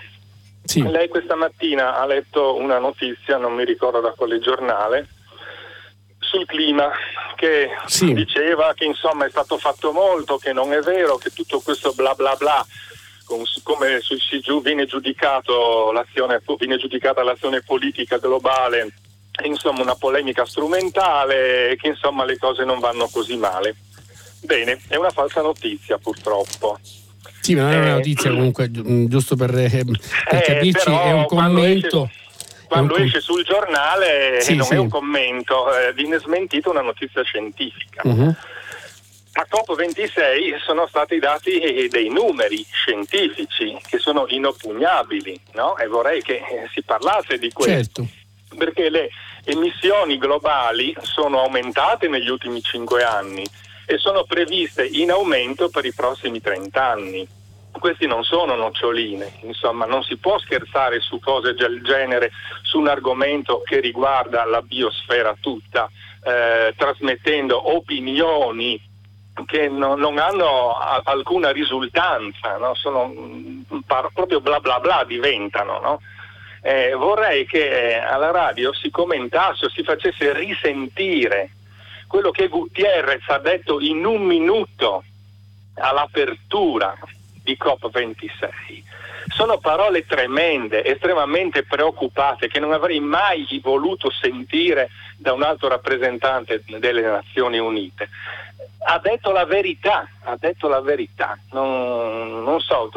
Sì. 0.63 0.83
Lei 0.83 1.07
questa 1.07 1.35
mattina 1.35 1.99
ha 1.99 2.05
letto 2.05 2.57
una 2.57 2.77
notizia, 2.77 3.37
non 3.37 3.55
mi 3.55 3.65
ricordo 3.65 4.01
da 4.01 4.11
quale 4.11 4.37
giornale, 4.37 5.07
sul 6.31 6.45
clima 6.45 6.89
che 7.35 7.69
sì. 7.87 8.13
diceva 8.13 8.73
che 8.73 8.85
insomma 8.85 9.25
è 9.25 9.29
stato 9.29 9.57
fatto 9.57 9.91
molto, 9.91 10.37
che 10.37 10.53
non 10.53 10.71
è 10.71 10.79
vero, 10.79 11.17
che 11.17 11.31
tutto 11.31 11.59
questo 11.59 11.91
bla 11.93 12.13
bla 12.13 12.35
bla 12.35 12.65
come 13.63 13.99
viene, 14.61 14.85
viene 16.57 16.77
giudicata 16.77 17.23
l'azione 17.23 17.61
politica 17.61 18.17
globale, 18.17 18.93
insomma 19.43 19.81
una 19.81 19.95
polemica 19.95 20.45
strumentale 20.45 21.69
e 21.71 21.75
che 21.77 21.87
insomma 21.87 22.25
le 22.25 22.37
cose 22.37 22.65
non 22.65 22.79
vanno 22.79 23.07
così 23.09 23.37
male. 23.37 23.75
Bene, 24.41 24.81
è 24.87 24.97
una 24.97 25.11
falsa 25.11 25.41
notizia 25.41 25.97
purtroppo. 25.97 26.77
Sì, 27.39 27.55
ma 27.55 27.63
non 27.63 27.71
è 27.71 27.77
una 27.77 27.93
notizia 27.95 28.29
comunque, 28.29 28.69
giusto 28.69 29.35
per, 29.35 29.51
per 29.51 30.41
capirci, 30.41 30.89
è 30.89 31.11
un 31.11 31.25
commento 31.25 32.09
quando 32.71 32.95
esce 32.95 33.19
sul 33.19 33.43
giornale 33.43 34.39
sì, 34.39 34.55
non 34.55 34.65
sì. 34.65 34.75
è 34.75 34.77
un 34.77 34.87
commento, 34.87 35.77
eh, 35.77 35.91
viene 35.91 36.17
smentita 36.19 36.69
una 36.69 36.79
notizia 36.79 37.21
scientifica. 37.21 38.01
Uh-huh. 38.05 38.33
A 39.33 39.47
COP26 39.49 40.63
sono 40.63 40.87
stati 40.87 41.19
dati 41.19 41.87
dei 41.89 42.07
numeri 42.07 42.65
scientifici 42.71 43.77
che 43.85 43.97
sono 43.97 44.23
inoppugnabili 44.25 45.37
no? 45.55 45.75
e 45.77 45.87
vorrei 45.87 46.21
che 46.21 46.41
si 46.73 46.81
parlasse 46.81 47.37
di 47.37 47.51
questo. 47.51 48.05
Certo. 48.05 48.55
Perché 48.57 48.89
le 48.89 49.09
emissioni 49.43 50.17
globali 50.17 50.95
sono 51.01 51.41
aumentate 51.41 52.07
negli 52.07 52.29
ultimi 52.29 52.61
cinque 52.61 53.03
anni 53.03 53.43
e 53.85 53.97
sono 53.97 54.23
previste 54.23 54.85
in 54.85 55.11
aumento 55.11 55.67
per 55.67 55.83
i 55.83 55.93
prossimi 55.93 56.39
30 56.39 56.85
anni 56.85 57.27
questi 57.79 58.05
non 58.05 58.23
sono 58.23 58.55
noccioline, 58.55 59.39
insomma 59.41 59.85
non 59.85 60.03
si 60.03 60.17
può 60.17 60.37
scherzare 60.39 60.99
su 60.99 61.19
cose 61.19 61.53
del 61.53 61.81
genere, 61.83 62.31
su 62.63 62.79
un 62.79 62.87
argomento 62.87 63.61
che 63.65 63.79
riguarda 63.79 64.45
la 64.45 64.61
biosfera 64.61 65.35
tutta, 65.39 65.89
eh, 66.23 66.73
trasmettendo 66.75 67.73
opinioni 67.75 68.89
che 69.45 69.69
no, 69.69 69.95
non 69.95 70.17
hanno 70.17 70.73
a, 70.73 71.01
alcuna 71.05 71.51
risultanza, 71.51 72.57
no? 72.57 72.75
sono 72.75 73.07
mm, 73.07 73.79
par- 73.85 74.11
proprio 74.13 74.41
bla 74.41 74.59
bla 74.59 74.79
bla 74.79 75.03
diventano. 75.07 75.79
No? 75.79 76.01
Eh, 76.61 76.93
vorrei 76.93 77.45
che 77.45 77.97
alla 77.97 78.31
radio 78.31 78.73
si 78.73 78.91
commentasse 78.91 79.65
o 79.65 79.69
si 79.69 79.83
facesse 79.83 80.33
risentire 80.33 81.51
quello 82.07 82.29
che 82.29 82.49
Gutierrez 82.49 83.23
ha 83.29 83.39
detto 83.39 83.79
in 83.79 84.05
un 84.05 84.21
minuto 84.23 85.03
all'apertura 85.75 86.95
di 87.51 87.57
COP26. 87.59 88.83
Sono 89.27 89.57
parole 89.59 90.05
tremende, 90.05 90.83
estremamente 90.83 91.63
preoccupate, 91.63 92.47
che 92.47 92.59
non 92.59 92.71
avrei 92.73 92.99
mai 92.99 93.45
voluto 93.61 94.09
sentire 94.09 94.89
da 95.17 95.33
un 95.33 95.43
altro 95.43 95.67
rappresentante 95.67 96.63
delle 96.65 97.01
Nazioni 97.01 97.59
Unite. 97.59 98.09
Ha 98.83 98.99
detto 98.99 99.31
la 99.31 99.45
verità, 99.45 100.07
ha 100.23 100.35
detto 100.39 100.67
la 100.67 100.81
verità. 100.81 101.37
Non, 101.51 102.43
non 102.43 102.59
so, 102.61 102.89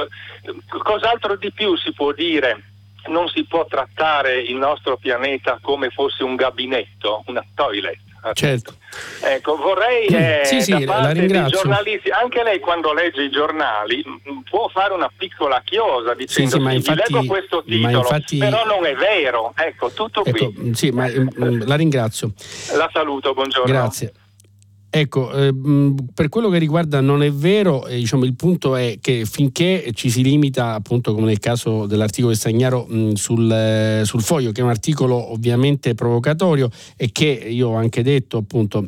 cos'altro 0.69 1.37
di 1.37 1.53
più 1.53 1.77
si 1.77 1.93
può 1.93 2.13
dire? 2.13 2.63
Non 3.07 3.29
si 3.29 3.45
può 3.45 3.67
trattare 3.67 4.41
il 4.41 4.57
nostro 4.57 4.97
pianeta 4.97 5.59
come 5.61 5.91
fosse 5.91 6.25
un 6.25 6.37
gabinetto, 6.37 7.23
una 7.27 7.45
toilet 7.55 7.99
Certo. 8.33 8.77
Ecco, 9.21 9.57
vorrei 9.57 10.07
eh, 10.07 10.43
sì, 10.45 10.63
sì, 10.63 10.85
la 10.85 11.11
ringrazio. 11.11 11.59
giornalisti, 11.59 12.11
anche 12.11 12.43
lei 12.43 12.61
quando 12.61 12.93
legge 12.93 13.23
i 13.23 13.31
giornali 13.31 14.03
può 14.49 14.69
fare 14.69 14.95
una 14.95 15.11
piccola 15.15 15.61
chiosa 15.65 16.15
dicendo 16.15 16.51
sì, 16.51 16.57
sì, 16.57 16.63
ma 16.63 16.73
infatti, 16.73 17.13
leggo 17.13 17.27
questo 17.27 17.63
titolo, 17.65 17.99
infatti, 17.99 18.39
però 18.39 18.65
non 18.65 18.87
è 18.87 18.95
vero. 18.95 19.53
Ecco, 19.57 19.91
tutto 19.91 20.25
ecco, 20.25 20.53
qui. 20.53 20.75
Sì, 20.75 20.91
ma 20.91 21.09
la 21.11 21.75
ringrazio. 21.75 22.33
La 22.77 22.89
saluto, 22.93 23.35
buongiorno. 23.35 23.71
Grazie. 23.71 24.13
Ecco, 24.97 25.33
eh, 25.33 25.53
per 26.15 26.29
quello 26.29 26.49
che 26.49 26.59
riguarda 26.59 27.01
non 27.01 27.25
è 27.25 27.33
vero, 27.33 27.85
eh, 27.85 27.97
diciamo, 27.97 28.25
il 28.25 28.37
punto 28.37 28.77
è 28.77 28.99
che 29.01 29.25
finché 29.25 29.91
ci 29.93 30.09
si 30.09 30.23
limita, 30.23 30.75
appunto 30.75 31.13
come 31.15 31.27
nel 31.27 31.41
caso 31.41 31.87
dell'articolo 31.87 32.33
di 32.33 32.39
Stagnaro 32.39 32.87
mh, 32.89 33.15
sul, 33.15 33.51
eh, 33.51 34.03
sul, 34.05 34.23
foglio, 34.23 34.53
che 34.53 34.61
è 34.61 34.63
un 34.63 34.71
articolo 34.71 35.33
ovviamente 35.33 35.97
provocatorio 35.97 36.71
e 36.95 37.11
che 37.11 37.27
io 37.27 37.71
ho 37.71 37.75
anche 37.75 38.05
detto 38.05 38.37
appunto 38.37 38.87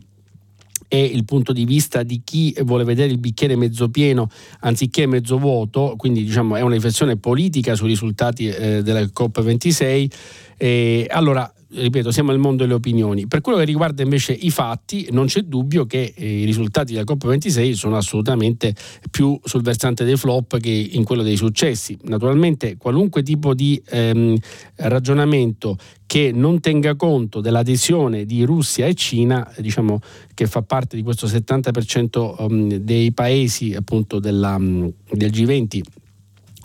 è 0.87 0.95
il 0.95 1.25
punto 1.25 1.53
di 1.53 1.65
vista 1.65 2.05
di 2.05 2.21
chi 2.23 2.55
vuole 2.63 2.85
vedere 2.85 3.11
il 3.11 3.19
bicchiere 3.19 3.57
mezzo 3.57 3.89
pieno 3.89 4.31
anziché 4.61 5.07
mezzo 5.07 5.39
vuoto, 5.39 5.95
quindi 5.97 6.23
diciamo 6.23 6.55
è 6.55 6.61
una 6.61 6.75
riflessione 6.75 7.17
politica 7.17 7.75
sui 7.75 7.89
risultati 7.89 8.47
eh, 8.47 8.81
della 8.85 9.01
COP26. 9.01 10.11
Eh, 10.57 11.07
allora, 11.11 11.53
ripeto, 11.69 12.11
siamo 12.11 12.31
al 12.31 12.39
mondo 12.39 12.63
delle 12.63 12.75
opinioni. 12.75 13.27
Per 13.27 13.41
quello 13.41 13.59
che 13.59 13.65
riguarda 13.65 14.03
invece 14.03 14.33
i 14.33 14.51
fatti, 14.51 15.09
non 15.11 15.27
c'è 15.27 15.43
dubbio 15.43 15.87
che 15.87 16.15
eh, 16.17 16.41
i 16.41 16.45
risultati 16.45 16.93
della 16.93 17.05
COP26 17.05 17.73
sono 17.73 17.97
assolutamente 17.97 18.75
più 19.11 19.39
sul 19.43 19.63
versante 19.63 20.05
dei 20.05 20.17
flop 20.17 20.59
che 20.59 20.71
in 20.71 21.05
quello 21.05 21.23
dei 21.23 21.37
successi. 21.37 21.97
Naturalmente 22.03 22.77
qualunque 22.77 23.23
tipo 23.23 23.55
di 23.55 23.81
ehm, 23.89 24.37
ragionamento 24.77 25.77
che 26.07 26.31
non 26.33 26.61
tenga 26.61 26.95
conto 26.95 27.41
dell'adesione 27.41 28.25
di 28.25 28.45
Russia 28.45 28.87
e 28.87 28.95
Cina, 28.95 29.53
diciamo 29.59 29.99
che 30.35 30.47
fa 30.47 30.63
parte 30.63 30.97
di 30.97 31.03
questo 31.03 31.27
70% 31.27 32.35
um, 32.39 32.77
dei 32.77 33.13
paesi 33.13 33.75
appunto 33.75 34.21
della, 34.21 34.57
del 34.59 35.31
G20 35.31 35.81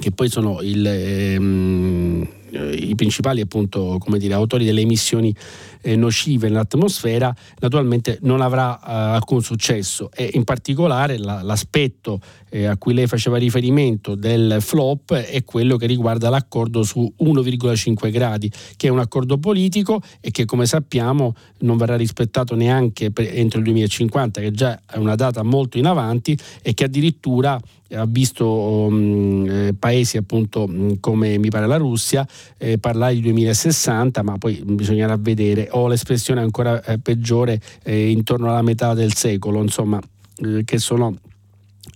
che 0.01 0.11
poi 0.11 0.29
sono 0.29 0.61
il, 0.61 0.85
ehm, 0.85 2.27
eh, 2.49 2.73
i 2.73 2.95
principali 2.95 3.39
appunto, 3.39 3.97
dire, 4.17 4.33
autori 4.33 4.65
delle 4.65 4.81
emissioni 4.81 5.33
eh, 5.81 5.95
nocive 5.95 6.49
nell'atmosfera, 6.49 7.33
naturalmente 7.59 8.17
non 8.23 8.41
avrà 8.41 8.77
eh, 8.79 8.91
alcun 8.91 9.41
successo. 9.41 10.09
E 10.13 10.31
in 10.33 10.43
particolare 10.43 11.17
la, 11.17 11.41
l'aspetto 11.43 12.19
eh, 12.49 12.65
a 12.65 12.77
cui 12.77 12.93
lei 12.93 13.07
faceva 13.07 13.37
riferimento 13.37 14.15
del 14.15 14.57
flop 14.59 15.13
è 15.13 15.43
quello 15.43 15.77
che 15.77 15.85
riguarda 15.85 16.29
l'accordo 16.29 16.83
su 16.83 17.13
1,5 17.21 18.11
gradi, 18.11 18.51
che 18.75 18.87
è 18.87 18.89
un 18.89 18.99
accordo 18.99 19.37
politico 19.37 20.01
e 20.19 20.31
che 20.31 20.45
come 20.45 20.65
sappiamo 20.65 21.35
non 21.59 21.77
verrà 21.77 21.95
rispettato 21.95 22.55
neanche 22.55 23.11
per, 23.11 23.29
entro 23.31 23.59
il 23.59 23.65
2050, 23.65 24.41
che 24.41 24.51
già 24.51 24.81
è 24.89 24.97
una 24.97 25.15
data 25.15 25.43
molto 25.43 25.77
in 25.77 25.85
avanti 25.85 26.37
e 26.61 26.73
che 26.73 26.85
addirittura 26.85 27.59
ha 27.93 28.05
visto 28.05 28.47
um, 28.47 29.45
eh, 29.49 29.73
paesi 29.77 30.17
appunto 30.17 30.67
mm, 30.67 30.93
come 30.99 31.37
mi 31.37 31.49
pare 31.49 31.67
la 31.67 31.77
Russia 31.77 32.27
eh, 32.57 32.77
parlare 32.77 33.15
di 33.15 33.21
2060 33.21 34.23
ma 34.23 34.37
poi 34.37 34.61
bisognerà 34.65 35.17
vedere. 35.17 35.67
O 35.71 35.87
l'espressione 35.87 36.41
ancora 36.41 36.83
eh, 36.83 36.99
peggiore 36.99 37.59
eh, 37.83 38.09
intorno 38.09 38.49
alla 38.49 38.61
metà 38.61 38.93
del 38.93 39.13
secolo 39.13 39.61
insomma 39.61 39.99
eh, 40.43 40.63
che 40.63 40.77
sono 40.77 41.17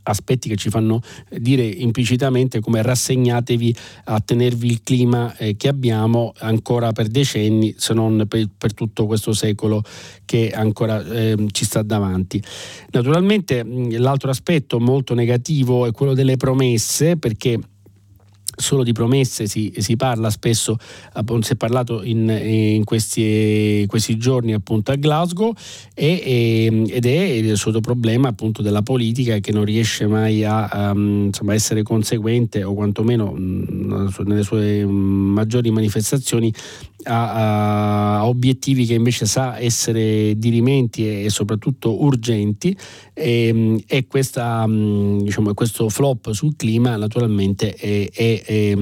aspetti 0.06 0.50
che 0.50 0.56
ci 0.56 0.70
fanno 0.70 1.02
dire 1.30 1.64
implicitamente 1.64 2.60
come 2.60 2.82
rassegnatevi 2.82 3.76
a 4.06 4.20
tenervi 4.20 4.68
il 4.68 4.82
clima 4.84 5.36
eh, 5.38 5.56
che 5.56 5.68
abbiamo 5.68 6.34
ancora 6.40 6.92
per 6.92 7.08
decenni 7.08 7.76
se 7.78 7.94
non 7.94 8.26
per, 8.28 8.50
per 8.58 8.74
tutto 8.74 9.06
questo 9.06 9.34
secolo 9.34 9.84
che 10.26 10.52
ancora 10.52 11.04
eh, 11.04 11.48
ci 11.52 11.66
sta 11.66 11.82
davanti. 11.82 12.42
Naturalmente 12.92 13.64
l'altro 13.98 14.30
aspetto 14.30 14.80
molto 14.80 15.14
negativo 15.14 15.86
è 15.86 15.92
quello 15.92 16.14
delle 16.14 16.38
promesse 16.38 17.18
perché 17.18 17.60
solo 18.56 18.84
di 18.84 18.92
promesse 18.92 19.48
si, 19.48 19.74
si 19.78 19.96
parla 19.96 20.30
spesso, 20.30 20.78
si 21.40 21.52
è 21.52 21.56
parlato 21.56 22.04
in, 22.04 22.30
in 22.30 22.84
questi, 22.84 23.86
questi, 23.88 24.18
giorni 24.18 24.54
appunto 24.54 24.92
a 24.92 24.96
Glasgow 24.96 25.54
e, 25.94 26.22
e, 26.24 26.84
ed 26.88 27.06
è 27.06 27.22
il 27.22 27.58
solito 27.58 27.82
problema 27.82 28.30
appunto 28.30 28.62
della 28.62 28.82
politica 28.82 29.40
che 29.40 29.52
non 29.52 29.66
riesce 29.66 30.08
mai 30.08 30.44
a, 30.44 30.66
a 30.66 30.92
insomma, 30.94 31.54
essere 31.54 31.84
conseguente 31.84 32.64
o 32.64 32.74
quantomeno 32.74 33.32
mh, 33.32 34.24
nelle 34.26 34.44
sue 34.44 34.86
maggiori 34.86 35.70
manifestazioni 35.72 36.54
a, 37.06 38.18
a, 38.18 38.28
obiettivi 38.28 38.86
che 38.86 38.94
invece 38.96 39.26
sa 39.26 39.60
essere 39.60 40.38
dirimenti 40.38 41.08
e, 41.08 41.26
e 41.26 41.30
soprattutto 41.30 42.04
urgenti. 42.04 42.76
E, 43.14 43.84
e 43.88 44.08
questa, 44.08 44.66
diciamo, 44.68 45.54
questo 45.54 45.90
flop 45.90 46.32
sul 46.32 46.56
clima 46.56 46.96
naturalmente 46.98 47.74
è, 47.74 48.10
è, 48.12 48.44
è 48.44 48.76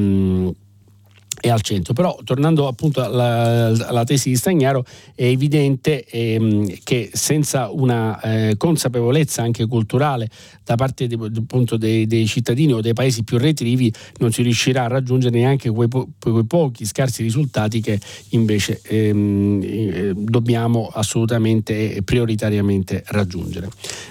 è 1.44 1.50
al 1.50 1.60
centro. 1.60 1.92
Però 1.92 2.18
tornando 2.24 2.68
appunto 2.68 3.04
alla, 3.04 3.66
alla 3.66 4.06
tesi 4.06 4.30
di 4.30 4.38
Stagnaro 4.38 4.86
è 5.14 5.26
evidente 5.26 6.06
ehm, 6.06 6.74
che 6.86 7.10
senza 7.12 7.70
una 7.70 8.18
eh, 8.22 8.56
consapevolezza 8.56 9.42
anche 9.42 9.66
culturale 9.68 10.30
da 10.64 10.76
parte 10.76 11.06
di, 11.06 11.16
appunto 11.16 11.76
dei, 11.76 12.08
dei, 12.08 12.26
cittadini 12.28 12.72
o 12.72 12.80
dei 12.80 12.94
paesi 12.94 13.26
più 13.26 13.38
retrivi 13.38 13.94
non 14.20 14.32
si 14.32 14.42
riuscirà 14.42 14.86
a 14.86 14.88
raggiungere 14.88 15.38
neanche 15.38 15.70
quei, 15.70 15.90
po- 15.90 16.08
quei 16.18 16.46
pochi 16.46 16.86
scarsi 16.86 17.22
risultati 17.24 17.82
che 17.82 18.00
invece 18.30 18.80
ehm, 18.82 19.62
eh, 19.62 20.12
dobbiamo 20.16 20.90
assolutamente 20.94 21.96
e 21.96 22.04
prioritariamente 22.04 23.04
raggiungere. 23.08 23.68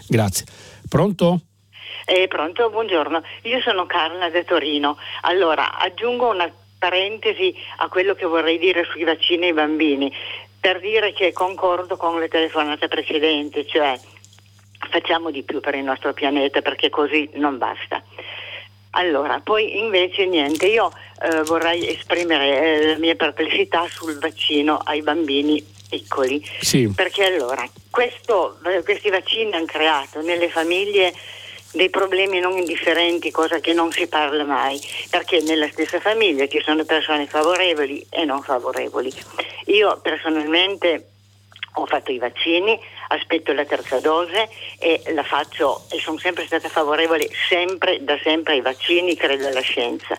Grazie. 0.06 0.44
Pronto? 0.86 1.40
Eh, 2.04 2.26
pronto, 2.28 2.68
buongiorno. 2.68 3.22
Io 3.44 3.60
sono 3.62 3.86
Carla 3.86 4.28
da 4.28 4.42
Torino. 4.44 4.98
Allora, 5.22 5.78
aggiungo 5.78 6.28
una 6.28 6.52
parentesi 6.82 7.54
a 7.76 7.86
quello 7.86 8.16
che 8.16 8.26
vorrei 8.26 8.58
dire 8.58 8.82
sui 8.90 9.04
vaccini 9.04 9.46
ai 9.46 9.52
bambini, 9.52 10.12
per 10.58 10.80
dire 10.80 11.12
che 11.12 11.32
concordo 11.32 11.96
con 11.96 12.18
le 12.18 12.26
telefonate 12.26 12.88
precedenti, 12.88 13.64
cioè 13.68 13.96
facciamo 14.90 15.30
di 15.30 15.44
più 15.44 15.60
per 15.60 15.76
il 15.76 15.84
nostro 15.84 16.12
pianeta 16.12 16.60
perché 16.60 16.90
così 16.90 17.30
non 17.34 17.56
basta. 17.56 18.02
Allora, 18.94 19.38
poi 19.38 19.78
invece 19.78 20.26
niente, 20.26 20.66
io 20.66 20.90
eh, 21.22 21.42
vorrei 21.42 21.88
esprimere 21.88 22.46
eh, 22.58 22.86
la 22.88 22.98
mia 22.98 23.14
perplessità 23.14 23.86
sul 23.88 24.18
vaccino 24.18 24.78
ai 24.78 25.02
bambini 25.02 25.64
piccoli, 25.88 26.44
sì. 26.60 26.92
perché 26.94 27.24
allora 27.24 27.64
questo, 27.90 28.58
eh, 28.66 28.82
questi 28.82 29.08
vaccini 29.08 29.52
hanno 29.52 29.66
creato 29.66 30.20
nelle 30.20 30.48
famiglie 30.48 31.14
dei 31.72 31.90
problemi 31.90 32.38
non 32.38 32.56
indifferenti, 32.56 33.30
cosa 33.30 33.58
che 33.58 33.72
non 33.72 33.90
si 33.92 34.06
parla 34.06 34.44
mai, 34.44 34.80
perché 35.10 35.40
nella 35.40 35.68
stessa 35.68 36.00
famiglia 36.00 36.46
ci 36.46 36.60
sono 36.62 36.84
persone 36.84 37.26
favorevoli 37.26 38.06
e 38.10 38.24
non 38.24 38.42
favorevoli. 38.42 39.12
Io 39.66 39.98
personalmente 40.00 41.08
ho 41.74 41.86
fatto 41.86 42.12
i 42.12 42.18
vaccini, 42.18 42.78
aspetto 43.08 43.52
la 43.52 43.64
terza 43.64 43.98
dose 44.00 44.48
e 44.78 45.02
la 45.14 45.22
faccio 45.22 45.84
e 45.90 45.98
sono 45.98 46.18
sempre 46.18 46.44
stata 46.44 46.68
favorevole 46.68 47.28
sempre 47.48 48.04
da 48.04 48.18
sempre 48.22 48.54
ai 48.54 48.60
vaccini, 48.60 49.16
credo 49.16 49.46
alla 49.46 49.60
scienza. 49.60 50.16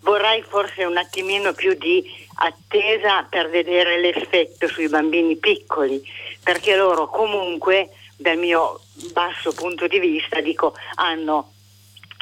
Vorrei 0.00 0.42
forse 0.42 0.84
un 0.84 0.96
attimino 0.96 1.52
più 1.52 1.74
di 1.74 2.02
attesa 2.36 3.26
per 3.28 3.50
vedere 3.50 4.00
l'effetto 4.00 4.66
sui 4.66 4.88
bambini 4.88 5.36
piccoli, 5.36 6.02
perché 6.42 6.74
loro 6.74 7.08
comunque 7.08 7.90
dal 8.22 8.38
mio 8.38 8.80
basso 9.12 9.52
punto 9.52 9.86
di 9.86 9.98
vista 9.98 10.40
dico 10.40 10.74
hanno 10.94 11.52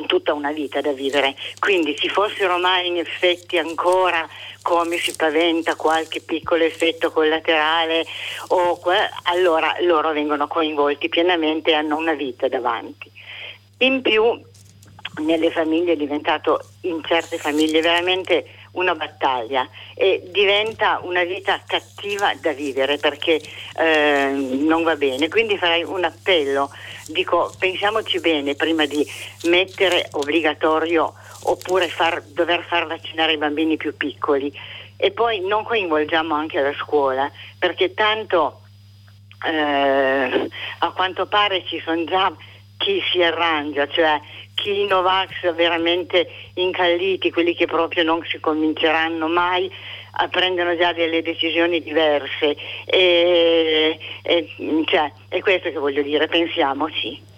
tutta 0.06 0.32
una 0.32 0.52
vita 0.52 0.80
da 0.80 0.92
vivere. 0.92 1.36
Quindi 1.58 1.96
ci 1.96 2.08
fossero 2.08 2.58
mai 2.58 2.88
in 2.88 2.96
effetti 2.96 3.58
ancora 3.58 4.28
come 4.62 4.98
si 4.98 5.14
paventa 5.14 5.76
qualche 5.76 6.20
piccolo 6.20 6.64
effetto 6.64 7.10
collaterale, 7.10 8.04
o, 8.48 8.80
allora 9.24 9.76
loro 9.80 10.12
vengono 10.12 10.46
coinvolti 10.46 11.08
pienamente 11.08 11.70
e 11.70 11.74
hanno 11.74 11.96
una 11.96 12.14
vita 12.14 12.48
davanti. 12.48 13.10
In 13.78 14.02
più 14.02 14.42
nelle 15.22 15.50
famiglie 15.50 15.92
è 15.92 15.96
diventato 15.96 16.60
in 16.82 17.02
certe 17.04 17.36
famiglie 17.38 17.80
veramente 17.80 18.46
una 18.72 18.94
battaglia 18.94 19.68
e 19.94 20.22
diventa 20.30 21.00
una 21.02 21.24
vita 21.24 21.60
cattiva 21.66 22.32
da 22.40 22.52
vivere 22.52 22.98
perché 22.98 23.40
eh, 23.76 24.30
non 24.32 24.82
va 24.82 24.96
bene. 24.96 25.28
Quindi 25.28 25.58
farei 25.58 25.82
un 25.82 26.04
appello, 26.04 26.70
dico 27.06 27.52
pensiamoci 27.58 28.20
bene 28.20 28.54
prima 28.54 28.86
di 28.86 29.06
mettere 29.44 30.08
obbligatorio 30.12 31.14
oppure 31.44 31.88
far, 31.88 32.22
dover 32.22 32.64
far 32.64 32.86
vaccinare 32.86 33.32
i 33.32 33.38
bambini 33.38 33.76
più 33.76 33.96
piccoli 33.96 34.52
e 34.96 35.10
poi 35.12 35.40
non 35.40 35.64
coinvolgiamo 35.64 36.34
anche 36.34 36.60
la 36.60 36.74
scuola 36.74 37.30
perché 37.58 37.94
tanto 37.94 38.60
eh, 39.46 40.48
a 40.78 40.90
quanto 40.90 41.26
pare 41.26 41.64
ci 41.64 41.80
sono 41.82 42.04
già 42.04 42.32
chi 42.76 43.02
si 43.10 43.22
arrangia, 43.22 43.86
cioè 43.88 44.20
chi 44.60 44.84
Novax 44.86 45.54
veramente 45.54 46.28
incalliti, 46.54 47.30
quelli 47.30 47.54
che 47.54 47.66
proprio 47.66 48.04
non 48.04 48.20
si 48.28 48.38
convinceranno 48.38 49.26
mai, 49.26 49.70
prendono 50.30 50.76
già 50.76 50.92
delle 50.92 51.22
decisioni 51.22 51.82
diverse. 51.82 52.56
E, 52.84 53.98
e, 54.22 54.48
cioè, 54.86 55.12
è 55.28 55.40
questo 55.40 55.70
che 55.70 55.78
voglio 55.78 56.02
dire, 56.02 56.28
pensiamoci. 56.28 57.28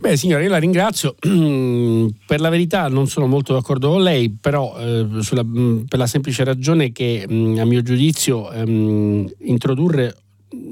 Beh 0.00 0.16
signora, 0.16 0.42
io 0.42 0.48
la 0.48 0.56
ringrazio. 0.56 1.14
per 1.20 2.40
la 2.40 2.48
verità 2.48 2.88
non 2.88 3.06
sono 3.06 3.26
molto 3.26 3.52
d'accordo 3.52 3.90
con 3.90 4.02
lei, 4.02 4.30
però 4.30 4.74
eh, 4.78 5.06
sulla, 5.20 5.44
per 5.86 5.98
la 5.98 6.06
semplice 6.06 6.42
ragione 6.42 6.90
che 6.90 7.26
a 7.28 7.64
mio 7.64 7.82
giudizio 7.82 8.50
ehm, 8.50 9.30
introdurre 9.40 10.19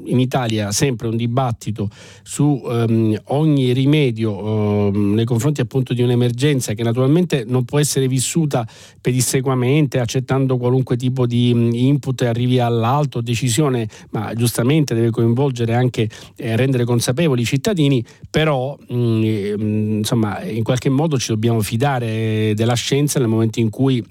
in 0.09 0.19
Italia 0.19 0.71
sempre 0.71 1.07
un 1.07 1.15
dibattito 1.15 1.89
su 2.23 2.61
um, 2.63 3.17
ogni 3.25 3.73
rimedio 3.73 4.35
um, 4.37 5.13
nei 5.13 5.25
confronti 5.25 5.61
appunto 5.61 5.93
di 5.93 6.01
un'emergenza 6.01 6.73
che 6.73 6.83
naturalmente 6.83 7.43
non 7.47 7.65
può 7.65 7.79
essere 7.79 8.07
vissuta 8.07 8.67
pedissequamente 9.01 9.99
accettando 9.99 10.57
qualunque 10.57 10.95
tipo 10.95 11.25
di 11.25 11.51
um, 11.53 11.69
input 11.73 12.21
e 12.21 12.27
arrivi 12.27 12.59
all'alto 12.59 13.21
decisione 13.21 13.87
ma 14.11 14.33
giustamente 14.33 14.93
deve 14.93 15.09
coinvolgere 15.09 15.73
anche 15.73 16.09
eh, 16.35 16.55
rendere 16.55 16.85
consapevoli 16.85 17.41
i 17.41 17.45
cittadini 17.45 18.03
però 18.29 18.77
insomma 18.87 20.43
in 20.43 20.63
qualche 20.63 20.89
modo 20.89 21.17
ci 21.17 21.29
dobbiamo 21.29 21.61
fidare 21.61 22.53
della 22.55 22.73
scienza 22.73 23.19
nel 23.19 23.27
momento 23.27 23.59
in 23.59 23.69
cui 23.69 24.03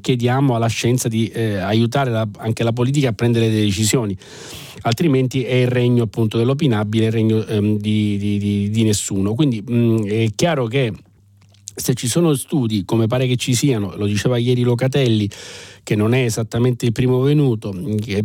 chiediamo 0.00 0.54
alla 0.54 0.66
scienza 0.66 1.08
di 1.08 1.28
eh, 1.28 1.56
aiutare 1.56 2.10
la, 2.10 2.26
anche 2.38 2.62
la 2.62 2.72
politica 2.72 3.08
a 3.08 3.12
prendere 3.12 3.48
delle 3.48 3.64
decisioni. 3.64 4.16
Altrimenti 4.82 5.43
è 5.46 5.54
il 5.54 5.68
regno 5.68 6.04
appunto 6.04 6.38
dell'opinabile, 6.38 7.06
il 7.06 7.12
regno 7.12 7.44
ehm, 7.44 7.78
di, 7.78 8.16
di, 8.16 8.38
di, 8.38 8.70
di, 8.70 8.82
nessuno. 8.82 9.34
Quindi 9.34 9.62
mh, 9.62 10.06
è 10.06 10.28
chiaro 10.34 10.66
che 10.66 10.92
se 11.74 11.94
ci 11.94 12.06
sono 12.06 12.34
studi, 12.34 12.84
come 12.84 13.06
pare 13.06 13.26
che 13.26 13.36
ci 13.36 13.54
siano, 13.54 13.94
lo 13.96 14.06
diceva 14.06 14.36
ieri 14.36 14.62
Locatelli, 14.62 15.28
che 15.84 15.94
non 15.94 16.14
è 16.14 16.24
esattamente 16.24 16.86
il 16.86 16.92
primo 16.92 17.20
venuto, 17.20 17.72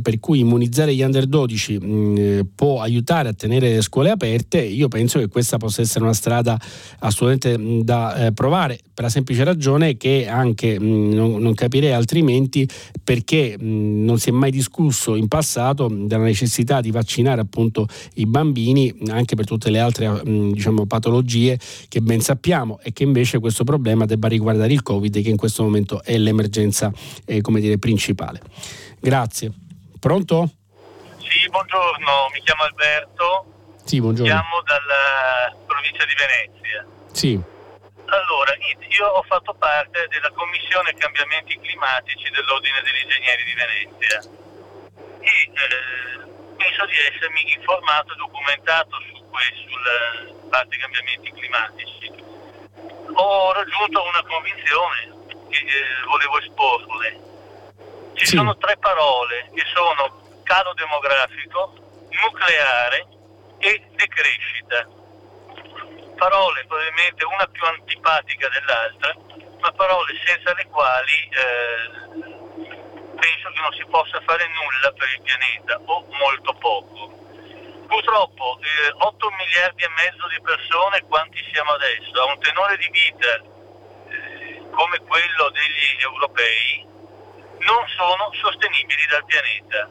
per 0.02 0.20
cui 0.20 0.40
immunizzare 0.40 0.96
gli 0.96 1.04
under 1.04 1.28
12 1.28 1.78
mh, 1.78 2.48
può 2.56 2.82
aiutare 2.82 3.30
a 3.30 3.34
tenere 3.34 3.72
le 3.74 3.82
scuole 3.82 4.10
aperte, 4.10 4.60
io 4.62 4.88
penso 4.88 5.20
che 5.20 5.28
questa 5.28 5.58
possa 5.58 5.82
essere 5.82 6.06
una 6.06 6.14
strada 6.14 6.60
assolutamente 7.00 7.84
da 7.84 8.26
eh, 8.26 8.32
provare, 8.32 8.80
per 9.00 9.08
la 9.08 9.14
semplice 9.14 9.46
ragione 9.46 9.96
che 9.96 10.28
anche 10.28 10.78
mh, 10.78 11.14
non, 11.14 11.54
capirei 11.54 11.94
altrimenti 11.94 12.68
perché 13.02 13.56
non 13.58 14.20
si 14.20 14.28
è 14.28 14.32
mai 14.34 14.52
discusso 14.52 15.16
in 15.16 15.28
passato 15.30 15.88
della 15.88 16.24
necessità 16.24 16.82
di 16.82 16.92
vaccinare 16.92 17.40
appunto 17.40 17.88
i 18.16 18.26
bambini 18.26 18.94
anche 19.08 19.36
per 19.36 19.46
tutte 19.46 19.70
le 19.70 19.80
altre 19.80 20.22
diciamo, 20.24 20.86
patologie 20.86 21.58
che 21.88 22.02
ben 22.02 22.20
sappiamo 22.20 22.80
e 22.84 22.92
che 22.92 23.04
invece 23.04 23.40
questo 23.40 23.64
problema 23.64 24.06
debba 24.06 24.28
riguardare 24.28 24.74
il 24.74 24.84
Covid 24.84 25.22
che 25.22 25.30
in 25.30 25.38
questo 25.38 25.64
momento 25.64 26.04
è 26.04 26.18
l'emergenza 26.18 26.92
eh, 27.24 27.40
come 27.50 27.62
dire, 27.62 27.80
principale. 27.82 28.40
Grazie. 29.02 29.50
Pronto? 30.00 30.54
Sì, 31.18 31.50
buongiorno, 31.50 32.30
mi 32.32 32.42
chiamo 32.46 32.62
Alberto. 32.62 33.74
Sì, 33.84 34.00
buongiorno. 34.00 34.30
Chiamo 34.30 34.62
dalla 34.62 35.58
provincia 35.66 36.06
di 36.06 36.14
Venezia. 36.14 36.86
Sì. 37.12 37.34
Allora, 38.06 38.54
io 38.54 39.06
ho 39.06 39.24
fatto 39.24 39.54
parte 39.58 40.06
della 40.10 40.30
Commissione 40.30 40.94
Cambiamenti 40.94 41.58
Climatici 41.58 42.30
dell'Ordine 42.30 42.82
degli 42.86 43.02
Ingegneri 43.02 43.44
di 43.44 43.56
Venezia 43.58 44.18
e 45.20 45.34
eh, 45.50 46.54
penso 46.54 46.86
di 46.86 46.98
essermi 47.10 47.54
informato 47.58 48.14
e 48.14 48.18
documentato 48.18 48.94
su 49.10 49.26
questo, 49.26 49.62
sulla 49.74 50.38
parte 50.50 50.78
cambiamenti 50.78 51.34
climatici. 51.34 52.14
Ho 53.14 53.54
raggiunto 53.54 54.06
una 54.06 54.24
convinzione 54.26 55.18
che 55.50 55.66
eh, 55.66 56.06
volevo 56.06 56.40
esporle 56.40 57.30
ci 58.20 58.26
sì. 58.26 58.36
sono 58.36 58.58
tre 58.58 58.76
parole 58.76 59.50
che 59.56 59.64
sono 59.74 60.42
calo 60.44 60.74
demografico, 60.74 61.74
nucleare 62.10 63.08
e 63.60 63.82
decrescita. 63.96 64.86
Parole 66.18 66.66
probabilmente 66.68 67.24
una 67.24 67.48
più 67.48 67.64
antipatica 67.66 68.50
dell'altra, 68.50 69.16
ma 69.62 69.72
parole 69.72 70.12
senza 70.26 70.54
le 70.54 70.68
quali 70.68 71.30
eh, 71.32 71.88
penso 73.16 73.52
che 73.56 73.62
non 73.62 73.72
si 73.72 73.86
possa 73.88 74.20
fare 74.26 74.46
nulla 74.52 74.92
per 74.92 75.08
il 75.16 75.22
pianeta 75.22 75.80
o 75.86 76.06
molto 76.12 76.54
poco. 76.56 77.16
Purtroppo 77.88 78.60
eh, 78.60 78.92
8 79.00 79.30
miliardi 79.40 79.84
e 79.84 79.90
mezzo 79.96 80.28
di 80.28 80.42
persone, 80.42 81.08
quanti 81.08 81.40
siamo 81.54 81.72
adesso, 81.72 82.20
a 82.20 82.26
un 82.26 82.40
tenore 82.40 82.76
di 82.76 82.90
vita 82.92 83.36
eh, 84.12 84.62
come 84.72 85.00
quello 85.08 85.50
degli 85.52 86.02
europei, 86.04 86.88
non 87.66 87.84
sono 87.96 88.32
sostenibili 88.40 89.04
dal 89.10 89.26
pianeta. 89.26 89.90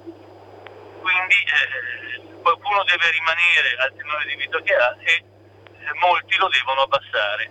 Quindi 1.00 1.38
eh, 1.44 2.40
qualcuno 2.42 2.84
deve 2.84 3.10
rimanere 3.10 3.76
al 3.78 3.92
tenore 3.96 4.24
di 4.26 4.36
vita 4.36 4.60
che 4.62 4.74
ha 4.74 4.96
e 5.00 5.12
eh, 5.12 5.92
molti 6.00 6.36
lo 6.36 6.48
devono 6.48 6.82
abbassare. 6.82 7.50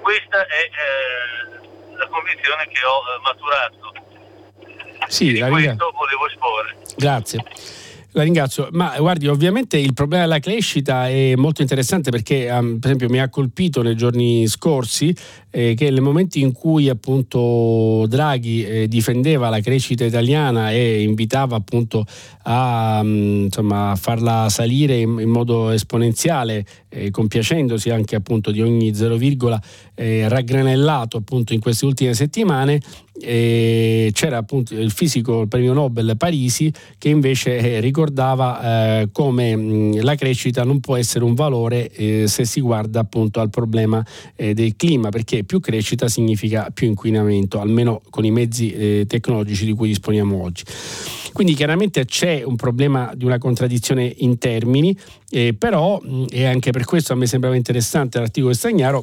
Questa 0.00 0.46
è 0.46 0.70
eh, 0.70 1.96
la 1.96 2.06
convinzione 2.08 2.66
che 2.68 2.84
ho 2.84 2.98
eh, 2.98 3.20
maturato. 3.22 3.92
Sì, 5.08 5.32
di 5.32 5.40
questo 5.40 5.90
volevo 5.90 6.26
esporre. 6.26 6.76
Grazie. 6.96 7.44
La 8.14 8.24
ringrazio, 8.24 8.68
ma 8.72 8.94
guardi, 8.98 9.26
ovviamente 9.26 9.78
il 9.78 9.94
problema 9.94 10.24
della 10.24 10.38
crescita 10.38 11.08
è 11.08 11.34
molto 11.34 11.62
interessante 11.62 12.10
perché, 12.10 12.46
um, 12.50 12.78
per 12.78 12.90
esempio, 12.90 13.08
mi 13.08 13.18
ha 13.18 13.30
colpito 13.30 13.80
nei 13.80 13.96
giorni 13.96 14.46
scorsi 14.48 15.16
eh, 15.48 15.72
che 15.74 15.88
nel 15.88 16.02
momento 16.02 16.38
in 16.38 16.52
cui 16.52 16.90
appunto 16.90 18.04
Draghi 18.06 18.64
eh, 18.64 18.88
difendeva 18.88 19.48
la 19.48 19.60
crescita 19.60 20.04
italiana 20.04 20.70
e 20.72 21.02
invitava 21.02 21.56
appunto 21.56 22.04
a, 22.42 23.00
um, 23.02 23.44
insomma, 23.44 23.92
a 23.92 23.96
farla 23.96 24.50
salire 24.50 24.98
in, 24.98 25.18
in 25.18 25.30
modo 25.30 25.70
esponenziale, 25.70 26.66
eh, 26.90 27.10
compiacendosi 27.10 27.88
anche 27.88 28.14
appunto 28.14 28.50
di 28.50 28.60
ogni 28.60 28.94
0, 28.94 29.16
eh, 29.94 30.28
raggranellato 30.28 31.16
appunto 31.16 31.54
in 31.54 31.60
queste 31.60 31.86
ultime 31.86 32.12
settimane, 32.12 32.78
eh, 33.22 34.10
c'era 34.12 34.38
appunto 34.38 34.74
il 34.74 34.90
fisico, 34.90 35.42
il 35.42 35.48
premio 35.48 35.72
Nobel 35.72 36.16
Parisi, 36.16 36.72
che 36.98 37.08
invece 37.08 37.56
eh, 37.58 37.80
ricordava 37.80 39.00
eh, 39.00 39.08
come 39.12 39.56
mh, 39.56 40.02
la 40.02 40.14
crescita 40.14 40.64
non 40.64 40.80
può 40.80 40.96
essere 40.96 41.24
un 41.24 41.34
valore 41.34 41.90
eh, 41.90 42.24
se 42.26 42.44
si 42.44 42.60
guarda 42.60 43.00
appunto 43.00 43.40
al 43.40 43.50
problema 43.50 44.04
eh, 44.36 44.54
del 44.54 44.76
clima, 44.76 45.08
perché 45.08 45.44
più 45.44 45.60
crescita 45.60 46.08
significa 46.08 46.68
più 46.72 46.86
inquinamento, 46.88 47.60
almeno 47.60 48.02
con 48.10 48.24
i 48.24 48.30
mezzi 48.30 48.72
eh, 48.72 49.04
tecnologici 49.06 49.64
di 49.64 49.72
cui 49.72 49.88
disponiamo 49.88 50.42
oggi. 50.42 50.64
Quindi 51.32 51.54
chiaramente 51.54 52.04
c'è 52.04 52.42
un 52.44 52.56
problema 52.56 53.12
di 53.14 53.24
una 53.24 53.38
contraddizione 53.38 54.12
in 54.18 54.36
termini, 54.36 54.94
però, 55.56 55.98
mh, 55.98 56.26
e 56.30 56.44
anche 56.44 56.72
per 56.72 56.84
questo 56.84 57.14
a 57.14 57.16
me 57.16 57.26
sembrava 57.26 57.56
interessante 57.56 58.18
l'articolo 58.18 58.52
di 58.52 58.58
Stagnaro, 58.58 59.02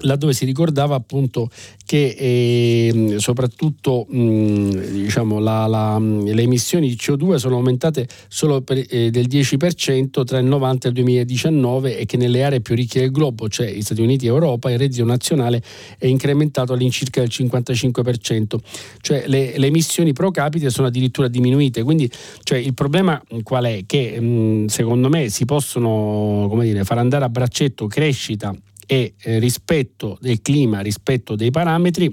laddove 0.00 0.32
si 0.32 0.44
ricordava 0.44 0.96
appunto 0.96 1.48
che 1.86 2.16
eh, 2.18 3.14
soprattutto 3.18 4.06
mh, 4.08 4.90
diciamo, 4.90 5.38
la, 5.38 5.66
la, 5.66 5.98
le 5.98 6.42
emissioni 6.42 6.88
di 6.88 6.96
CO2 6.96 7.36
sono 7.36 7.56
aumentate 7.56 8.08
solo 8.28 8.60
per, 8.62 8.84
eh, 8.88 9.10
del 9.10 9.26
10% 9.28 10.24
tra 10.24 10.38
il 10.38 10.46
90 10.46 10.86
e 10.86 10.88
il 10.90 10.94
2019 10.96 11.98
e 11.98 12.06
che 12.06 12.16
nelle 12.16 12.42
aree 12.42 12.60
più 12.60 12.74
ricche 12.74 13.00
del 13.00 13.12
globo, 13.12 13.48
cioè 13.48 13.72
gli 13.72 13.82
Stati 13.82 14.02
Uniti 14.02 14.24
e 14.26 14.28
Europa, 14.28 14.70
il 14.70 14.78
reddito 14.78 15.04
nazionale 15.04 15.62
è 15.96 16.06
incrementato 16.06 16.72
all'incirca 16.72 17.20
del 17.20 17.30
55%, 17.32 18.56
cioè 19.00 19.24
le, 19.26 19.56
le 19.56 19.66
emissioni 19.66 20.12
pro 20.12 20.30
capite 20.32 20.70
sono 20.70 20.88
addirittura 20.88 21.28
diminuite, 21.28 21.82
quindi 21.84 22.10
cioè, 22.42 22.58
il 22.58 22.74
problema 22.74 23.22
qual 23.42 23.64
è? 23.64 23.84
Che 23.86 24.20
mh, 24.20 24.66
secondo 24.66 25.08
me 25.08 25.28
si 25.28 25.44
possono 25.44 26.50
dire, 26.60 26.82
far 26.84 26.98
andare 26.98 27.24
a 27.24 27.28
braccetto 27.28 27.86
crescita 27.86 28.54
e 28.86 29.14
eh, 29.20 29.38
rispetto 29.38 30.18
del 30.20 30.40
clima, 30.42 30.80
rispetto 30.80 31.36
dei 31.36 31.50
parametri 31.50 32.12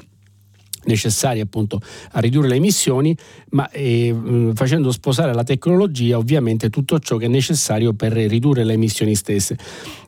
necessari 0.84 1.40
appunto 1.40 1.80
a 2.12 2.20
ridurre 2.20 2.48
le 2.48 2.56
emissioni, 2.56 3.16
ma 3.50 3.70
eh, 3.70 4.52
facendo 4.54 4.92
sposare 4.92 5.34
la 5.34 5.44
tecnologia 5.44 6.18
ovviamente 6.18 6.70
tutto 6.70 7.00
ciò 7.00 7.18
che 7.18 7.26
è 7.26 7.30
necessario 7.30 7.94
per 7.94 8.14
ridurre 8.14 8.64
le 8.64 8.74
emissioni 8.74 9.16
stesse. 9.16 9.58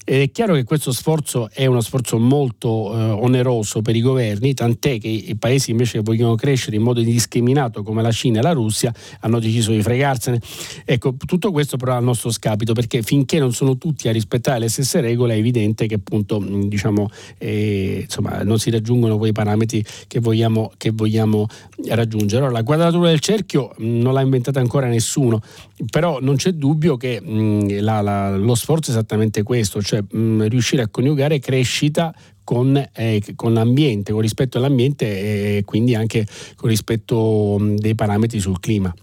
È 0.06 0.30
chiaro 0.32 0.54
che 0.56 0.66
questo 0.66 0.91
sforzo 0.91 1.49
è 1.49 1.66
uno 1.66 1.80
sforzo 1.80 2.20
molto 2.20 2.93
eh, 2.93 3.01
oneroso 3.12 3.82
per 3.82 3.95
i 3.95 4.01
governi, 4.01 4.54
tant'è 4.54 4.99
che 4.99 5.08
i 5.08 5.36
paesi 5.38 5.72
invece 5.72 5.99
che 5.99 6.04
vogliono 6.04 6.36
crescere 6.36 6.76
in 6.76 6.82
modo 6.82 6.99
indiscriminato 6.99 7.84
come 7.84 8.01
la 8.01 8.12
Cina 8.12 8.39
e 8.39 8.41
la 8.41 8.51
Russia 8.51 8.93
hanno 9.22 9.39
deciso 9.39 9.72
di 9.72 9.82
fregarsene. 9.82 10.41
Ecco, 10.84 11.16
tutto 11.26 11.51
questo 11.51 11.78
però 11.78 11.95
al 11.95 12.04
nostro 12.04 12.32
scapito, 12.32 12.74
perché 12.74 13.01
finché 13.01 13.39
non 13.39 13.54
sono 13.54 13.78
tutti 13.78 14.10
a 14.10 14.12
rispettare 14.12 14.60
le 14.60 14.70
stesse 14.70 14.99
regole 14.99 15.36
è 15.36 15.38
evidente 15.38 15.88
che 15.88 15.95
appunto 15.95 16.38
diciamo, 16.39 17.10
eh, 17.38 18.01
insomma, 18.04 18.43
non 18.43 18.60
si 18.60 18.70
raggiungono 18.72 19.18
quei 19.18 19.32
parametri 19.32 19.84
che 20.08 20.20
vogliamo, 20.20 20.72
che 20.78 20.91
vogliamo 20.91 21.47
raggiungere. 21.88 22.43
Allora, 22.43 22.60
la 22.60 22.64
quadratura 22.64 23.10
del 23.10 23.20
cerchio 23.20 23.72
non 23.78 24.14
l'ha 24.14 24.22
inventata 24.22 24.60
ancora 24.60 24.88
nessuno, 24.88 25.41
però 25.89 26.20
non 26.22 26.36
c'è 26.36 26.51
dubbio 26.51 26.97
che 26.97 27.22
mh, 27.22 27.82
la, 27.82 28.01
la, 28.01 28.36
lo 28.36 28.56
sforzo 28.56 28.89
è 28.89 28.93
esattamente 28.93 29.43
questo, 29.43 29.82
cioè 29.82 29.92
mh, 30.01 30.47
riuscire 30.47 30.81
a 30.81 30.87
coniugare 30.87 31.39
crescita 31.39 32.13
con, 32.43 32.75
eh, 32.93 33.21
con, 33.35 33.53
l'ambiente, 33.53 34.11
con 34.11 34.21
rispetto 34.21 34.57
all'ambiente 34.57 35.57
e 35.57 35.63
quindi 35.63 35.95
anche 35.95 36.25
con 36.55 36.69
rispetto 36.69 37.57
mh, 37.59 37.75
dei 37.75 37.95
parametri 37.95 38.39
sul 38.39 38.59
clima. 38.59 38.93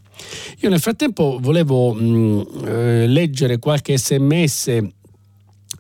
Io 0.59 0.69
nel 0.69 0.81
frattempo 0.81 1.39
volevo 1.41 1.97
eh, 2.67 3.07
leggere 3.07 3.59
qualche 3.59 3.97
sms 3.97 4.79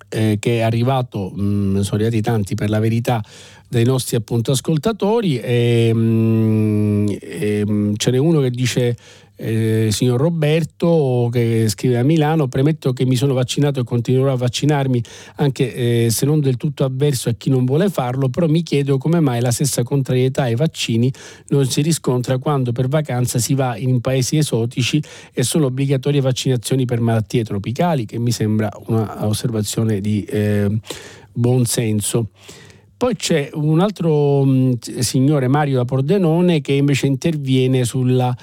eh, 0.09 0.37
che 0.41 0.59
è 0.59 0.61
arrivato, 0.61 1.31
mh, 1.31 1.81
sono 1.81 1.97
arrivati 1.97 2.21
tanti 2.21 2.55
per 2.55 2.71
la 2.71 2.79
verità, 2.79 3.23
dai 3.69 3.85
nostri 3.85 4.17
appunto 4.17 4.51
ascoltatori 4.51 5.39
e, 5.39 5.95
mh, 5.95 7.17
e, 7.21 7.93
ce 7.97 8.11
n'è 8.11 8.19
uno 8.19 8.41
che 8.41 8.51
dice 8.51 8.97
eh, 9.41 9.89
signor 9.91 10.21
Roberto 10.21 11.29
che 11.33 11.69
scrive 11.69 11.99
a 11.99 12.03
Milano, 12.03 12.49
premetto 12.49 12.93
che 12.93 13.07
mi 13.07 13.17
sono 13.17 13.33
vaccinato 13.33 13.81
e 13.81 13.85
continuerò 13.85 14.33
a 14.33 14.37
vaccinarmi 14.37 15.03
anche 15.37 15.75
eh, 16.05 16.11
se 16.11 16.27
non 16.27 16.41
del 16.41 16.57
tutto 16.57 16.85
avverso 16.85 17.31
a 17.31 17.33
chi 17.33 17.49
non 17.49 17.65
vuole 17.65 17.89
farlo, 17.89 18.29
però 18.29 18.47
mi 18.47 18.63
chiedo 18.63 18.99
come 18.99 19.21
mai 19.21 19.41
la 19.41 19.51
stessa 19.51 19.83
contrarietà 19.83 20.43
ai 20.43 20.57
vaccini 20.57 21.11
non 21.49 21.67
si 21.67 21.81
riscontra 21.81 22.39
quando 22.39 22.73
per 22.73 22.89
vacanza 22.89 23.39
si 23.39 23.55
va 23.55 23.77
in 23.77 24.01
paesi 24.01 24.37
esotici 24.37 25.03
e 25.33 25.43
sono 25.43 25.67
obbligatorie 25.67 26.21
vaccinazioni 26.21 26.85
per 26.85 27.01
malattie 27.01 27.45
tropicali, 27.45 28.05
che 28.05 28.19
mi 28.19 28.33
sembra 28.33 28.71
un'osservazione 28.87 30.01
di 30.01 30.23
eh, 30.25 30.69
buon 31.33 31.65
senso. 31.65 32.29
Poi 33.01 33.17
c'è 33.17 33.49
un 33.55 33.81
altro 33.81 34.45
mh, 34.45 34.99
signore, 34.99 35.49
Mario 35.49 35.79
da 35.79 35.87
Pordenone, 35.87 36.61
che 36.61 36.75
invece 36.75 37.07
interviene 37.07 37.85
sulla 37.85 38.37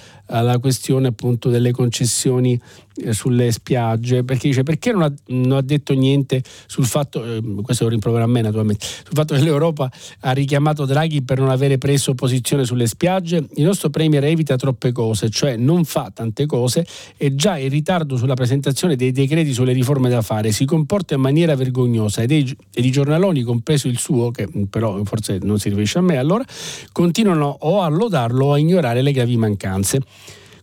questione 0.60 1.08
appunto 1.08 1.50
delle 1.50 1.72
concessioni 1.72 2.60
eh, 3.00 3.14
sulle 3.14 3.52
spiagge, 3.52 4.24
perché 4.24 4.48
dice 4.48 4.64
perché 4.64 4.92
non 4.92 5.04
ha, 5.04 5.14
non 5.28 5.58
ha 5.58 5.62
detto 5.62 5.94
niente 5.94 6.42
sul 6.66 6.86
fatto, 6.86 7.24
eh, 7.24 7.44
questo 7.62 7.84
lo 7.84 7.90
rimprovera 7.92 8.24
a 8.24 8.28
me 8.28 8.42
naturalmente, 8.42 8.86
sul 8.86 9.14
fatto 9.14 9.36
che 9.36 9.42
l'Europa 9.42 9.92
ha 10.22 10.32
richiamato 10.32 10.86
Draghi 10.86 11.22
per 11.22 11.40
non 11.40 11.50
avere 11.50 11.78
preso 11.78 12.16
posizione 12.16 12.66
sulle 12.66 12.88
spiagge, 12.88 13.48
il 13.56 13.64
nostro 13.64 13.90
Premier 13.90 14.24
evita 14.24 14.56
troppe 14.56 14.92
cose, 14.92 15.30
cioè 15.30 15.56
non 15.58 15.86
fa 15.86 16.12
tante 16.14 16.48
cose 16.48 16.86
e 17.18 17.36
già 17.36 17.58
in 17.58 17.70
ritardo 17.70 18.18
sulla 18.18 18.34
presentazione 18.34 18.96
dei 18.96 19.12
decreti 19.12 19.54
sulle 19.54 19.74
riforme 19.74 20.10
da 20.10 20.22
fare, 20.22 20.52
si 20.52 20.66
comporta 20.66 21.14
in 21.14 21.22
maniera 21.22 21.56
vergognosa 21.56 22.24
ed, 22.24 22.32
i, 22.32 22.92
giornaloni, 22.92 23.44
compreso 23.44 23.88
il 23.88 24.00
suo, 24.00 24.32
che 24.32 24.48
però 24.70 25.04
forse 25.04 25.38
non 25.44 25.60
si 25.60 25.70
riferisce 25.70 26.00
a 26.00 26.02
me 26.02 26.18
allora, 26.18 26.44
continuano 26.92 27.58
o 27.60 27.82
a 27.82 27.88
lodarlo 27.90 28.48
o 28.48 28.54
a 28.54 28.58
ignorare 28.58 29.02
le 29.04 29.12
gravi 29.12 29.38
mancanze. 29.38 30.02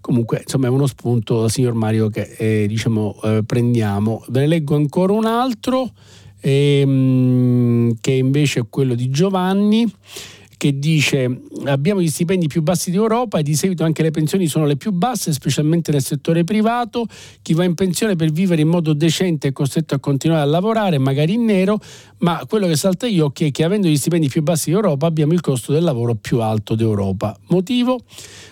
Comunque, 0.04 0.40
insomma, 0.42 0.66
è 0.66 0.68
uno 0.68 0.86
spunto, 0.86 1.48
signor 1.48 1.72
Mario, 1.72 2.10
che 2.10 2.36
eh, 2.36 2.66
diciamo, 2.68 3.18
eh, 3.24 3.42
prendiamo. 3.42 4.22
Ve 4.28 4.40
ne 4.40 4.48
leggo 4.48 4.74
ancora 4.74 5.14
un 5.14 5.24
altro, 5.24 5.92
ehm, 6.40 7.96
che 8.02 8.12
invece 8.12 8.60
è 8.60 8.66
quello 8.68 8.94
di 8.94 9.08
Giovanni 9.08 9.90
che 10.56 10.78
dice 10.78 11.42
abbiamo 11.64 12.00
gli 12.00 12.08
stipendi 12.08 12.46
più 12.46 12.62
bassi 12.62 12.90
d'Europa 12.90 13.38
e 13.38 13.42
di 13.42 13.54
seguito 13.54 13.84
anche 13.84 14.02
le 14.02 14.10
pensioni 14.10 14.46
sono 14.46 14.64
le 14.64 14.76
più 14.76 14.92
basse, 14.92 15.32
specialmente 15.32 15.92
nel 15.92 16.02
settore 16.02 16.44
privato. 16.44 17.06
Chi 17.42 17.52
va 17.52 17.64
in 17.64 17.74
pensione 17.74 18.16
per 18.16 18.30
vivere 18.30 18.62
in 18.62 18.68
modo 18.68 18.94
decente 18.94 19.48
è 19.48 19.52
costretto 19.52 19.94
a 19.94 19.98
continuare 19.98 20.42
a 20.42 20.46
lavorare, 20.46 20.96
magari 20.96 21.34
in 21.34 21.44
nero, 21.44 21.78
ma 22.24 22.42
quello 22.48 22.66
che 22.66 22.74
salta 22.74 23.06
occhi 23.20 23.48
è 23.48 23.50
che 23.50 23.64
avendo 23.64 23.86
gli 23.86 23.98
stipendi 23.98 24.28
più 24.28 24.42
bassi 24.42 24.70
d'Europa 24.70 25.06
abbiamo 25.06 25.34
il 25.34 25.42
costo 25.42 25.74
del 25.74 25.82
lavoro 25.82 26.14
più 26.14 26.40
alto 26.40 26.74
d'Europa. 26.74 27.36
Motivo? 27.48 28.00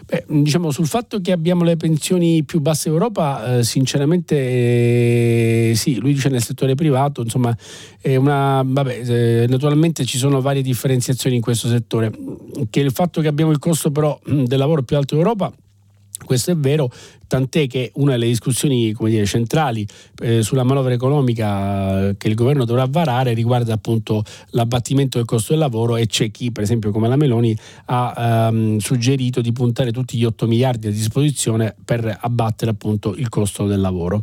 Beh, 0.04 0.26
diciamo 0.28 0.70
sul 0.70 0.86
fatto 0.86 1.22
che 1.22 1.32
abbiamo 1.32 1.64
le 1.64 1.78
pensioni 1.78 2.44
più 2.44 2.60
basse 2.60 2.90
d'Europa, 2.90 3.56
eh, 3.56 3.64
sinceramente 3.64 4.36
eh, 4.36 5.72
sì, 5.74 5.98
lui 5.98 6.12
dice 6.12 6.28
nel 6.28 6.42
settore 6.42 6.74
privato, 6.74 7.22
insomma, 7.22 7.56
una, 8.04 8.62
vabbè, 8.62 9.00
eh, 9.06 9.46
naturalmente 9.48 10.04
ci 10.04 10.18
sono 10.18 10.42
varie 10.42 10.60
differenziazioni 10.60 11.36
in 11.36 11.42
questo 11.42 11.68
settore, 11.68 12.12
che 12.68 12.80
il 12.80 12.92
fatto 12.92 13.22
che 13.22 13.28
abbiamo 13.28 13.52
il 13.52 13.58
costo 13.58 13.90
però 13.90 14.20
del 14.22 14.58
lavoro 14.58 14.82
più 14.82 14.98
alto 14.98 15.14
d'Europa 15.14 15.50
questo 16.24 16.50
è 16.50 16.56
vero, 16.56 16.90
tant'è 17.26 17.66
che 17.66 17.92
una 17.94 18.12
delle 18.12 18.26
discussioni 18.26 18.92
dire, 18.92 19.24
centrali 19.24 19.86
eh, 20.22 20.42
sulla 20.42 20.64
manovra 20.64 20.92
economica 20.92 22.14
che 22.16 22.28
il 22.28 22.34
governo 22.34 22.64
dovrà 22.64 22.86
varare 22.88 23.32
riguarda 23.32 23.72
appunto 23.72 24.22
l'abbattimento 24.50 25.18
del 25.18 25.26
costo 25.26 25.52
del 25.52 25.60
lavoro 25.60 25.96
e 25.96 26.06
c'è 26.06 26.30
chi, 26.30 26.52
per 26.52 26.62
esempio 26.62 26.90
come 26.90 27.08
la 27.08 27.16
Meloni, 27.16 27.56
ha 27.86 28.48
ehm, 28.48 28.78
suggerito 28.78 29.40
di 29.40 29.52
puntare 29.52 29.92
tutti 29.92 30.18
gli 30.18 30.24
8 30.24 30.46
miliardi 30.46 30.88
a 30.88 30.90
disposizione 30.90 31.74
per 31.84 32.18
abbattere 32.20 32.70
appunto 32.70 33.14
il 33.14 33.28
costo 33.28 33.66
del 33.66 33.80
lavoro. 33.80 34.20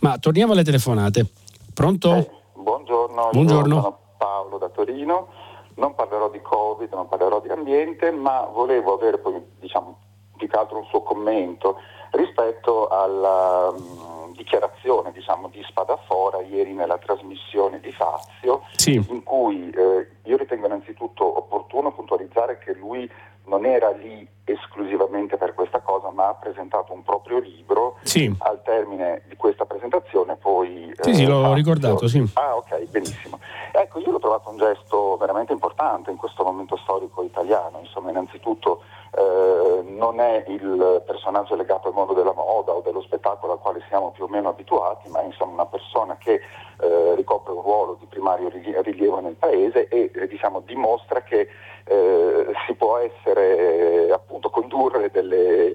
Ma 0.00 0.18
torniamo 0.18 0.52
alle 0.52 0.64
telefonate. 0.64 1.26
Pronto? 1.72 2.14
Eh, 2.14 2.30
buongiorno, 2.54 3.28
buongiorno. 3.30 3.74
sono 3.80 3.98
Paolo 4.18 4.58
da 4.58 4.68
Torino. 4.68 5.28
Non 5.76 5.94
parlerò 5.94 6.28
di 6.28 6.40
Covid, 6.42 6.92
non 6.92 7.06
parlerò 7.06 7.40
di 7.40 7.50
ambiente, 7.50 8.10
ma 8.10 8.48
volevo 8.52 8.94
avere 8.94 9.18
poi 9.18 9.40
diciamo 9.60 10.06
più 10.38 10.48
che 10.48 10.56
altro 10.56 10.78
un 10.78 10.86
suo 10.86 11.02
commento 11.02 11.76
rispetto 12.12 12.88
alla 12.88 13.68
um, 13.68 14.32
dichiarazione 14.34 15.12
diciamo, 15.12 15.48
di 15.48 15.62
Spadafora 15.68 16.40
ieri 16.40 16.72
nella 16.72 16.96
trasmissione 16.96 17.80
di 17.80 17.92
Fazio, 17.92 18.62
sì. 18.76 18.94
in 18.94 19.22
cui 19.22 19.68
eh, 19.70 20.08
io 20.22 20.36
ritengo 20.38 20.66
innanzitutto 20.66 21.38
opportuno 21.38 21.92
puntualizzare 21.92 22.58
che 22.58 22.72
lui 22.72 23.10
non 23.48 23.64
era 23.64 23.90
lì 23.90 24.26
esclusivamente 24.44 25.36
per 25.36 25.54
questa 25.54 25.80
cosa, 25.80 26.10
ma 26.10 26.28
ha 26.28 26.34
presentato 26.34 26.92
un 26.92 27.02
proprio 27.02 27.38
libro. 27.38 27.96
Sì. 28.02 28.34
Al 28.38 28.62
termine 28.62 29.22
di 29.28 29.36
questa 29.36 29.64
presentazione 29.64 30.36
poi... 30.36 30.92
Sì, 31.00 31.10
eh, 31.10 31.14
sì, 31.14 31.26
l'ho 31.26 31.40
Fazio... 31.40 31.54
ricordato, 31.54 32.08
sì. 32.08 32.24
Ah, 32.34 32.56
ok, 32.56 32.84
benissimo. 32.88 33.38
Ecco, 33.72 33.98
io 33.98 34.10
l'ho 34.10 34.18
trovato 34.18 34.50
un 34.50 34.56
gesto 34.56 35.16
veramente 35.16 35.52
importante 35.52 36.10
in 36.10 36.16
questo 36.16 36.44
momento 36.44 36.76
storico 36.76 37.22
italiano, 37.22 37.78
insomma, 37.80 38.10
innanzitutto 38.10 38.82
eh, 39.16 39.82
non 39.84 40.20
è 40.20 40.44
il 40.48 41.02
personaggio 41.06 41.54
legato 41.54 41.88
al 41.88 41.94
mondo 41.94 42.12
della 42.12 42.32
moda 42.32 42.72
o 42.72 42.80
dello 42.80 43.02
spettacolo 43.02 43.52
al 43.52 43.58
quale 43.58 43.82
siamo 43.88 44.10
più 44.10 44.24
o 44.24 44.28
meno 44.28 44.48
abituati, 44.48 45.08
ma 45.08 45.22
insomma 45.22 45.52
una 45.52 45.66
persona 45.66 46.16
che 46.18 46.40
eh, 46.80 47.14
ricopre 47.16 47.52
un 47.52 47.62
ruolo 47.62 47.96
di 47.98 48.06
primario 48.06 48.48
rilievo 48.48 49.20
nel 49.20 49.34
Paese 49.34 49.88
e 49.88 50.10
eh, 50.14 50.26
diciamo, 50.26 50.60
dimostra 50.60 51.22
che 51.22 51.48
eh, 51.84 52.46
si 52.66 52.74
può 52.74 52.98
essere 52.98 54.10
appunto 54.12 54.50
condurre 54.50 55.10
delle 55.10 55.70
eh, 55.70 55.74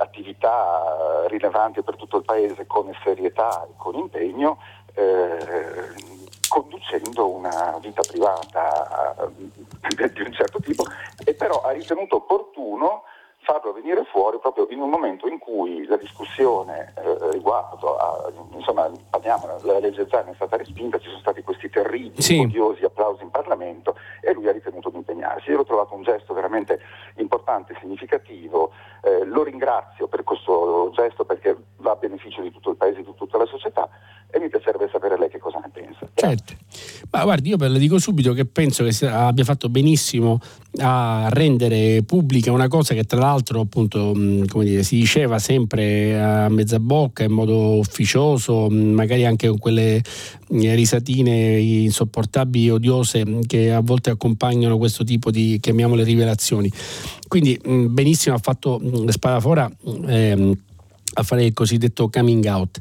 attività 0.00 1.24
rilevanti 1.28 1.82
per 1.82 1.96
tutto 1.96 2.18
il 2.18 2.24
Paese 2.24 2.66
con 2.66 2.92
serietà 3.02 3.64
e 3.64 3.72
con 3.76 3.94
impegno 3.94 4.58
conducendo 6.48 7.28
una 7.28 7.76
vita 7.80 8.02
privata 8.06 9.28
di 9.32 10.20
un 10.20 10.32
certo 10.32 10.60
tipo 10.60 10.84
e 11.24 11.34
però 11.34 11.62
ha 11.62 11.72
ritenuto 11.72 12.16
opportuno 12.16 13.02
farlo 13.44 13.72
venire 13.72 14.04
fuori 14.10 14.38
proprio 14.40 14.66
in 14.70 14.80
un 14.80 14.88
momento 14.88 15.28
in 15.28 15.38
cui 15.38 15.84
la 15.86 15.96
discussione 15.96 16.92
eh, 16.96 17.30
riguardo 17.30 17.96
a, 17.96 18.32
insomma, 18.52 18.90
parliamo, 19.10 19.58
la 19.62 19.78
legge 19.78 20.06
Zan 20.10 20.28
è 20.28 20.34
stata 20.34 20.56
respinta, 20.56 20.98
ci 20.98 21.08
sono 21.08 21.20
stati 21.20 21.42
questi 21.42 21.68
terribili, 21.68 22.20
sì. 22.20 22.38
odiosi 22.38 22.84
applausi 22.84 23.22
in 23.22 23.30
Parlamento 23.30 23.96
e 24.20 24.32
lui 24.32 24.48
ha 24.48 24.52
ritenuto 24.52 24.88
di 24.88 24.96
impegnarsi. 24.96 25.50
Io 25.50 25.58
l'ho 25.58 25.64
trovato 25.64 25.94
un 25.94 26.02
gesto 26.02 26.32
veramente 26.32 26.80
importante, 27.16 27.76
significativo, 27.80 28.72
eh, 29.02 29.24
lo 29.24 29.42
ringrazio 29.42 30.08
per 30.08 30.24
questo 30.24 30.90
gesto 30.94 31.24
perché 31.24 31.54
va 31.76 31.92
a 31.92 31.96
beneficio 31.96 32.40
di 32.40 32.50
tutto 32.50 32.70
il 32.70 32.76
Paese, 32.76 33.02
di 33.02 33.14
tutta 33.14 33.36
la 33.36 33.46
società 33.46 33.88
e 34.30 34.40
mi 34.40 34.48
piacerebbe 34.48 34.88
sapere 34.90 35.16
lei 35.18 35.28
che 35.28 35.38
cosa 35.38 35.58
ne 35.58 35.70
pensa. 35.72 36.08
Certo, 36.14 36.54
ma 37.10 37.22
guardi, 37.22 37.50
io 37.50 37.56
le 37.58 37.78
dico 37.78 37.98
subito 37.98 38.32
che 38.32 38.46
penso 38.46 38.84
che 38.84 39.06
abbia 39.06 39.44
fatto 39.44 39.68
benissimo 39.68 40.40
a 40.78 41.28
rendere 41.30 42.02
pubblica 42.04 42.50
una 42.50 42.66
cosa 42.66 42.94
che 42.94 43.04
tra 43.04 43.20
l'altro 43.20 43.33
appunto 43.60 44.12
come 44.48 44.64
dire, 44.64 44.82
si 44.82 44.96
diceva 44.96 45.38
sempre 45.38 46.20
a 46.20 46.48
mezza 46.48 46.78
bocca 46.78 47.24
in 47.24 47.32
modo 47.32 47.78
ufficioso, 47.78 48.68
magari 48.70 49.24
anche 49.24 49.48
con 49.48 49.58
quelle 49.58 50.02
risatine 50.48 51.58
insopportabili, 51.58 52.70
odiose 52.70 53.24
che 53.46 53.72
a 53.72 53.80
volte 53.80 54.10
accompagnano 54.10 54.78
questo 54.78 55.04
tipo 55.04 55.30
di, 55.30 55.58
chiamiamole, 55.60 56.04
rivelazioni. 56.04 56.70
Quindi 57.28 57.58
benissimo 57.64 58.34
ha 58.36 58.38
fatto 58.38 58.80
Spadafora 59.08 59.70
eh, 60.06 60.56
a 61.14 61.22
fare 61.22 61.44
il 61.44 61.52
cosiddetto 61.52 62.08
coming 62.08 62.44
out. 62.46 62.78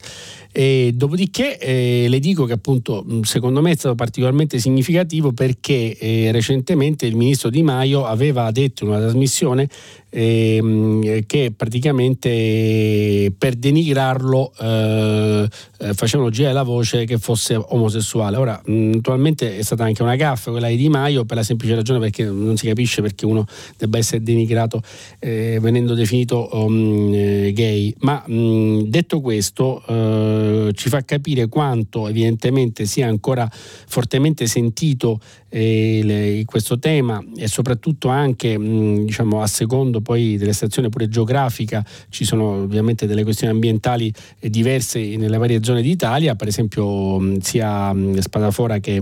E 0.55 0.91
dopodiché 0.93 1.57
eh, 1.57 2.05
le 2.07 2.19
dico 2.19 2.45
che 2.45 2.53
appunto 2.53 3.03
secondo 3.23 3.59
me 3.59 3.71
è 3.71 3.75
stato 3.75 3.95
particolarmente 3.95 4.59
significativo 4.59 5.31
perché 5.31 5.97
eh, 5.97 6.31
recentemente 6.31 7.07
il 7.07 7.15
ministro 7.15 7.49
Di 7.49 7.63
Maio 7.63 8.05
aveva 8.05 8.51
detto 8.51 8.83
in 8.83 8.91
una 8.91 8.99
trasmissione 8.99 9.67
ehm, 10.13 11.25
che 11.25 11.51
praticamente 11.55 13.33
per 13.35 13.55
denigrarlo 13.55 14.53
eh, 14.59 15.49
eh, 15.79 15.93
facevano 15.93 16.29
girare 16.29 16.53
la 16.53 16.63
voce 16.63 17.05
che 17.05 17.17
fosse 17.17 17.55
omosessuale. 17.55 18.37
Ora, 18.37 18.61
naturalmente 18.65 19.57
è 19.57 19.61
stata 19.63 19.83
anche 19.83 20.03
una 20.03 20.15
gaffa 20.15 20.51
quella 20.51 20.67
di 20.67 20.77
Di 20.77 20.89
Maio 20.89 21.25
per 21.25 21.37
la 21.37 21.43
semplice 21.43 21.73
ragione 21.75 21.99
perché 21.99 22.23
non 22.25 22.57
si 22.57 22.67
capisce 22.67 23.01
perché 23.01 23.25
uno 23.25 23.45
debba 23.77 23.97
essere 23.97 24.21
denigrato 24.21 24.81
eh, 25.19 25.57
venendo 25.59 25.95
definito 25.95 26.47
um, 26.53 27.11
gay. 27.51 27.93
Ma 27.99 28.23
mh, 28.25 28.83
detto 28.83 29.19
questo, 29.19 29.81
eh, 30.43 30.53
eh, 30.67 30.73
ci 30.73 30.89
fa 30.89 31.03
capire 31.03 31.47
quanto 31.47 32.07
evidentemente 32.07 32.85
sia 32.85 33.07
ancora 33.07 33.49
fortemente 33.51 34.45
sentito 34.47 35.19
eh, 35.49 36.01
le, 36.03 36.43
questo 36.45 36.79
tema 36.79 37.23
e 37.35 37.47
soprattutto 37.47 38.09
anche 38.09 38.57
mh, 38.57 39.05
diciamo, 39.05 39.41
a 39.41 39.47
secondo 39.47 40.01
poi 40.01 40.37
delle 40.37 40.53
stazioni 40.53 40.89
pure 40.89 41.07
geografica 41.07 41.85
ci 42.09 42.25
sono 42.25 42.63
ovviamente 42.63 43.07
delle 43.07 43.23
questioni 43.23 43.53
ambientali 43.53 44.13
diverse 44.39 44.99
nelle 45.17 45.37
varie 45.37 45.63
zone 45.63 45.81
d'Italia, 45.81 46.35
per 46.35 46.47
esempio 46.47 47.19
mh, 47.19 47.39
sia 47.39 47.93
mh, 47.93 48.19
Spadafora 48.19 48.79
che 48.79 49.01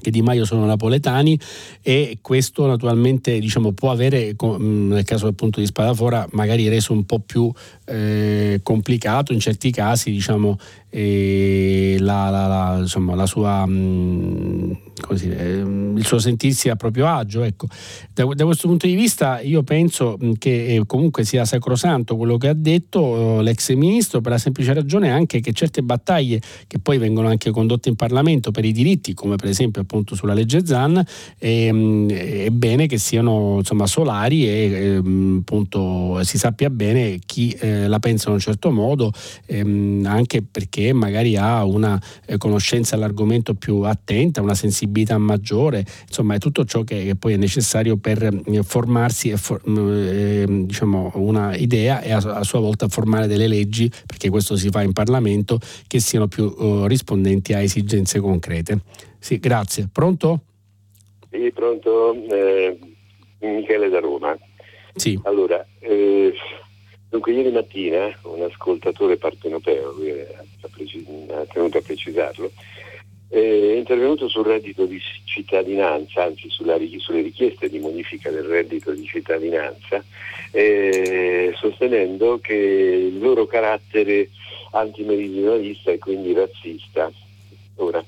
che 0.00 0.10
Di 0.10 0.22
Maio 0.22 0.44
sono 0.44 0.64
napoletani 0.64 1.38
e 1.82 2.18
questo 2.20 2.66
naturalmente 2.66 3.38
diciamo, 3.38 3.72
può 3.72 3.90
avere, 3.90 4.34
nel 4.38 5.04
caso 5.04 5.26
appunto 5.26 5.60
di 5.60 5.66
Spadafora, 5.66 6.26
magari 6.32 6.68
reso 6.68 6.92
un 6.92 7.04
po' 7.04 7.18
più 7.18 7.52
eh, 7.90 8.60
complicato 8.62 9.32
in 9.32 9.40
certi 9.40 9.70
casi 9.70 10.10
diciamo, 10.10 10.58
eh, 10.90 11.96
la, 12.00 12.30
la, 12.30 12.46
la, 12.46 12.78
insomma, 12.78 13.26
sua... 13.26 13.66
Mh, 13.66 14.90
così, 15.00 15.30
eh, 15.30 15.56
il 15.56 16.04
suo 16.04 16.18
sentirsi 16.18 16.68
a 16.68 16.76
proprio 16.76 17.06
agio. 17.06 17.42
Ecco. 17.42 17.66
Da, 18.12 18.24
da, 18.24 18.44
questo 18.44 18.68
punto 18.68 18.86
di 18.86 18.94
vista 18.94 19.40
io 19.40 19.62
penso 19.62 20.18
che 20.38 20.74
eh, 20.74 20.82
comunque 20.86 21.24
sia 21.24 21.44
sacrosanto 21.44 22.16
quello 22.16 22.36
che 22.36 22.48
ha 22.48 22.54
detto 22.54 23.38
eh, 23.40 23.42
l'ex 23.42 23.72
ministro 23.74 24.20
per 24.20 24.32
la 24.32 24.38
semplice 24.38 24.72
ragione 24.72 25.10
anche 25.10 25.40
che 25.40 25.52
certe 25.52 25.82
battaglie 25.82 26.40
che 26.66 26.78
poi 26.78 26.98
vengono 26.98 27.28
anche 27.28 27.50
condotte 27.50 27.88
in 27.88 27.96
Parlamento 27.96 28.50
per 28.50 28.64
i 28.64 28.72
diritti, 28.72 29.14
come 29.14 29.36
per 29.36 29.48
esempio 29.48 29.82
appunto 29.82 30.14
sulla 30.14 30.34
legge 30.34 30.64
Zan, 30.64 31.02
ehm, 31.38 32.10
è 32.10 32.50
bene 32.50 32.86
che 32.86 32.98
siano 32.98 33.56
insomma, 33.58 33.86
solari 33.86 34.46
e 34.46 34.72
ehm, 34.72 35.38
appunto 35.40 36.22
si 36.22 36.38
sappia 36.38 36.70
bene 36.70 37.18
chi 37.24 37.50
eh, 37.58 37.79
la 37.88 37.98
pensa 37.98 38.28
in 38.28 38.34
un 38.34 38.40
certo 38.40 38.70
modo, 38.70 39.12
ehm, 39.46 40.04
anche 40.06 40.42
perché 40.42 40.92
magari 40.92 41.36
ha 41.36 41.64
una 41.64 42.00
eh, 42.26 42.36
conoscenza 42.36 42.94
all'argomento 42.94 43.54
più 43.54 43.82
attenta, 43.82 44.40
una 44.40 44.54
sensibilità 44.54 45.18
maggiore, 45.18 45.84
insomma 46.06 46.34
è 46.34 46.38
tutto 46.38 46.64
ciò 46.64 46.82
che, 46.82 47.04
che 47.04 47.16
poi 47.16 47.34
è 47.34 47.36
necessario 47.36 47.96
per 47.96 48.22
eh, 48.22 48.62
formarsi 48.62 49.30
e 49.30 49.36
for, 49.36 49.60
eh, 49.66 50.44
diciamo 50.48 51.12
una 51.14 51.54
idea 51.56 52.00
e 52.00 52.12
a, 52.12 52.18
a, 52.18 52.42
sua 52.44 52.60
volta 52.60 52.88
formare 52.88 53.26
delle 53.26 53.46
leggi, 53.46 53.90
perché 54.06 54.28
questo 54.30 54.56
si 54.56 54.68
fa 54.70 54.82
in 54.82 54.92
Parlamento, 54.92 55.58
che 55.86 56.00
siano 56.00 56.28
più 56.28 56.54
eh, 56.58 56.84
rispondenti 56.86 57.52
a 57.52 57.60
esigenze 57.60 58.20
concrete. 58.20 58.80
Sì, 59.18 59.38
grazie. 59.38 59.88
Pronto? 59.92 60.40
Sì, 61.30 61.50
pronto. 61.52 62.14
Eh, 62.14 62.78
Michele 63.40 63.88
da 63.88 64.00
Roma. 64.00 64.36
Sì. 64.94 65.18
Allora, 65.24 65.64
eh, 65.78 66.32
dunque 67.10 67.32
ieri 67.32 67.50
mattina 67.50 68.16
un 68.22 68.42
ascoltatore 68.42 69.16
partenopeo, 69.16 69.90
ha 69.90 71.46
tenuto 71.52 71.78
a 71.78 71.82
precisarlo, 71.82 72.50
è 73.28 73.38
intervenuto 73.76 74.28
sul 74.28 74.44
reddito 74.44 74.86
di 74.86 75.00
cittadinanza, 75.24 76.24
anzi 76.24 76.48
sulla, 76.48 76.76
sulle 76.98 77.22
richieste 77.22 77.68
di 77.68 77.78
modifica 77.78 78.30
del 78.30 78.44
reddito 78.44 78.92
di 78.92 79.04
cittadinanza, 79.04 80.02
eh, 80.52 81.52
sostenendo 81.56 82.38
che 82.40 82.54
il 82.54 83.18
loro 83.18 83.46
carattere 83.46 84.30
antimeridionalista 84.72 85.90
e 85.90 85.98
quindi 85.98 86.32
razzista. 86.32 87.10
Ora, 87.76 88.04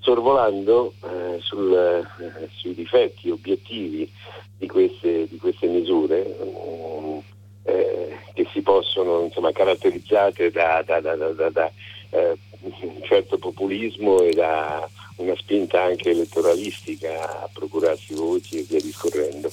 sorvolando 0.00 0.94
eh, 1.02 1.38
sul, 1.40 1.72
eh, 1.72 2.48
sui 2.52 2.74
difetti 2.74 3.30
obiettivi 3.30 4.10
di 4.58 4.66
queste, 4.66 5.26
di 5.28 5.36
queste 5.38 5.66
misure, 5.66 6.36
um, 6.40 7.22
che 7.64 8.46
si 8.52 8.60
possono 8.60 9.22
insomma, 9.24 9.52
caratterizzate 9.52 10.50
da, 10.50 10.82
da, 10.84 11.00
da, 11.00 11.14
da 11.14 11.72
eh, 12.10 12.36
un 12.60 13.02
certo 13.02 13.38
populismo 13.38 14.20
e 14.20 14.32
da 14.32 14.88
una 15.16 15.34
spinta 15.36 15.82
anche 15.82 16.10
elettoralistica 16.10 17.42
a 17.42 17.48
procurarsi 17.52 18.14
voti 18.14 18.58
e 18.58 18.66
via 18.68 18.80
discorrendo. 18.80 19.50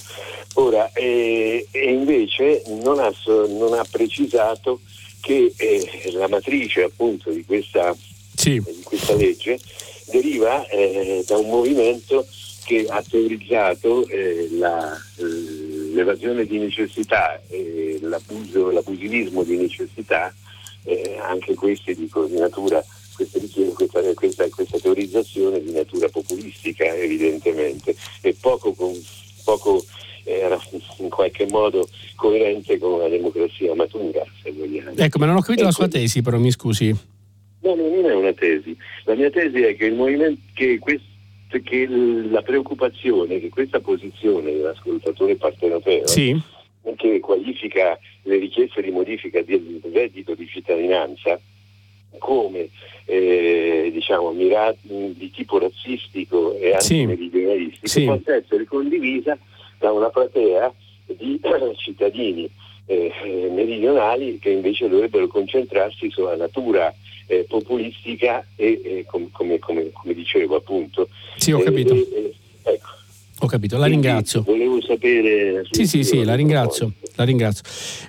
Ora, 0.54 0.90
eh, 0.92 1.66
e 1.70 1.92
invece 1.92 2.62
non 2.82 2.98
ha, 2.98 3.12
non 3.26 3.74
ha 3.74 3.84
precisato 3.90 4.80
che 5.20 5.52
eh, 5.56 6.10
la 6.12 6.28
matrice 6.28 6.82
appunto 6.82 7.30
di 7.30 7.44
questa, 7.44 7.94
sì. 8.34 8.60
di 8.60 8.82
questa 8.82 9.14
legge 9.14 9.58
deriva 10.10 10.66
eh, 10.66 11.22
da 11.26 11.38
un 11.38 11.48
movimento 11.48 12.26
che 12.64 12.86
ha 12.88 13.02
teorizzato 13.08 14.06
eh, 14.08 14.48
la, 14.52 14.96
l'evasione 15.92 16.44
di 16.44 16.58
necessità 16.58 17.40
e 17.48 17.98
l'abuso, 18.02 18.70
l'abusivismo 18.70 19.42
di 19.42 19.56
necessità, 19.56 20.34
eh, 20.84 21.18
anche 21.20 21.54
questi 21.54 21.94
dico 21.94 22.24
di 22.24 22.38
natura 22.38 22.84
questa, 23.14 23.38
questa, 24.14 24.48
questa, 24.48 24.78
teorizzazione 24.78 25.62
di 25.62 25.72
natura 25.72 26.08
populistica 26.08 26.84
evidentemente 26.94 27.94
e 28.22 28.34
poco, 28.40 28.74
poco 29.44 29.84
era 30.24 30.58
in 30.98 31.08
qualche 31.08 31.46
modo 31.50 31.86
coerente 32.14 32.78
con 32.78 32.92
una 32.92 33.08
democrazia 33.08 33.74
matura, 33.74 34.24
se 34.42 34.52
vogliamo. 34.52 34.92
Ecco, 34.96 35.18
ma 35.18 35.26
non 35.26 35.36
ho 35.36 35.40
capito 35.40 35.60
ecco. 35.60 35.68
la 35.68 35.72
sua 35.72 35.88
tesi, 35.88 36.22
però 36.22 36.38
mi 36.38 36.50
scusi. 36.50 36.94
No, 37.60 37.74
no, 37.74 37.88
non 37.88 38.04
è 38.06 38.14
una 38.14 38.32
tesi. 38.32 38.76
La 39.04 39.14
mia 39.14 39.30
tesi 39.30 39.60
è 39.62 39.76
che, 39.76 39.86
il 39.86 39.94
movimento, 39.94 40.40
che, 40.54 40.78
questo, 40.78 41.06
che 41.60 41.86
la 41.86 42.42
preoccupazione, 42.42 43.40
che 43.40 43.48
questa 43.48 43.80
posizione 43.80 44.52
dell'ascoltatore 44.52 45.36
partenopeo 45.36 46.06
sì. 46.06 46.40
che 46.96 47.20
qualifica 47.20 47.98
le 48.22 48.38
richieste 48.38 48.80
di 48.80 48.90
modifica 48.90 49.42
del 49.42 49.80
reddito 49.92 50.34
di 50.34 50.46
cittadinanza 50.46 51.38
come 52.18 52.68
eh, 53.04 53.90
diciamo, 53.92 54.32
mirati, 54.32 55.14
di 55.16 55.30
tipo 55.30 55.58
razzistico 55.58 56.56
e 56.56 56.72
antimeridionalistico 56.74 57.86
sì. 57.86 58.04
possa 58.04 58.34
essere 58.36 58.64
condivisa 58.64 59.36
da 59.78 59.92
una 59.92 60.08
platea 60.08 60.72
di 61.06 61.40
cittadini 61.76 62.48
eh, 62.86 63.50
meridionali 63.50 64.38
che 64.38 64.50
invece 64.50 64.88
dovrebbero 64.88 65.26
concentrarsi 65.26 66.10
sulla 66.10 66.36
natura 66.36 66.94
eh, 67.32 67.44
populistica 67.48 68.46
e, 68.56 68.80
e 68.84 69.04
com, 69.06 69.30
come, 69.30 69.58
come, 69.58 69.90
come, 69.90 70.12
dicevo 70.12 70.56
appunto. 70.56 71.08
Sì, 71.36 71.52
ho 71.52 71.60
capito. 71.60 71.94
ecco. 72.62 72.91
Ho 73.42 73.46
capito, 73.46 73.76
la 73.76 73.86
ringrazio. 73.86 74.42
Volevo 74.42 74.80
sapere. 74.80 75.64
Sì, 75.68 75.84
sì, 75.84 76.04
sì, 76.04 76.22
la 76.22 76.36
ringrazio, 76.36 76.92
la 77.16 77.24
ringrazio. 77.24 77.64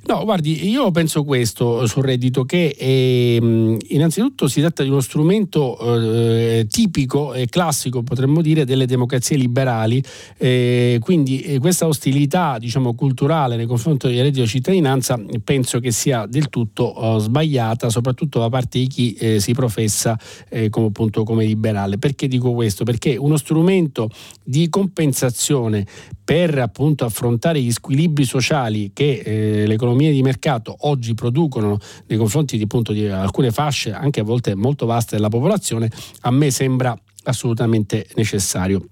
No, 0.06 0.24
guardi, 0.24 0.70
io 0.70 0.92
penso 0.92 1.24
questo 1.24 1.88
sul 1.88 2.04
reddito, 2.04 2.44
che 2.44 2.76
eh, 2.78 3.78
innanzitutto 3.88 4.48
si 4.48 4.60
tratta 4.60 4.84
di 4.84 4.90
uno 4.90 5.00
strumento 5.00 5.80
eh, 5.80 6.68
tipico 6.70 7.34
e 7.34 7.48
classico, 7.48 8.04
potremmo 8.04 8.44
dire, 8.44 8.64
delle 8.64 8.86
democrazie 8.86 9.36
liberali, 9.36 10.04
eh, 10.38 11.00
quindi 11.02 11.42
eh, 11.42 11.58
questa 11.58 11.88
ostilità, 11.88 12.60
diciamo, 12.60 12.94
culturale 12.94 13.56
nei 13.56 13.66
confronti 13.66 14.10
del 14.10 14.22
reddito 14.22 14.44
di 14.44 14.48
cittadinanza 14.48 15.20
penso 15.44 15.80
che 15.80 15.90
sia 15.90 16.28
del 16.28 16.50
tutto 16.50 16.84
oh, 16.84 17.18
sbagliata, 17.18 17.90
soprattutto 17.90 18.38
da 18.38 18.50
parte 18.50 18.78
di 18.78 18.86
chi 18.88 19.14
eh, 19.14 19.40
si 19.40 19.54
professa 19.54 20.16
eh, 20.50 20.70
come, 20.70 20.88
appunto, 20.88 21.24
come 21.24 21.44
liberale. 21.44 21.98
Perché 21.98 22.28
dico 22.28 22.54
questo? 22.54 22.84
Perché 22.84 23.18
uno 23.18 23.38
strumento 23.38 24.12
di 24.44 24.70
compensazione 24.70 25.22
compensazione 25.24 25.86
per 26.24 26.58
appunto 26.60 27.06
affrontare 27.06 27.62
gli 27.62 27.72
squilibri 27.72 28.26
sociali 28.26 28.92
che 28.94 29.22
eh, 29.24 29.68
le 29.68 29.74
economie 29.74 30.12
di 30.12 30.22
mercato 30.22 30.76
oggi 30.82 31.14
producono 31.14 31.78
nei 32.08 32.18
confronti 32.18 32.58
di, 32.58 32.64
appunto, 32.64 32.92
di 32.92 33.08
alcune 33.08 33.52
fasce, 33.52 33.92
anche 33.92 34.20
a 34.20 34.24
volte 34.24 34.56
molto 34.56 34.86
vaste 34.86 35.16
della 35.16 35.30
popolazione, 35.30 35.90
a 36.22 36.32
me 36.32 36.52
sembra 36.52 36.98
assolutamente 37.24 38.08
necessario. 38.16 38.86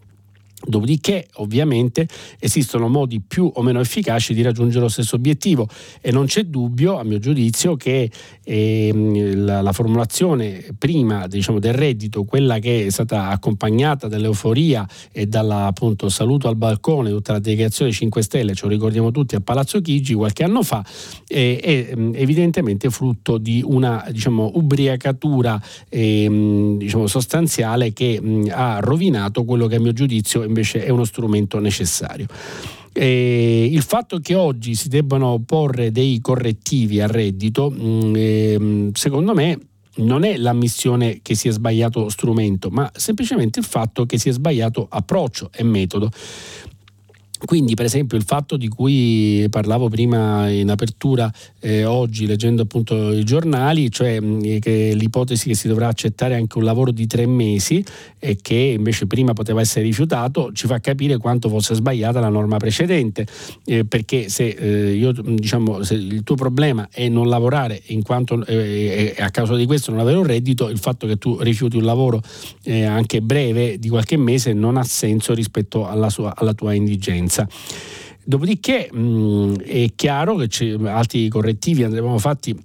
Dopodiché, 0.64 1.28
ovviamente, 1.36 2.08
esistono 2.40 2.88
modi 2.88 3.20
più 3.20 3.50
o 3.54 3.62
meno 3.62 3.80
efficaci 3.80 4.34
di 4.34 4.42
raggiungere 4.42 4.82
lo 4.82 4.90
stesso 4.90 5.16
obiettivo 5.16 5.68
e 6.02 6.12
non 6.12 6.26
c'è 6.26 6.44
dubbio, 6.44 7.00
a 7.00 7.04
mio 7.04 7.20
giudizio, 7.20 7.76
che 7.76 8.10
ehm, 8.44 9.44
la, 9.44 9.62
la, 9.62 9.72
formulazione 9.72 10.64
prima 10.78 11.28
diciamo, 11.28 11.60
del 11.60 11.74
reddito, 11.74 12.24
quella 12.24 12.60
che 12.60 12.86
è 12.86 12.90
stata 12.90 13.30
accompagnata 13.30 14.08
dall'euforia 14.08 14.88
e 15.12 15.28
appunto, 15.32 16.10
saluto 16.10 16.48
al 16.48 16.56
balcone 16.56 17.10
tutta 17.10 17.34
la 17.34 17.40
delegazione 17.40 17.92
5 17.92 18.22
Stelle, 18.22 18.54
ce 18.54 18.66
lo 18.66 18.72
ricordiamo 18.72 19.12
tutti 19.12 19.36
a 19.36 19.42
Palazzo 19.42 19.82
Chigi 19.82 20.14
qualche 20.14 20.44
anno 20.44 20.62
fa, 20.64 20.86
eh, 21.28 21.60
è 21.62 21.94
evidentemente 22.14 22.90
frutto 22.90 23.38
di 23.38 23.64
una 23.66 24.06
diciamo, 24.12 24.52
ubriacatura 24.56 25.62
eh, 25.90 26.76
diciamo, 26.78 27.08
sostanziale 27.08 27.94
che 27.94 28.20
mh, 28.22 28.52
ha 28.52 28.80
rovinato 28.80 29.44
quello 29.44 29.68
che 29.68 29.76
a 29.76 29.80
mio 29.80 29.94
giudizio 29.94 30.44
invece 30.52 30.84
è 30.84 30.90
uno 30.90 31.06
strumento 31.06 31.60
necessario. 31.60 32.28
E 32.94 33.70
il 33.72 33.82
fatto 33.84 34.20
che 34.20 34.36
oggi 34.36 34.76
si 34.76 34.90
debbano 34.90 35.42
porre 35.46 35.92
dei 35.92 36.20
correttivi 36.20 37.00
al 37.00 37.08
reddito, 37.08 37.72
mm, 37.72 38.14
ehm, 38.16 38.92
secondo 38.94 39.34
me, 39.34 39.58
non 39.94 40.24
è 40.24 40.38
l'ammissione 40.38 41.20
che 41.22 41.36
si 41.36 41.48
è 41.48 41.52
sbagliato 41.52 42.10
strumento, 42.10 42.70
ma 42.70 42.90
semplicemente 42.94 43.60
il 43.60 43.66
fatto 43.66 44.06
che 44.06 44.18
si 44.18 44.30
è 44.30 44.32
sbagliato 44.32 44.88
approccio 44.90 45.50
e 45.54 45.64
metodo. 45.64 46.10
Quindi, 47.44 47.74
per 47.74 47.86
esempio, 47.86 48.18
il 48.18 48.24
fatto 48.24 48.56
di 48.56 48.68
cui 48.68 49.46
parlavo 49.50 49.90
prima 49.90 50.48
in 50.50 50.70
apertura 50.70 51.32
eh, 51.60 51.86
oggi, 51.86 52.28
leggendo 52.28 52.62
appunto 52.62 53.12
i 53.12 53.24
giornali, 53.24 53.90
cioè 53.90 54.20
mh, 54.20 54.60
che 54.60 54.94
l'ipotesi 54.94 55.48
che 55.48 55.56
si 55.56 55.68
dovrà 55.68 55.88
accettare 55.88 56.36
anche 56.36 56.60
un 56.60 56.64
lavoro 56.64 56.92
di 56.92 57.08
tre 57.08 57.26
mesi 57.26 57.84
e 58.20 58.38
che 58.42 58.76
invece 58.78 59.08
prima 59.08 59.34
poteva 59.34 59.60
essere 59.62 59.86
rifiutato, 59.86 60.52
ci 60.54 60.68
fa 60.68 60.80
capire 60.80 61.18
quanto 61.18 61.50
fosse 61.50 61.74
sbagliata 61.74 62.20
la 62.20 62.30
norma 62.30 62.58
precedente. 62.58 63.26
Eh, 63.66 63.86
perché 63.86 64.30
se, 64.30 64.48
eh, 64.48 64.94
io, 64.94 65.12
diciamo, 65.12 65.82
se 65.82 65.96
il 65.96 66.24
tuo 66.24 66.36
problema 66.36 66.90
è 66.92 67.08
non 67.10 67.28
lavorare 67.28 67.82
in 67.88 68.04
quanto 68.04 68.46
eh, 68.46 69.16
a 69.18 69.30
causa 69.32 69.56
di 69.56 69.66
questo 69.66 69.90
non 69.90 70.00
avere 70.00 70.18
un 70.18 70.26
reddito, 70.26 70.70
il 70.70 70.78
fatto 70.78 71.08
che 71.08 71.18
tu 71.18 71.40
rifiuti 71.42 71.76
un 71.76 71.84
lavoro 71.84 72.22
eh, 72.64 72.84
anche 72.84 73.22
breve 73.22 73.80
di 73.80 73.90
qualche 73.90 74.18
mese 74.18 74.54
non 74.54 74.78
ha 74.78 74.84
senso 74.84 75.34
rispetto 75.34 75.88
alla, 75.88 76.10
sua, 76.10 76.34
alla 76.36 76.54
tua 76.54 76.74
indigenza 76.74 77.31
differenza. 77.32 77.48
Dopodiché 78.24 78.90
mh, 78.92 79.64
è 79.64 79.88
chiaro 79.96 80.36
che 80.36 80.78
altri 80.86 81.28
correttivi 81.30 81.84
andremo 81.84 82.18
fatti 82.20 82.56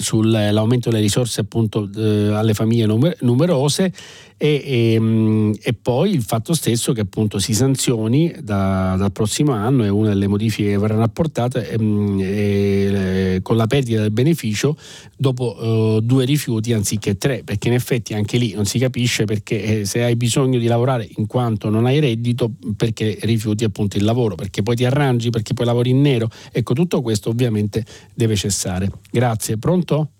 sull'aumento 0.00 0.90
delle 0.90 1.02
risorse 1.02 1.40
appunto 1.40 1.90
eh, 1.96 2.32
alle 2.32 2.54
famiglie 2.54 2.86
numer- 2.86 3.20
numerose 3.22 3.92
e, 4.38 4.62
e, 4.64 4.92
ehm, 4.94 5.56
e, 5.60 5.74
poi 5.74 6.14
il 6.14 6.22
fatto 6.22 6.54
stesso 6.54 6.92
che 6.92 7.00
appunto 7.00 7.40
si 7.40 7.52
sanzioni 7.52 8.32
da, 8.40 8.94
dal 8.96 9.10
prossimo 9.10 9.52
anno 9.52 9.82
è 9.82 9.88
una 9.88 10.10
delle 10.10 10.28
modifiche 10.28 10.70
che 10.70 10.78
verranno 10.78 11.02
apportate 11.02 11.68
ehm, 11.70 12.20
e, 12.22 13.40
con 13.42 13.56
la 13.56 13.66
perdita 13.66 14.00
del 14.00 14.12
beneficio 14.12 14.76
dopo 15.16 15.56
uh, 15.60 16.00
due 16.00 16.24
rifiuti 16.24 16.72
anziché 16.72 17.18
tre 17.18 17.42
perché 17.42 17.66
in 17.66 17.74
effetti 17.74 18.14
anche 18.14 18.38
lì 18.38 18.52
non 18.54 18.64
si 18.64 18.78
capisce 18.78 19.24
perché 19.24 19.80
eh, 19.80 19.84
se 19.84 20.04
hai 20.04 20.14
bisogno 20.14 20.60
di 20.60 20.66
lavorare 20.66 21.08
in 21.16 21.26
quanto 21.26 21.68
non 21.68 21.86
hai 21.86 21.98
reddito 21.98 22.52
perché 22.76 23.18
rifiuti 23.22 23.64
appunto 23.64 23.96
il 23.96 24.04
lavoro 24.04 24.36
perché 24.36 24.62
poi 24.62 24.76
ti 24.76 24.84
arrangi 24.84 25.30
perché 25.30 25.52
poi 25.52 25.66
lavori 25.66 25.90
in 25.90 26.00
nero. 26.00 26.30
Ecco 26.52 26.74
tutto 26.74 27.02
questo 27.02 27.30
ovviamente 27.30 27.84
deve 28.14 28.36
cessare. 28.36 28.88
Grazie. 29.10 29.58
Pronto? 29.58 30.12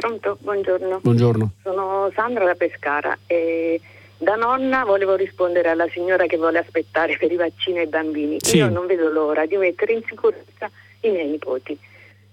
Pronto, 0.00 0.38
buongiorno. 0.40 1.00
Buongiorno. 1.02 1.50
Sono 1.62 2.10
Sandra 2.14 2.46
da 2.46 2.54
Pescara 2.54 3.18
e 3.26 3.78
da 4.16 4.34
nonna 4.34 4.82
volevo 4.84 5.14
rispondere 5.14 5.68
alla 5.68 5.86
signora 5.90 6.24
che 6.24 6.38
vuole 6.38 6.58
aspettare 6.58 7.18
per 7.18 7.30
i 7.30 7.36
vaccini 7.36 7.80
ai 7.80 7.86
bambini. 7.86 8.38
Sì. 8.40 8.56
Io 8.56 8.70
non 8.70 8.86
vedo 8.86 9.10
l'ora 9.10 9.44
di 9.44 9.58
mettere 9.58 9.92
in 9.92 10.02
sicurezza 10.08 10.70
i 11.00 11.10
miei 11.10 11.28
nipoti. 11.28 11.78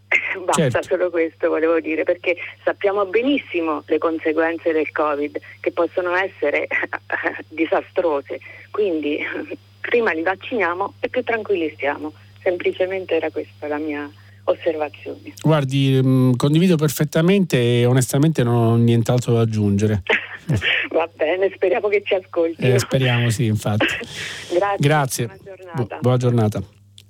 Basta 0.45 0.69
certo. 0.69 0.81
solo 0.81 1.09
questo 1.09 1.49
volevo 1.49 1.81
dire, 1.81 2.03
perché 2.03 2.37
sappiamo 2.63 3.05
benissimo 3.05 3.83
le 3.87 3.97
conseguenze 3.97 4.71
del 4.71 4.89
Covid 4.93 5.37
che 5.59 5.71
possono 5.73 6.15
essere 6.15 6.69
disastrose. 7.49 8.39
Quindi 8.71 9.19
prima 9.81 10.13
li 10.13 10.21
vacciniamo 10.21 10.93
e 11.01 11.09
più 11.09 11.21
tranquilli 11.21 11.69
stiamo. 11.75 12.13
Semplicemente 12.41 13.15
era 13.15 13.29
questa 13.29 13.67
la 13.67 13.77
mia 13.77 14.09
osservazioni. 14.47 15.33
Guardi, 15.41 15.99
mh, 16.01 16.07
mm, 16.07 16.31
condivido 16.35 16.75
perfettamente 16.75 17.57
e 17.57 17.85
onestamente 17.85 18.43
non 18.43 18.55
ho 18.55 18.75
nient'altro 18.75 19.33
da 19.33 19.41
aggiungere. 19.41 20.03
Va 20.91 21.09
bene, 21.13 21.51
speriamo 21.53 21.87
che 21.89 22.01
ci 22.05 22.15
ascolti. 22.15 22.61
Eh, 22.61 22.79
speriamo 22.79 23.29
sì, 23.29 23.45
infatti. 23.45 23.85
Grazie. 24.51 24.77
Grazie. 24.77 25.25
Buona 25.25 25.43
giornata. 25.43 25.95
Bu- 25.95 26.01
buona 26.01 26.17
giornata. 26.17 26.61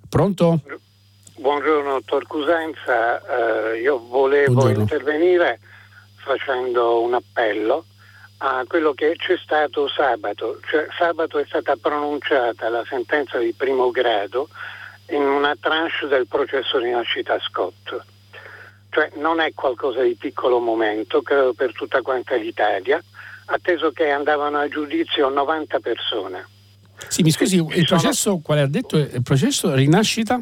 Pronto? 0.09 0.61
Buongiorno, 1.35 1.91
dottor 1.91 2.25
Cusenza. 2.25 3.21
Uh, 3.21 3.75
io 3.75 3.99
volevo 4.07 4.53
Buongiorno. 4.53 4.81
intervenire 4.81 5.59
facendo 6.15 7.01
un 7.01 7.13
appello 7.13 7.85
a 8.39 8.63
quello 8.67 8.93
che 8.93 9.15
c'è 9.15 9.37
stato 9.37 9.87
sabato. 9.87 10.59
Cioè, 10.69 10.87
sabato 10.97 11.37
è 11.37 11.45
stata 11.45 11.75
pronunciata 11.75 12.69
la 12.69 12.83
sentenza 12.89 13.37
di 13.37 13.53
primo 13.53 13.91
grado 13.91 14.49
in 15.09 15.21
una 15.21 15.55
tranche 15.59 16.07
del 16.07 16.27
processo 16.27 16.79
di 16.79 16.89
nascita 16.89 17.39
Scott. 17.39 17.97
Cioè 18.89 19.11
non 19.15 19.39
è 19.39 19.53
qualcosa 19.53 20.01
di 20.01 20.15
piccolo 20.15 20.59
momento, 20.59 21.21
credo 21.21 21.53
per 21.53 21.71
tutta 21.73 22.01
quanta 22.01 22.35
l'Italia, 22.35 23.01
atteso 23.45 23.91
che 23.91 24.09
andavano 24.09 24.57
a 24.57 24.67
giudizio 24.67 25.29
90 25.29 25.79
persone. 25.79 26.47
Sì, 27.07 27.21
mi 27.21 27.31
scusi, 27.31 27.57
il 27.57 27.85
processo, 27.85 28.39
quale 28.39 28.61
ha 28.61 28.67
detto? 28.67 28.97
Il 28.97 29.21
processo 29.23 29.73
rinascita? 29.73 30.41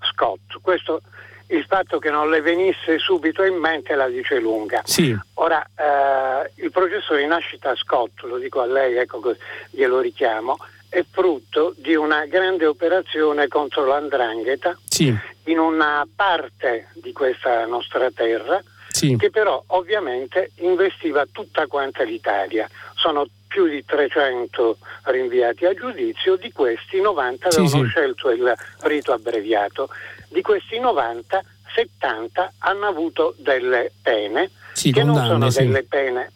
Scott, 0.00 0.60
questo 0.60 1.00
il 1.48 1.64
fatto 1.66 1.98
che 1.98 2.10
non 2.10 2.28
le 2.28 2.40
venisse 2.40 2.98
subito 2.98 3.42
in 3.42 3.56
mente 3.56 3.94
la 3.94 4.08
dice 4.08 4.38
lunga. 4.38 4.82
Sì. 4.84 5.16
Ora, 5.34 5.64
eh, 5.74 6.50
il 6.56 6.70
processo 6.70 7.14
di 7.14 7.26
nascita 7.26 7.74
Scott, 7.74 8.20
lo 8.22 8.38
dico 8.38 8.60
a 8.60 8.66
lei, 8.66 8.96
ecco 8.96 9.34
glielo 9.70 10.00
richiamo, 10.00 10.56
è 10.88 11.04
frutto 11.08 11.74
di 11.76 11.94
una 11.94 12.26
grande 12.26 12.66
operazione 12.66 13.48
contro 13.48 13.84
l'andrangheta 13.84 14.78
sì. 14.88 15.14
in 15.44 15.58
una 15.58 16.06
parte 16.14 16.88
di 16.94 17.12
questa 17.12 17.66
nostra 17.66 18.10
terra 18.10 18.62
sì. 18.88 19.16
che 19.16 19.30
però 19.30 19.62
ovviamente 19.68 20.52
investiva 20.56 21.26
tutta 21.30 21.66
quanta 21.66 22.02
l'Italia. 22.02 22.68
Sono 22.94 23.26
più 23.46 23.66
di 23.66 23.84
300 23.84 24.78
rinviati 25.04 25.64
a 25.64 25.74
giudizio, 25.74 26.36
di 26.36 26.52
questi 26.52 27.00
90 27.00 27.50
sì, 27.50 27.60
avevano 27.60 27.84
scelto 27.84 28.30
il 28.30 28.54
rito 28.80 29.12
abbreviato, 29.12 29.88
di 30.28 30.42
questi 30.42 30.78
90 30.78 31.42
70 31.74 32.54
hanno 32.58 32.86
avuto 32.86 33.34
delle 33.38 33.92
pene 34.02 34.50
che 34.72 35.04
non 35.04 35.16
sono 35.24 35.50
delle 35.50 35.84
pene, 35.84 36.32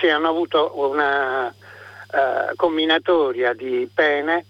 sì, 0.00 0.08
hanno 0.08 0.28
avuto 0.28 0.72
una 0.74 1.54
eh, 2.16 2.54
combinatoria 2.56 3.52
di 3.52 3.88
pene 3.92 4.46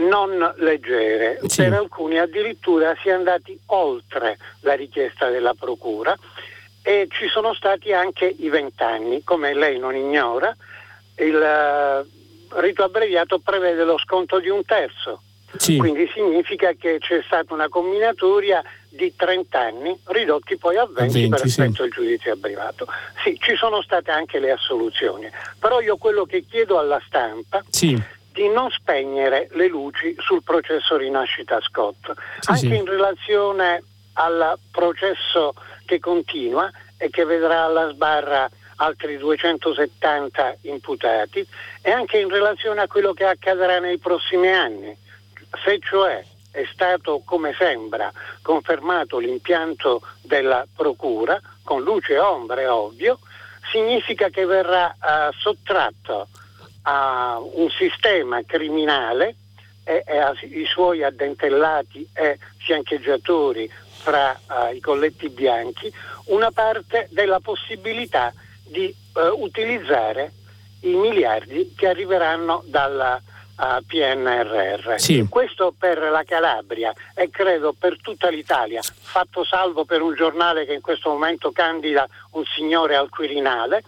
non 0.00 0.52
leggere, 0.58 1.40
sì. 1.46 1.62
per 1.62 1.72
alcuni 1.72 2.18
addirittura 2.18 2.94
si 3.00 3.08
è 3.08 3.12
andati 3.12 3.58
oltre 3.66 4.38
la 4.60 4.74
richiesta 4.74 5.28
della 5.30 5.54
Procura 5.54 6.16
e 6.82 7.08
ci 7.10 7.26
sono 7.28 7.54
stati 7.54 7.92
anche 7.92 8.26
i 8.26 8.48
vent'anni, 8.48 9.22
come 9.24 9.54
lei 9.54 9.78
non 9.78 9.96
ignora, 9.96 10.54
il 11.16 11.34
uh, 11.34 12.60
rito 12.60 12.84
abbreviato 12.84 13.38
prevede 13.38 13.84
lo 13.84 13.98
sconto 13.98 14.38
di 14.38 14.48
un 14.48 14.64
terzo. 14.64 15.22
Sì. 15.56 15.76
Quindi 15.76 16.08
significa 16.12 16.72
che 16.72 16.98
c'è 16.98 17.22
stata 17.24 17.52
una 17.52 17.68
combinatoria 17.68 18.62
di 18.88 19.14
30 19.14 19.58
anni 19.58 19.98
ridotti 20.06 20.56
poi 20.56 20.76
a 20.76 20.86
20, 20.86 21.12
20 21.12 21.28
per 21.28 21.46
effetto 21.46 21.72
sì. 21.72 21.80
del 21.82 21.90
giudizio 21.90 22.32
abbreviato. 22.32 22.86
Sì, 23.22 23.36
ci 23.40 23.54
sono 23.56 23.82
state 23.82 24.10
anche 24.10 24.38
le 24.38 24.52
assoluzioni, 24.52 25.28
però 25.58 25.80
io 25.80 25.96
quello 25.96 26.24
che 26.24 26.44
chiedo 26.48 26.78
alla 26.78 27.00
stampa 27.06 27.62
sì. 27.68 28.00
di 28.32 28.48
non 28.48 28.70
spegnere 28.70 29.48
le 29.52 29.68
luci 29.68 30.14
sul 30.18 30.42
processo 30.42 30.96
Rinascita 30.96 31.60
Scott, 31.60 32.12
sì, 32.40 32.50
anche 32.50 32.74
in 32.74 32.84
relazione 32.84 33.82
al 34.14 34.58
processo 34.70 35.54
che 35.84 35.98
continua 35.98 36.70
e 36.96 37.10
che 37.10 37.24
vedrà 37.24 37.64
alla 37.64 37.90
sbarra 37.90 38.48
altri 38.76 39.18
270 39.18 40.56
imputati 40.62 41.46
e 41.82 41.90
anche 41.90 42.18
in 42.18 42.28
relazione 42.28 42.80
a 42.80 42.86
quello 42.86 43.12
che 43.12 43.24
accadrà 43.24 43.78
nei 43.78 43.98
prossimi 43.98 44.48
anni. 44.48 44.96
Se 45.64 45.78
cioè 45.80 46.24
è 46.50 46.64
stato, 46.72 47.22
come 47.24 47.54
sembra, 47.58 48.12
confermato 48.42 49.18
l'impianto 49.18 50.02
della 50.22 50.66
Procura, 50.74 51.40
con 51.62 51.82
luce 51.82 52.14
e 52.14 52.18
ombre 52.18 52.66
ovvio, 52.66 53.18
significa 53.70 54.28
che 54.28 54.44
verrà 54.44 54.94
uh, 54.98 55.32
sottratto 55.32 56.28
a 56.82 57.38
un 57.38 57.68
sistema 57.70 58.42
criminale 58.44 59.36
e, 59.84 60.02
e 60.06 60.18
ai 60.18 60.64
suoi 60.66 61.02
addentellati 61.02 62.08
e 62.12 62.38
fiancheggiatori 62.56 63.70
fra 63.88 64.38
uh, 64.48 64.74
i 64.74 64.80
colletti 64.80 65.28
bianchi 65.28 65.92
una 66.26 66.50
parte 66.50 67.08
della 67.10 67.40
possibilità 67.40 68.32
di 68.64 68.94
uh, 69.14 69.42
utilizzare 69.42 70.32
i 70.80 70.94
miliardi 70.94 71.74
che 71.76 71.88
arriveranno 71.88 72.62
dalla 72.66 73.20
PNRR. 73.86 74.94
Sì. 74.96 75.26
Questo 75.28 75.74
per 75.76 75.98
la 75.98 76.24
Calabria 76.24 76.92
e 77.14 77.28
credo 77.30 77.74
per 77.78 78.00
tutta 78.00 78.28
l'Italia, 78.28 78.80
fatto 78.82 79.44
salvo 79.44 79.84
per 79.84 80.00
un 80.00 80.14
giornale 80.14 80.64
che 80.64 80.72
in 80.72 80.80
questo 80.80 81.10
momento 81.10 81.52
candida 81.52 82.08
un 82.32 82.44
signore 82.44 82.96
al 82.96 83.10
Quirinale. 83.10 83.84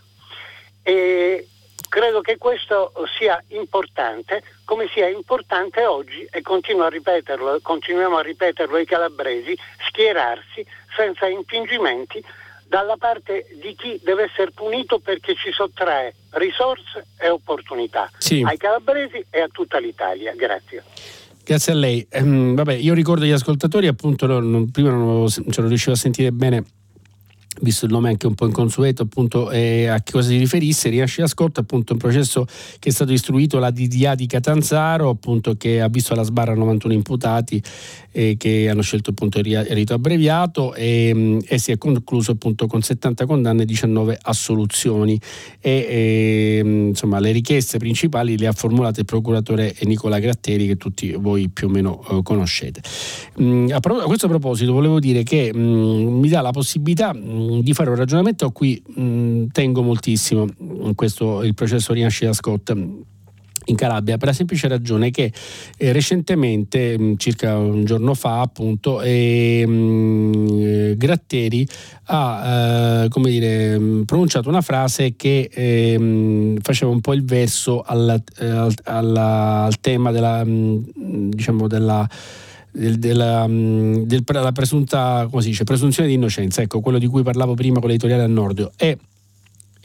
E 0.83 1.47
credo 1.89 2.21
che 2.21 2.39
questo 2.39 2.93
sia 3.19 3.43
importante, 3.49 4.43
come 4.65 4.89
sia 4.93 5.09
importante 5.09 5.85
oggi, 5.85 6.27
e 6.31 6.43
continuo 6.43 6.85
a 6.85 6.89
ripeterlo, 6.89 7.61
continuiamo 7.63 8.17
a 8.17 8.23
ripeterlo 8.23 8.77
ai 8.77 8.87
calabresi, 8.87 9.57
schierarsi 9.87 10.67
senza 10.97 11.27
impingimenti 11.27 12.23
dalla 12.73 12.97
parte 12.97 13.45
di 13.61 13.75
chi 13.77 14.01
deve 14.03 14.31
essere 14.33 14.51
punito 14.53 14.99
perché 14.99 15.35
ci 15.35 15.53
sottrae 15.53 16.15
risorse 16.31 17.05
e 17.19 17.29
opportunità 17.29 18.11
sì. 18.17 18.43
ai 18.43 18.57
calabresi 18.57 19.23
e 19.29 19.41
a 19.41 19.49
tutta 19.53 19.79
l'Italia. 19.79 20.33
Grazie. 20.35 20.83
Grazie 21.45 21.73
a 21.75 21.77
lei. 21.77 22.07
Ehm, 22.09 22.55
vabbè, 22.55 22.73
io 22.73 22.95
ricordo 22.95 23.25
agli 23.25 23.33
ascoltatori, 23.33 23.89
appunto, 23.89 24.25
non, 24.25 24.71
prima 24.71 24.89
non, 24.89 25.29
ce 25.29 25.61
lo 25.61 25.69
riuscivo 25.69 25.93
a 25.93 25.97
sentire 25.97 26.33
bene 26.33 26.65
visto 27.61 27.85
il 27.85 27.93
nome 27.93 28.09
anche 28.09 28.27
un 28.27 28.35
po' 28.35 28.47
inconsueto, 28.47 29.03
appunto 29.03 29.51
eh, 29.51 29.87
a 29.87 30.01
che 30.01 30.11
cosa 30.11 30.29
si 30.29 30.39
riferisse, 30.39 30.89
Rinascita 30.89 31.27
Scott, 31.27 31.59
appunto 31.59 31.93
un 31.93 31.99
processo 31.99 32.47
che 32.79 32.89
è 32.89 32.93
stato 32.93 33.13
istruito 33.13 33.59
la 33.59 33.71
DDA 33.71 34.15
di 34.15 34.27
Catanzaro, 34.27 35.11
appunto 35.11 35.57
che 35.57 35.81
ha 35.81 35.89
visto 35.89 36.15
alla 36.15 36.23
sbarra 36.23 36.55
91 36.55 36.95
imputati 36.95 37.63
eh, 38.13 38.37
che 38.37 38.69
hanno 38.69 38.83
scelto 38.83 39.11
appunto 39.11 39.39
il 39.39 39.65
rito 39.71 39.95
abbreviato 39.95 40.75
e, 40.75 41.41
e, 41.45 41.59
si 41.59 41.73
è 41.73 41.79
concluso 41.79 42.33
appunto 42.33 42.67
con 42.67 42.83
70 42.83 43.27
condanne 43.27 43.63
e 43.63 43.67
19 43.67 44.19
assoluzioni 44.21 45.19
e, 45.61 45.87
e 45.89 46.61
mm, 46.63 46.89
insomma 46.89 47.19
le 47.19 47.33
richieste 47.33 47.79
principali 47.79 48.39
le 48.39 48.47
ha 48.47 48.53
formulate 48.53 49.01
il 49.01 49.07
procuratore 49.07 49.75
Nicola 49.83 50.19
Gratteri 50.19 50.67
che 50.67 50.77
tutti 50.77 51.13
voi 51.13 51.49
più 51.49 51.69
o 51.69 51.71
meno 51.71 52.05
eh, 52.11 52.23
conoscete. 52.23 52.83
Mm, 53.41 53.71
a, 53.71 53.81
pro- 53.81 53.99
a, 53.99 54.05
questo 54.05 54.29
proposito 54.29 54.73
volevo 54.73 55.01
dire 55.01 55.23
che 55.23 55.53
mm, 55.55 56.21
mi 56.21 56.29
dà 56.29 56.41
la 56.41 56.51
possibilità 56.51 57.15
mm, 57.15 57.61
di 57.61 57.73
fare 57.73 57.91
un 57.91 57.97
ragionamento 57.97 58.45
a 58.45 58.53
cui 58.53 58.81
mm, 58.99 59.47
tengo 59.53 59.83
moltissimo 59.83 60.47
questo 60.95 61.43
il 61.43 61.55
processo 61.55 61.93
Rinascita 61.93 62.33
Scott 62.33 62.75
in 63.67 63.77
Calabria 63.77 64.17
per 64.17 64.29
la 64.29 64.35
semplice 64.35 64.69
ragione 64.69 65.11
che 65.11 65.33
eh, 65.77 65.93
recentemente, 65.93 66.99
mh, 66.99 67.17
circa 67.17 67.57
un 67.57 67.85
giorno 67.85 68.15
fa, 68.15 68.41
appunto, 68.41 69.01
eh, 69.03 69.65
mh, 69.67 70.97
Gratteri 70.97 71.67
ha 72.05 73.05
eh, 73.05 73.21
dire, 73.23 73.79
pronunciato 74.05 74.49
una 74.49 74.61
frase 74.61 75.15
che 75.17 75.49
ehm, 75.53 76.59
faceva 76.61 76.91
un 76.91 77.01
po' 77.01 77.13
il 77.13 77.25
verso 77.25 77.81
al, 77.81 78.23
eh, 78.39 78.47
al, 78.47 78.75
al, 78.85 79.17
al 79.17 79.81
tema 79.81 80.11
della, 80.11 80.43
diciamo 80.45 81.67
della 81.69 82.09
del, 82.73 82.99
della, 82.99 83.47
della 83.49 84.53
presunta 84.53 85.29
dice, 85.41 85.65
presunzione 85.65 86.09
di 86.09 86.15
innocenza, 86.15 86.63
ecco 86.63 86.81
quello 86.81 86.99
di 86.99 87.07
cui 87.07 87.23
parlavo 87.23 87.55
prima 87.55 87.79
con 87.79 87.89
l'editoriale 87.89 88.23
a 88.25 88.29
nord. 88.29 88.71
E 88.77 88.99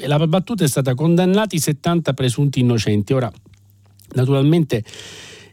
la 0.06 0.26
battuta 0.26 0.64
è 0.64 0.68
stata 0.68 0.96
condannati 0.96 1.60
70 1.60 2.14
presunti 2.14 2.60
innocenti. 2.60 3.14
Ora, 3.14 3.32
naturalmente 4.14 4.84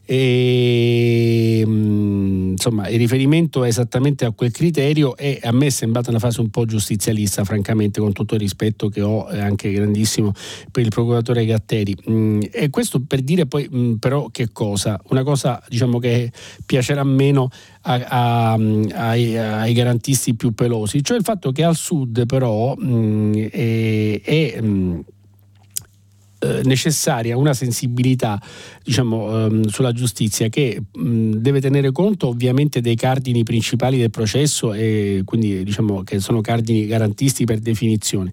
e, 0.07 1.63
mm, 1.65 2.51
insomma, 2.51 2.87
il 2.89 2.99
riferimento 2.99 3.63
è 3.63 3.67
esattamente 3.67 4.25
a 4.25 4.31
quel 4.31 4.51
criterio 4.51 5.17
e 5.17 5.39
a 5.41 5.51
me 5.51 5.65
è 5.65 5.69
sembrata 5.69 6.11
una 6.11 6.19
fase 6.19 6.41
un 6.41 6.49
po' 6.49 6.65
giustizialista, 6.65 7.43
francamente, 7.43 7.99
con 7.99 8.13
tutto 8.13 8.35
il 8.35 8.41
rispetto 8.41 8.87
che 8.89 9.01
ho 9.01 9.25
anche 9.25 9.71
grandissimo 9.71 10.31
per 10.71 10.83
il 10.83 10.89
procuratore 10.89 11.45
Gatteri. 11.45 11.97
Mm, 12.07 12.41
e 12.51 12.69
questo 12.69 13.01
per 13.01 13.21
dire 13.21 13.47
poi 13.47 13.67
mm, 13.73 13.93
però 13.95 14.29
che 14.29 14.49
cosa? 14.51 15.01
Una 15.09 15.23
cosa 15.23 15.61
diciamo 15.67 15.97
che 15.97 16.31
piacerà 16.65 17.03
meno 17.03 17.49
a, 17.81 17.93
a, 17.93 18.53
ai, 18.53 19.37
ai, 19.37 19.73
garantisti 19.73 20.35
più 20.35 20.53
pelosi, 20.53 21.03
cioè 21.03 21.17
il 21.17 21.23
fatto 21.23 21.51
che 21.51 21.63
al 21.63 21.75
sud 21.75 22.27
però 22.27 22.75
è, 22.77 24.21
è 24.23 24.61
eh, 26.45 26.61
necessaria 26.63 27.37
una 27.37 27.53
sensibilità 27.53 28.41
diciamo, 28.83 29.45
ehm, 29.45 29.65
sulla 29.67 29.91
giustizia 29.91 30.47
che 30.49 30.81
mh, 30.91 31.31
deve 31.37 31.59
tenere 31.59 31.91
conto 31.91 32.27
ovviamente 32.27 32.81
dei 32.81 32.95
cardini 32.95 33.43
principali 33.43 33.97
del 33.97 34.11
processo 34.11 34.73
e 34.73 35.21
quindi 35.25 35.63
diciamo 35.63 36.03
che 36.03 36.19
sono 36.19 36.41
cardini 36.41 36.85
garantisti 36.85 37.45
per 37.45 37.59
definizione 37.59 38.31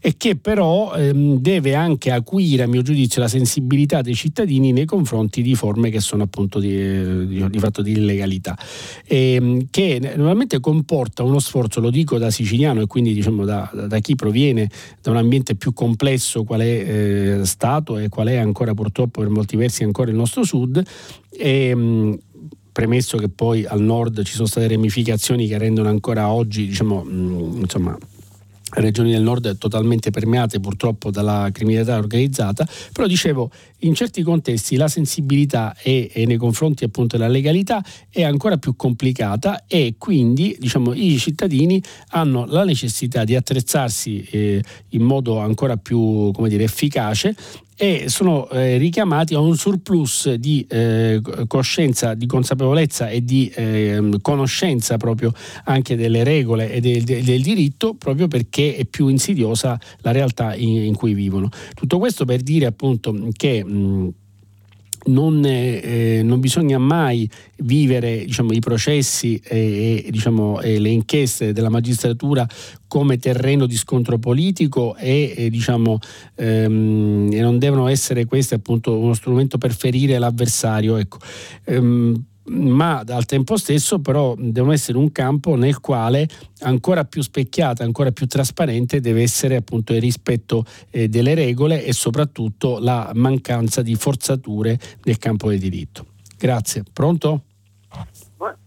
e 0.00 0.14
che 0.16 0.36
però 0.36 0.94
ehm, 0.94 1.38
deve 1.38 1.74
anche 1.74 2.10
acuire 2.10 2.62
a 2.62 2.66
mio 2.66 2.82
giudizio 2.82 3.20
la 3.20 3.28
sensibilità 3.28 4.00
dei 4.00 4.14
cittadini 4.14 4.72
nei 4.72 4.86
confronti 4.86 5.42
di 5.42 5.54
forme 5.54 5.90
che 5.90 6.00
sono 6.00 6.22
appunto 6.22 6.58
di, 6.58 7.26
di, 7.26 7.50
di 7.50 7.58
fatto 7.58 7.82
di 7.82 7.92
illegalità. 7.92 8.56
E, 9.04 9.34
ehm, 9.34 9.66
che 9.70 10.00
normalmente 10.16 10.60
comporta 10.60 11.22
uno 11.22 11.38
sforzo, 11.38 11.80
lo 11.80 11.90
dico 11.90 12.18
da 12.18 12.30
siciliano 12.30 12.80
e 12.80 12.86
quindi 12.86 13.12
diciamo 13.12 13.44
da, 13.44 13.70
da 13.88 13.98
chi 13.98 14.14
proviene 14.14 14.68
da 15.02 15.10
un 15.10 15.18
ambiente 15.18 15.54
più 15.54 15.72
complesso 15.72 16.44
qual 16.44 16.60
è 16.60 16.64
eh, 16.64 17.44
stato 17.44 17.98
e 17.98 18.08
qual 18.08 18.28
è 18.28 18.36
ancora 18.36 18.72
purtroppo 18.74 19.20
per 19.20 19.28
molti 19.28 19.56
versi 19.56 19.84
ancora 19.84 20.10
il 20.10 20.16
nostro 20.16 20.44
sud 20.44 20.82
e, 21.30 21.66
ehm, 21.66 22.18
premesso 22.72 23.18
che 23.18 23.28
poi 23.28 23.64
al 23.66 23.80
nord 23.80 24.22
ci 24.22 24.34
sono 24.34 24.46
state 24.46 24.68
ramificazioni 24.68 25.46
che 25.46 25.58
rendono 25.58 25.88
ancora 25.88 26.30
oggi 26.30 26.66
diciamo, 26.66 27.02
mh, 27.02 27.58
insomma, 27.62 27.98
regioni 28.70 29.10
del 29.10 29.22
nord 29.22 29.58
totalmente 29.58 30.10
permeate 30.10 30.60
purtroppo 30.60 31.10
dalla 31.10 31.48
criminalità 31.52 31.96
organizzata, 31.96 32.66
però 32.92 33.06
dicevo 33.06 33.50
in 33.80 33.94
certi 33.94 34.22
contesti 34.22 34.76
la 34.76 34.88
sensibilità 34.88 35.74
è 35.74 36.24
nei 36.26 36.36
confronti 36.36 36.84
appunto 36.84 37.16
della 37.16 37.28
legalità 37.28 37.82
è 38.10 38.22
ancora 38.22 38.58
più 38.58 38.76
complicata 38.76 39.64
e 39.66 39.94
quindi 39.98 40.56
diciamo, 40.58 40.92
i 40.92 41.18
cittadini 41.18 41.82
hanno 42.08 42.44
la 42.46 42.64
necessità 42.64 43.24
di 43.24 43.34
attrezzarsi 43.34 44.22
eh, 44.30 44.62
in 44.90 45.02
modo 45.02 45.38
ancora 45.38 45.76
più 45.76 46.30
dire, 46.48 46.64
efficace 46.64 47.34
e 47.82 48.10
sono 48.10 48.46
eh, 48.50 48.76
richiamati 48.76 49.32
a 49.32 49.38
un 49.38 49.56
surplus 49.56 50.34
di 50.34 50.66
eh, 50.68 51.22
coscienza, 51.46 52.12
di 52.12 52.26
consapevolezza 52.26 53.08
e 53.08 53.24
di 53.24 53.48
eh, 53.54 54.18
conoscenza 54.20 54.98
proprio 54.98 55.32
anche 55.64 55.96
delle 55.96 56.22
regole 56.22 56.70
e 56.70 56.80
del, 56.82 57.02
del, 57.04 57.40
diritto 57.40 57.94
proprio 57.94 58.28
perché 58.28 58.76
è 58.76 58.84
più 58.84 59.08
insidiosa 59.08 59.80
la 60.00 60.10
realtà 60.12 60.54
in, 60.54 60.76
in 60.76 60.94
cui 60.94 61.14
vivono. 61.14 61.48
Tutto 61.72 61.98
questo 61.98 62.26
per 62.26 62.42
dire 62.42 62.66
appunto 62.66 63.16
che 63.32 63.64
mh, 63.64 64.12
non, 65.06 65.42
eh, 65.44 66.20
non, 66.22 66.40
bisogna 66.40 66.78
mai 66.78 67.28
vivere 67.58 68.24
diciamo, 68.24 68.52
i 68.52 68.60
processi 68.60 69.40
e, 69.44 70.04
e, 70.06 70.10
diciamo, 70.10 70.60
e, 70.60 70.78
le 70.78 70.90
inchieste 70.90 71.52
della 71.52 71.68
magistratura 71.68 72.46
come 72.86 73.18
terreno 73.18 73.66
di 73.66 73.76
scontro 73.76 74.18
politico 74.18 74.96
e, 74.96 75.34
e, 75.36 75.50
diciamo, 75.50 75.98
ehm, 76.34 77.28
non 77.32 77.58
devono 77.58 77.88
essere 77.88 78.24
questi 78.24 78.54
appunto 78.54 78.98
uno 78.98 79.14
strumento 79.14 79.58
per 79.58 79.74
ferire 79.74 80.18
l'avversario. 80.18 80.96
Ecco. 80.96 81.18
Ehm, 81.64 82.24
ma 82.50 83.02
al 83.06 83.26
tempo 83.26 83.56
stesso 83.56 84.00
però 84.00 84.34
devono 84.36 84.72
essere 84.72 84.98
un 84.98 85.12
campo 85.12 85.54
nel 85.54 85.80
quale 85.80 86.28
ancora 86.60 87.04
più 87.04 87.22
specchiata, 87.22 87.84
ancora 87.84 88.10
più 88.10 88.26
trasparente 88.26 89.00
deve 89.00 89.22
essere 89.22 89.56
appunto 89.56 89.92
il 89.92 90.00
rispetto 90.00 90.64
eh, 90.90 91.08
delle 91.08 91.34
regole 91.34 91.84
e 91.84 91.92
soprattutto 91.92 92.78
la 92.80 93.10
mancanza 93.14 93.82
di 93.82 93.94
forzature 93.94 94.78
nel 95.04 95.18
campo 95.18 95.48
del 95.48 95.58
diritto. 95.58 96.06
Grazie. 96.36 96.82
Pronto? 96.92 97.42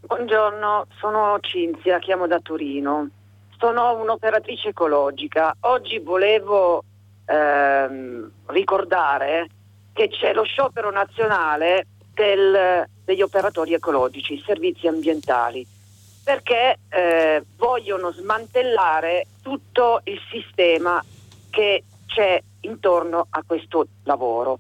Buongiorno, 0.02 0.88
sono 1.00 1.38
Cinzia, 1.42 2.00
chiamo 2.00 2.28
da 2.28 2.40
Torino. 2.40 3.10
Sono 3.58 4.00
un'operatrice 4.02 4.70
ecologica. 4.70 5.56
Oggi 5.62 6.00
volevo 6.00 6.84
ehm, 7.26 8.30
ricordare 8.48 9.48
che 9.94 10.10
c'è 10.10 10.34
lo 10.34 10.44
sciopero 10.44 10.92
nazionale 10.92 11.88
del, 12.14 12.88
degli 13.04 13.22
operatori 13.22 13.74
ecologici, 13.74 14.42
servizi 14.46 14.88
ambientali, 14.88 15.66
perché 16.24 16.80
eh, 16.90 17.44
vogliono 17.58 18.12
smantellare 18.12 19.28
tutto 19.42 20.02
il 20.06 20.20
sistema 20.32 21.04
che 21.50 21.84
c'è 22.06 22.42
intorno 22.62 23.28
a 23.30 23.44
questo 23.46 23.88
lavoro. 24.04 24.60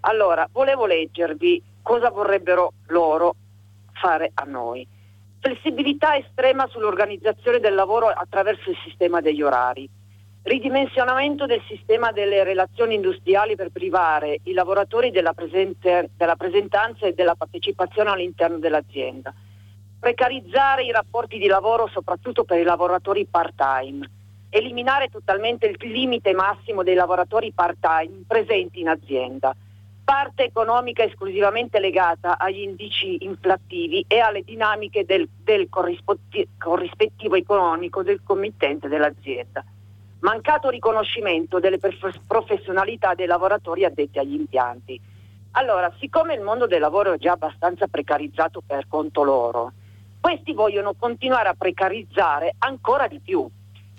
Allora, 0.00 0.48
volevo 0.50 0.86
leggervi 0.86 1.62
cosa 1.82 2.10
vorrebbero 2.10 2.72
loro 2.88 3.34
fare 3.92 4.30
a 4.34 4.44
noi. 4.44 4.86
Flessibilità 5.40 6.16
estrema 6.16 6.66
sull'organizzazione 6.68 7.60
del 7.60 7.74
lavoro 7.74 8.08
attraverso 8.08 8.70
il 8.70 8.76
sistema 8.84 9.20
degli 9.20 9.42
orari 9.42 9.88
ridimensionamento 10.44 11.46
del 11.46 11.62
sistema 11.66 12.12
delle 12.12 12.44
relazioni 12.44 12.94
industriali 12.94 13.56
per 13.56 13.70
privare 13.70 14.40
i 14.44 14.52
lavoratori 14.52 15.10
della, 15.10 15.32
presente, 15.32 16.10
della 16.16 16.36
presentanza 16.36 17.06
e 17.06 17.14
della 17.14 17.34
partecipazione 17.34 18.10
all'interno 18.10 18.58
dell'azienda, 18.58 19.32
precarizzare 19.98 20.84
i 20.84 20.92
rapporti 20.92 21.38
di 21.38 21.46
lavoro 21.46 21.88
soprattutto 21.88 22.44
per 22.44 22.58
i 22.58 22.62
lavoratori 22.62 23.24
part-time, 23.24 24.10
eliminare 24.50 25.08
totalmente 25.08 25.66
il 25.66 25.78
limite 25.90 26.34
massimo 26.34 26.82
dei 26.82 26.94
lavoratori 26.94 27.50
part-time 27.50 28.24
presenti 28.26 28.80
in 28.80 28.88
azienda, 28.88 29.56
parte 30.04 30.44
economica 30.44 31.04
esclusivamente 31.04 31.80
legata 31.80 32.36
agli 32.36 32.60
indici 32.60 33.24
inflattivi 33.24 34.04
e 34.06 34.18
alle 34.20 34.42
dinamiche 34.42 35.06
del, 35.06 35.26
del 35.42 35.70
corrispettivo 35.70 37.34
economico 37.34 38.02
del 38.02 38.20
committente 38.22 38.88
dell'azienda 38.88 39.64
mancato 40.24 40.70
riconoscimento 40.70 41.60
delle 41.60 41.78
professionalità 42.26 43.14
dei 43.14 43.26
lavoratori 43.26 43.84
addetti 43.84 44.18
agli 44.18 44.34
impianti. 44.34 45.00
Allora, 45.52 45.92
siccome 46.00 46.34
il 46.34 46.40
mondo 46.40 46.66
del 46.66 46.80
lavoro 46.80 47.12
è 47.12 47.18
già 47.18 47.32
abbastanza 47.32 47.86
precarizzato 47.86 48.62
per 48.66 48.86
conto 48.88 49.22
loro, 49.22 49.72
questi 50.20 50.52
vogliono 50.54 50.94
continuare 50.94 51.48
a 51.48 51.54
precarizzare 51.54 52.54
ancora 52.58 53.06
di 53.06 53.20
più. 53.20 53.46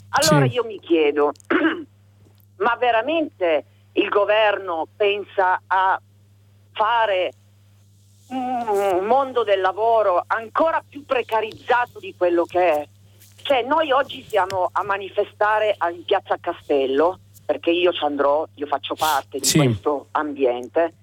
Allora 0.10 0.48
sì. 0.48 0.54
io 0.54 0.66
mi 0.66 0.80
chiedo, 0.80 1.32
ma 2.58 2.76
veramente 2.78 3.66
il 3.94 4.10
governo 4.10 4.88
pensa 4.96 5.62
a 5.68 6.02
fare 6.72 7.32
un 8.30 9.06
mondo 9.06 9.44
del 9.44 9.62
lavoro 9.62 10.24
ancora 10.26 10.84
più 10.88 11.06
precarizzato 11.06 12.00
di 12.00 12.16
quello 12.18 12.46
che 12.46 12.74
è? 12.74 12.88
Cioè 13.46 13.62
noi 13.62 13.92
oggi 13.92 14.26
siamo 14.28 14.70
a 14.72 14.82
manifestare 14.82 15.78
in 15.94 16.04
piazza 16.04 16.36
Castello, 16.42 17.20
perché 17.46 17.70
io 17.70 17.94
ci 17.94 18.04
andrò, 18.04 18.48
io 18.56 18.66
faccio 18.66 18.96
parte 18.96 19.38
di 19.38 19.46
sì. 19.46 19.60
questo 19.60 20.08
ambiente 20.14 20.94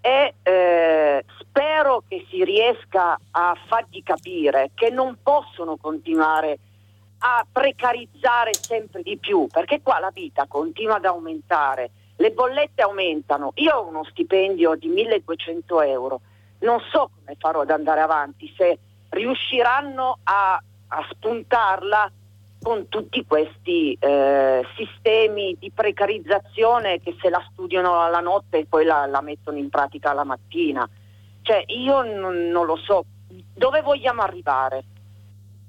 e 0.00 0.32
eh, 0.42 1.22
spero 1.38 2.02
che 2.08 2.24
si 2.30 2.42
riesca 2.44 3.20
a 3.32 3.54
fargli 3.66 4.02
capire 4.02 4.70
che 4.72 4.88
non 4.88 5.18
possono 5.22 5.76
continuare 5.76 6.58
a 7.18 7.44
precarizzare 7.52 8.54
sempre 8.54 9.02
di 9.02 9.18
più, 9.18 9.46
perché 9.52 9.82
qua 9.82 9.98
la 9.98 10.10
vita 10.10 10.46
continua 10.48 10.96
ad 10.96 11.04
aumentare, 11.04 11.90
le 12.16 12.30
bollette 12.30 12.80
aumentano, 12.80 13.52
io 13.56 13.76
ho 13.76 13.86
uno 13.86 14.02
stipendio 14.04 14.76
di 14.76 14.88
1200 14.88 15.82
euro, 15.82 16.20
non 16.60 16.80
so 16.90 17.10
come 17.14 17.36
farò 17.38 17.60
ad 17.60 17.70
andare 17.70 18.00
avanti, 18.00 18.50
se 18.56 18.78
riusciranno 19.10 20.20
a 20.22 20.58
a 20.92 21.06
spuntarla 21.10 22.10
con 22.62 22.88
tutti 22.88 23.24
questi 23.26 23.96
eh, 23.98 24.64
sistemi 24.76 25.56
di 25.58 25.70
precarizzazione 25.72 27.00
che 27.00 27.16
se 27.20 27.28
la 27.28 27.44
studiano 27.50 28.00
alla 28.00 28.20
notte 28.20 28.58
e 28.58 28.66
poi 28.66 28.84
la, 28.84 29.06
la 29.06 29.20
mettono 29.20 29.58
in 29.58 29.68
pratica 29.68 30.12
la 30.12 30.24
mattina. 30.24 30.88
Cioè 31.42 31.64
io 31.66 32.02
non, 32.02 32.48
non 32.48 32.66
lo 32.66 32.76
so, 32.76 33.04
dove 33.52 33.82
vogliamo 33.82 34.22
arrivare? 34.22 34.84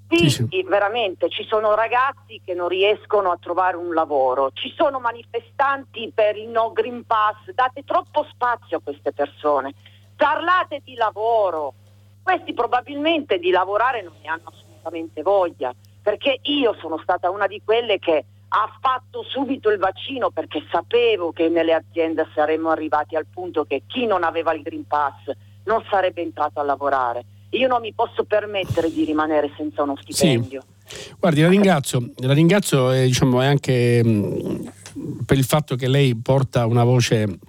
Qui 0.08 0.30
sì, 0.30 0.46
sì. 0.48 0.64
veramente 0.68 1.30
ci 1.30 1.44
sono 1.46 1.74
ragazzi 1.74 2.40
che 2.46 2.54
non 2.54 2.68
riescono 2.68 3.32
a 3.32 3.40
trovare 3.42 3.78
un 3.78 3.94
lavoro, 3.94 4.52
ci 4.54 4.72
sono 4.76 5.00
manifestanti 5.00 6.12
per 6.14 6.38
il 6.38 6.50
no 6.50 6.72
Green 6.72 7.06
Pass, 7.06 7.50
date 7.56 7.84
troppo 7.84 8.28
spazio 8.30 8.78
a 8.78 8.82
queste 8.84 9.12
persone, 9.14 9.74
parlate 10.16 10.82
di 10.84 10.94
lavoro, 10.94 11.74
questi 12.22 12.54
probabilmente 12.54 13.40
di 13.40 13.50
lavorare 13.50 14.04
non 14.04 14.14
ne 14.22 14.28
hanno 14.28 14.52
assolutamente 14.84 15.22
voglia, 15.22 15.74
perché 16.02 16.40
io 16.44 16.76
sono 16.80 17.00
stata 17.02 17.30
una 17.30 17.48
di 17.48 17.62
quelle 17.64 17.98
che 18.00 18.26
ha 18.56 18.78
fatto 18.80 19.24
subito 19.24 19.70
il 19.70 19.80
vaccino 19.80 20.30
perché 20.30 20.64
sapevo 20.70 21.32
che 21.32 21.50
nelle 21.50 21.74
aziende 21.74 22.28
saremmo 22.36 22.70
arrivati 22.70 23.16
al 23.16 23.26
punto 23.26 23.64
che 23.64 23.84
chi 23.88 24.06
non 24.06 24.24
aveva 24.24 24.54
il 24.54 24.62
Green 24.62 24.86
Pass 24.86 25.32
non 25.64 25.84
sarebbe 25.90 26.22
entrato 26.22 26.60
a 26.60 26.64
lavorare. 26.64 27.26
Io 27.52 27.68
non 27.68 27.82
mi 27.82 27.94
posso 27.94 28.26
permettere 28.26 28.92
di 28.92 29.06
rimanere 29.06 29.52
senza 29.58 29.84
uno 29.84 29.96
stipendio. 30.00 30.64
Sì. 30.86 31.14
Guardi, 31.18 31.42
la 31.42 31.48
ringrazio, 31.48 32.12
la 32.18 32.34
ringrazio 32.34 32.92
eh, 32.92 33.06
diciamo, 33.06 33.40
anche 33.40 34.04
mh, 34.04 34.10
mm, 34.10 35.20
per 35.26 35.38
il 35.38 35.46
fatto 35.46 35.76
che 35.76 35.88
lei 35.88 36.16
porta 36.16 36.66
una 36.66 36.84
voce 36.84 37.40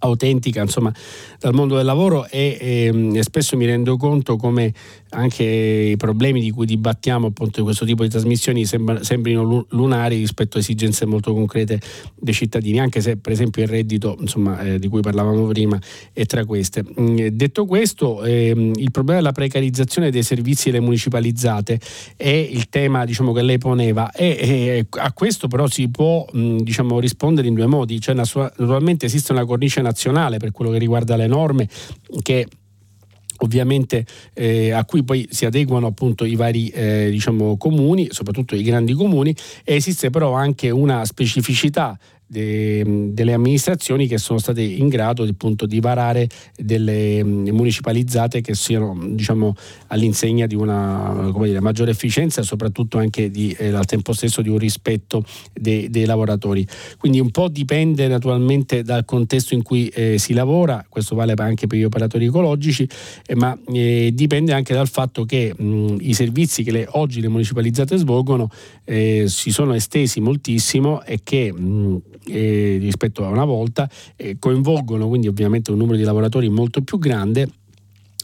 autentica 0.00 0.60
insomma 0.60 0.92
dal 1.38 1.54
mondo 1.54 1.76
del 1.76 1.84
lavoro 1.84 2.26
e, 2.26 2.56
e, 2.60 3.10
e, 3.14 3.22
spesso 3.22 3.56
mi 3.56 3.64
rendo 3.64 3.96
conto 3.96 4.36
come 4.36 4.72
anche 5.10 5.44
i 5.44 5.96
problemi 5.96 6.40
di 6.40 6.50
cui 6.50 6.66
dibattiamo 6.66 7.28
appunto 7.28 7.60
in 7.60 7.64
questo 7.64 7.84
tipo 7.84 8.02
di 8.02 8.08
trasmissioni 8.08 8.64
sembra, 8.66 9.02
sembrino 9.02 9.66
lunari 9.70 10.18
rispetto 10.18 10.58
a 10.58 10.60
esigenze 10.60 11.06
molto 11.06 11.32
concrete 11.32 11.80
dei 12.14 12.34
cittadini 12.34 12.80
anche 12.80 13.00
se 13.00 13.16
per 13.16 13.32
esempio 13.32 13.62
il 13.62 13.68
reddito 13.68 14.16
insomma, 14.20 14.60
eh, 14.60 14.78
di 14.78 14.88
cui 14.88 15.00
parlavamo 15.00 15.46
prima 15.46 15.80
è 16.12 16.24
tra 16.26 16.44
queste. 16.44 16.84
Mm, 17.00 17.16
detto 17.32 17.64
questo 17.64 18.22
ehm, 18.24 18.72
il 18.76 18.90
problema 18.90 19.20
della 19.20 19.32
precarizzazione 19.32 20.10
dei 20.10 20.22
servizi 20.22 20.70
delle 20.70 20.82
municipalizzate 20.82 21.80
è 22.16 22.28
il 22.28 22.68
tema 22.68 23.04
diciamo, 23.04 23.32
che 23.32 23.42
lei 23.42 23.58
poneva 23.58 24.10
e, 24.12 24.36
e 24.38 24.86
a 24.98 25.12
questo 25.12 25.48
però 25.48 25.66
si 25.68 25.88
può 25.88 26.26
mh, 26.30 26.38
mm, 26.40 26.56
diciamo, 26.58 27.00
rispondere 27.00 27.48
in 27.48 27.54
due 27.54 27.66
modi. 27.66 28.00
Cioè 28.00 28.14
naturalmente 28.14 29.06
esiste 29.06 29.32
una 29.32 29.44
cornice 29.44 29.77
nazionale 29.82 30.38
per 30.38 30.50
quello 30.50 30.70
che 30.70 30.78
riguarda 30.78 31.16
le 31.16 31.26
norme 31.26 31.68
che 32.22 32.46
ovviamente 33.38 34.04
eh, 34.34 34.72
a 34.72 34.84
cui 34.84 35.04
poi 35.04 35.26
si 35.30 35.44
adeguano 35.44 35.86
appunto 35.86 36.24
i 36.24 36.34
vari 36.34 36.68
eh, 36.68 37.08
diciamo, 37.10 37.56
comuni, 37.56 38.08
soprattutto 38.10 38.54
i 38.54 38.62
grandi 38.62 38.94
comuni, 38.94 39.34
esiste 39.64 40.10
però 40.10 40.32
anche 40.32 40.70
una 40.70 41.04
specificità 41.04 41.98
de, 42.28 43.12
delle 43.12 43.32
amministrazioni 43.32 44.06
che 44.06 44.18
sono 44.18 44.38
state 44.38 44.62
in 44.62 44.88
grado 44.88 45.24
appunto, 45.24 45.66
di 45.66 45.80
varare 45.80 46.28
delle 46.56 47.24
municipalizzate 47.24 48.40
che 48.40 48.54
siano 48.54 48.96
diciamo, 49.10 49.54
all'insegna 49.88 50.46
di 50.46 50.54
una 50.54 51.32
dire, 51.42 51.60
maggiore 51.60 51.90
efficienza 51.90 52.42
e 52.42 52.44
soprattutto 52.44 52.98
anche 52.98 53.30
di, 53.30 53.54
eh, 53.58 53.68
al 53.68 53.86
tempo 53.86 54.12
stesso 54.12 54.42
di 54.42 54.50
un 54.50 54.58
rispetto 54.58 55.24
dei, 55.52 55.88
dei, 55.90 56.04
lavoratori. 56.04 56.66
Quindi 56.98 57.18
un 57.18 57.30
po' 57.30 57.48
dipende 57.48 58.06
naturalmente 58.08 58.82
dal 58.82 59.04
contesto 59.04 59.54
in 59.54 59.62
cui 59.62 59.88
eh, 59.88 60.18
si 60.18 60.34
lavora, 60.34 60.84
questo 60.88 61.14
vale 61.14 61.34
anche 61.36 61.66
per 61.66 61.78
gli 61.78 61.84
operatori 61.84 62.26
ecologici, 62.26 62.88
eh, 63.26 63.34
ma 63.34 63.56
eh, 63.72 64.10
dipende 64.12 64.52
anche 64.52 64.74
dal 64.74 64.88
fatto 64.88 65.24
che 65.24 65.54
mh, 65.56 65.96
i 66.00 66.12
servizi 66.12 66.62
che 66.62 66.72
le, 66.72 66.86
oggi 66.90 67.20
le 67.20 67.28
municipalizzate 67.28 67.96
svolgono 67.96 68.50
eh, 68.88 69.24
si 69.28 69.50
sono 69.50 69.74
estesi 69.74 70.18
moltissimo 70.18 71.02
e 71.02 71.20
che 71.22 71.52
mh, 71.52 72.00
eh, 72.28 72.78
rispetto 72.80 73.22
a 73.24 73.28
una 73.28 73.44
volta, 73.44 73.88
eh, 74.16 74.36
coinvolgono 74.38 75.08
quindi 75.08 75.28
ovviamente 75.28 75.70
un 75.70 75.76
numero 75.76 75.98
di 75.98 76.04
lavoratori 76.04 76.48
molto 76.48 76.80
più 76.80 76.98
grande 76.98 77.50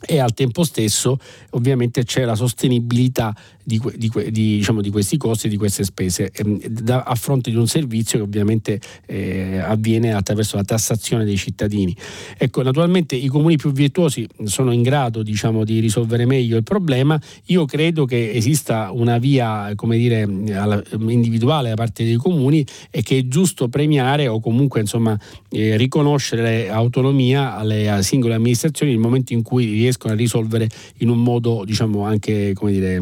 e 0.07 0.19
al 0.19 0.33
tempo 0.33 0.65
stesso 0.65 1.19
ovviamente 1.51 2.05
c'è 2.05 2.25
la 2.25 2.35
sostenibilità 2.35 3.35
di, 3.65 3.81
di, 3.97 4.11
di, 4.31 4.31
diciamo, 4.31 4.81
di, 4.83 4.91
questi 4.91 5.17
costi 5.17 5.47
e 5.47 5.51
di 5.51 5.57
queste 5.57 5.85
spese 5.85 6.31
ehm, 6.33 6.67
da, 6.67 7.03
a 7.03 7.15
fronte 7.15 7.51
di 7.51 7.57
un 7.57 7.67
servizio 7.67 8.19
che 8.19 8.25
ovviamente 8.25 8.81
eh, 9.07 9.59
avviene 9.59 10.13
attraverso 10.13 10.57
la 10.57 10.65
tassazione 10.65 11.25
dei 11.25 11.37
cittadini. 11.37 11.97
Ecco, 12.37 12.63
naturalmente 12.63 13.17
i 13.17 13.29
comuni 13.29 13.57
più 13.57 13.73
virtuosi 13.73 14.29
sono 14.45 14.73
in 14.73 14.83
grado 14.83 15.23
diciamo, 15.23 15.65
di 15.65 15.81
risolvere 15.81 16.27
meglio 16.27 16.57
il 16.57 16.63
problema. 16.63 17.21
Io 17.47 17.65
credo 17.65 18.05
che 18.05 18.33
esista 18.33 18.91
una 18.93 19.19
via 19.19 19.73
come 19.75 19.97
dire, 19.97 20.23
individuale 20.23 21.71
da 21.71 21.75
parte 21.75 22.05
dei 22.05 22.17
comuni 22.17 22.65
e 22.91 23.03
che 23.03 23.19
è 23.19 23.27
giusto 23.27 23.69
premiare 23.69 24.29
o 24.29 24.41
comunque 24.41 24.81
insomma, 24.81 25.19
eh, 25.51 25.77
riconoscere 25.77 26.69
autonomia 26.69 27.57
alle 27.57 28.01
singole 28.03 28.35
amministrazioni 28.35 28.93
nel 28.93 29.01
momento 29.01 29.33
in 29.33 29.43
cui 29.43 29.67
riescono 29.67 30.13
a 30.13 30.17
risolvere 30.17 30.69
in 30.99 31.09
un 31.09 31.23
modo 31.23 31.65
diciamo 31.65 32.05
anche 32.05 32.53
come 32.55 32.73
dire 32.73 33.01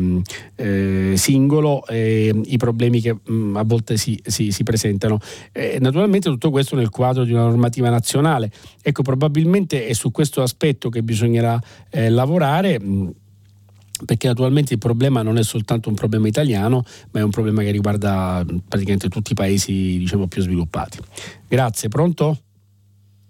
eh, 0.62 1.16
singolo 1.16 1.84
eh, 1.86 2.32
i 2.44 2.56
problemi 2.56 3.00
che 3.00 3.14
mh, 3.14 3.32
mm, 3.32 3.56
a 3.56 3.64
volte 3.64 3.96
si, 3.96 4.20
si, 4.24 4.52
si 4.52 4.62
presentano. 4.62 5.18
Eh, 5.50 5.78
naturalmente 5.80 6.28
tutto 6.28 6.50
questo 6.50 6.76
nel 6.76 6.90
quadro 6.90 7.24
di 7.24 7.32
una 7.32 7.42
normativa 7.42 7.90
nazionale. 7.90 8.50
Ecco, 8.80 9.02
probabilmente 9.02 9.86
è 9.86 9.92
su 9.92 10.12
questo 10.12 10.42
aspetto 10.42 10.88
che 10.88 11.02
bisognerà 11.02 11.60
eh, 11.90 12.08
lavorare. 12.10 12.78
Mh, 12.78 12.86
mm, 12.86 13.08
perché 14.04 14.26
naturalmente 14.26 14.72
il 14.72 14.80
problema 14.80 15.22
non 15.22 15.38
è 15.38 15.44
soltanto 15.44 15.88
un 15.88 15.94
problema 15.94 16.26
italiano, 16.26 16.82
ma 17.12 17.20
è 17.20 17.22
un 17.22 17.30
problema 17.30 17.62
che 17.62 17.70
riguarda 17.70 18.44
praticamente 18.66 19.08
tutti 19.08 19.30
i 19.30 19.34
paesi 19.36 19.96
diciamo, 19.98 20.26
più 20.26 20.42
sviluppati. 20.42 20.98
Grazie, 21.46 21.88
pronto? 21.88 22.36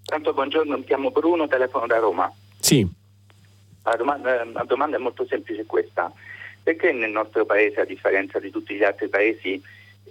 Tanto 0.03 0.33
buongiorno, 0.33 0.79
mi 0.79 0.85
chiamo 0.85 1.11
Bruno, 1.11 1.47
telefono 1.47 1.87
da 1.87 1.99
Roma. 1.99 2.33
Sì. 2.59 2.89
La 3.83 3.97
domanda, 3.97 4.45
la 4.51 4.65
domanda 4.67 4.97
è 4.97 5.01
molto 5.01 5.27
semplice 5.29 5.67
questa. 5.67 6.11
Perché 6.63 6.93
nel 6.93 7.11
nostro 7.11 7.45
paese, 7.45 7.81
a 7.81 7.85
differenza 7.85 8.39
di 8.39 8.51
tutti 8.51 8.75
gli 8.75 8.85
altri 8.85 9.09
paesi, 9.09 9.61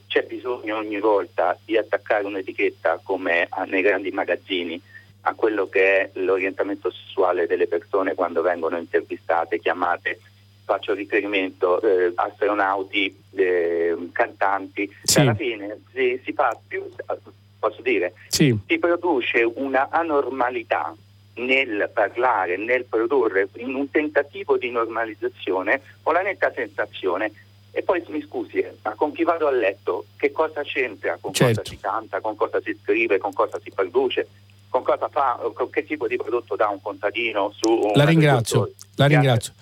c'è 0.07 0.23
bisogno 0.23 0.77
ogni 0.77 0.99
volta 0.99 1.57
di 1.63 1.77
attaccare 1.77 2.25
un'etichetta 2.25 2.99
come 3.03 3.47
nei 3.67 3.81
grandi 3.81 4.11
magazzini 4.11 4.81
a 5.21 5.33
quello 5.33 5.69
che 5.69 5.99
è 5.99 6.09
l'orientamento 6.13 6.91
sessuale 6.91 7.47
delle 7.47 7.67
persone 7.67 8.15
quando 8.15 8.41
vengono 8.41 8.77
intervistate, 8.77 9.59
chiamate 9.59 10.19
faccio 10.63 10.93
riferimento 10.93 11.81
eh, 11.81 12.13
astronauti, 12.15 13.13
eh, 13.35 14.09
cantanti, 14.13 14.89
sì. 15.03 15.19
alla 15.19 15.33
fine 15.33 15.81
si, 15.93 16.19
si, 16.23 16.31
fa 16.31 16.57
più, 16.65 16.89
posso 17.59 17.81
dire, 17.81 18.13
sì. 18.29 18.57
si 18.65 18.79
produce 18.79 19.43
una 19.43 19.89
anormalità 19.89 20.95
nel 21.35 21.89
parlare, 21.93 22.57
nel 22.57 22.85
produrre, 22.85 23.47
in 23.55 23.73
un 23.73 23.89
tentativo 23.89 24.57
di 24.57 24.69
normalizzazione, 24.69 25.81
ho 26.03 26.11
la 26.11 26.21
netta 26.21 26.51
sensazione 26.53 27.31
e 27.71 27.83
poi 27.83 28.03
mi 28.09 28.21
scusi, 28.21 28.63
ma 28.83 28.93
con 28.95 29.13
chi 29.13 29.23
vado 29.23 29.47
a 29.47 29.51
letto? 29.51 30.05
Che 30.17 30.31
cosa 30.31 30.61
c'entra 30.61 31.17
con 31.21 31.33
certo. 31.33 31.61
cosa 31.61 31.69
si 31.69 31.79
canta, 31.79 32.19
con 32.19 32.35
cosa 32.35 32.59
si 32.61 32.77
scrive, 32.81 33.17
con 33.17 33.31
cosa 33.31 33.59
si 33.61 33.71
produce? 33.73 34.27
Con 34.71 34.83
cosa 34.83 35.09
fa, 35.11 35.37
con 35.53 35.69
che 35.69 35.83
tipo 35.83 36.07
di 36.07 36.15
prodotto 36.15 36.55
dà 36.55 36.69
un 36.69 36.81
contadino 36.81 37.53
su 37.59 37.91
La 37.93 38.05
ringrazio, 38.05 38.71
la 38.95 39.05
ringrazio. 39.05 39.53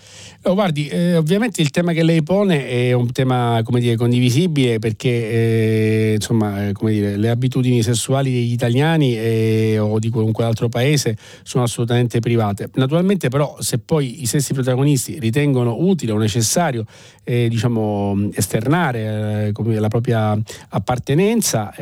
Oh, 0.44 0.53
guardi, 0.53 0.88
eh, 0.88 1.18
ovviamente 1.18 1.61
il 1.61 1.69
tema 1.69 1.91
che 1.91 2.02
lei 2.02 2.23
pone 2.23 2.65
è 2.65 2.94
un 2.94 3.11
tema 3.11 3.60
come 3.64 3.81
dire, 3.81 3.98
condivisibile 3.98 4.80
perché 4.80 5.10
eh, 5.10 6.14
insomma, 6.14 6.68
eh, 6.68 6.72
come 6.72 6.91
dire, 6.91 7.18
le 7.18 7.30
abitudini 7.30 7.84
sessuali 7.84 8.31
degli 8.31 8.53
italiani 8.53 9.18
eh, 9.18 9.80
o 9.80 9.99
di 9.99 10.10
qualunque 10.10 10.45
altro 10.45 10.69
paese 10.69 11.18
sono 11.44 11.65
assolutamente 11.65 12.19
private. 12.19 12.69
Naturalmente 12.76 13.27
però 13.27 13.57
se 13.60 13.80
poi 13.80 14.22
i 14.22 14.27
stessi 14.27 14.53
protagonisti 14.53 15.19
ritengono 15.19 15.76
utile 15.77 16.14
o 16.14 16.18
necessario 16.18 16.86
eh, 17.26 17.49
diciamo, 17.49 18.30
esternare 18.34 19.52
eh, 19.52 19.80
la 19.80 19.88
propria 19.90 20.40
appartenenza 20.69 21.73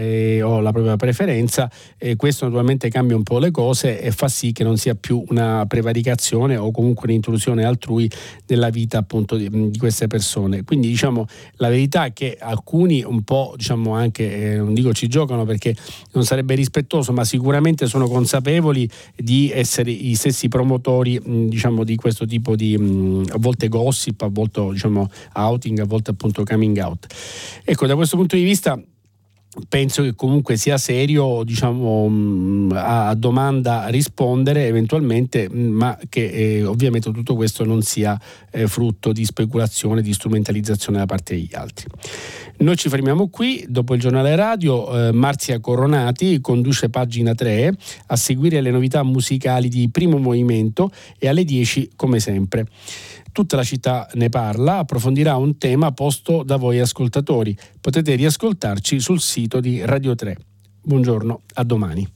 o 0.42 0.60
la 0.62 0.72
propria 0.72 0.96
preferenza, 0.96 1.70
questo 2.16 2.46
naturalmente 2.46 2.90
cambia 2.90 3.16
un 3.18 3.24
po' 3.24 3.40
le 3.40 3.52
cose 3.52 4.00
e 4.00 4.12
fa 4.12 4.28
sì 4.28 4.52
che 4.52 4.64
non 4.64 4.78
sia 4.78 4.96
più 4.96 5.24
una 5.30 5.66
prevaricazione 5.68 6.56
o 6.56 6.72
comunque 6.72 7.08
un'intrusione 7.08 7.66
altrui 7.66 8.10
nella 8.48 8.70
vita 8.70 9.00
appunto 9.00 9.36
di, 9.36 9.50
di 9.70 9.78
queste 9.78 10.08
persone. 10.08 10.64
Quindi 10.64 10.88
diciamo 10.88 11.26
la 11.56 11.70
verità 11.70 12.06
è 12.06 12.14
che 12.14 12.38
alcuni 12.40 13.04
un 13.04 13.24
po' 13.24 13.54
diciamo 13.58 13.94
anche, 13.94 14.54
eh, 14.54 14.58
non 14.58 14.74
dico 14.74 14.94
ci 14.94 15.08
giocano 15.08 15.46
perché 15.46 15.76
non 16.14 16.24
sarebbe 16.24 16.56
rispettoso, 16.56 17.12
ma 17.12 17.26
sicuramente 17.26 17.88
sono 17.88 18.08
consapevoli 18.08 18.90
di 19.16 19.52
essere 19.54 19.92
i 19.92 20.16
stessi 20.16 20.48
promotori 20.48 21.20
mh, 21.20 21.48
diciamo 21.48 21.84
di 21.84 21.96
questo 21.96 22.26
tipo 22.26 22.56
di 22.56 22.78
mh, 22.78 23.32
a 23.32 23.38
volte 23.38 23.68
gossip, 23.68 24.22
a 24.22 24.30
volte 24.30 24.66
diciamo 24.72 25.10
outing, 25.34 25.80
a 25.80 25.86
volte 25.86 26.12
appunto 26.12 26.44
coming 26.44 26.78
out. 26.78 27.08
Ecco, 27.64 27.86
da 27.88 27.96
questo 27.96 28.16
punto 28.16 28.36
di 28.36 28.44
vista 28.44 28.80
penso 29.68 30.04
che 30.04 30.16
comunque 30.16 30.58
sia 30.58 30.78
serio 30.78 31.44
diciamo, 31.44 32.08
mm, 32.10 32.72
a 32.74 33.14
domanda 33.16 33.88
rispondere 33.88 34.66
eventualmente, 34.68 35.50
mm, 35.50 35.70
ma 35.70 35.98
che 36.10 36.30
eh, 36.30 36.64
ovviamente 36.64 37.12
tutto 37.12 37.36
questo 37.36 37.64
non 37.64 37.82
sia 37.82 38.20
eh, 38.52 38.68
frutto 38.68 39.12
di 39.12 39.26
speculazione, 39.26 40.02
di 40.02 40.14
strumentalizzazione 40.14 41.00
da 41.00 41.06
parte 41.06 41.36
degli 41.36 41.54
altri. 41.54 41.86
Noi 42.60 42.76
ci 42.76 42.90
fermiamo 42.90 43.30
qui, 43.30 43.66
dopo 43.68 43.94
il 43.94 44.00
giornale 44.00 44.36
radio, 44.36 45.08
eh, 45.08 45.12
Marzia 45.12 45.60
Coronati 45.60 46.42
conduce 46.42 46.90
pagina 46.90 47.36
3 47.36 47.76
a 48.08 48.16
seguire 48.16 48.62
le 48.62 48.72
novità 48.72 49.04
musicali 49.04 49.70
di 49.70 49.90
primo 49.90 50.18
movimento 50.18 50.92
e 51.20 51.28
alle 51.28 51.44
10 51.44 51.92
come 51.96 52.20
sempre. 52.20 52.66
Tutta 53.38 53.56
la 53.56 53.64
città 53.64 54.10
ne 54.16 54.30
parla, 54.30 54.80
approfondirà 54.80 55.36
un 55.36 55.60
tema 55.60 55.92
posto 55.92 56.42
da 56.42 56.56
voi 56.56 56.80
ascoltatori. 56.80 57.56
Potete 57.80 58.16
riascoltarci 58.16 59.00
sul 59.00 59.20
sito 59.20 59.60
di 59.60 59.86
Radio 59.86 60.16
3. 60.16 60.36
Buongiorno, 60.82 61.42
a 61.54 61.64
domani. 61.64 62.12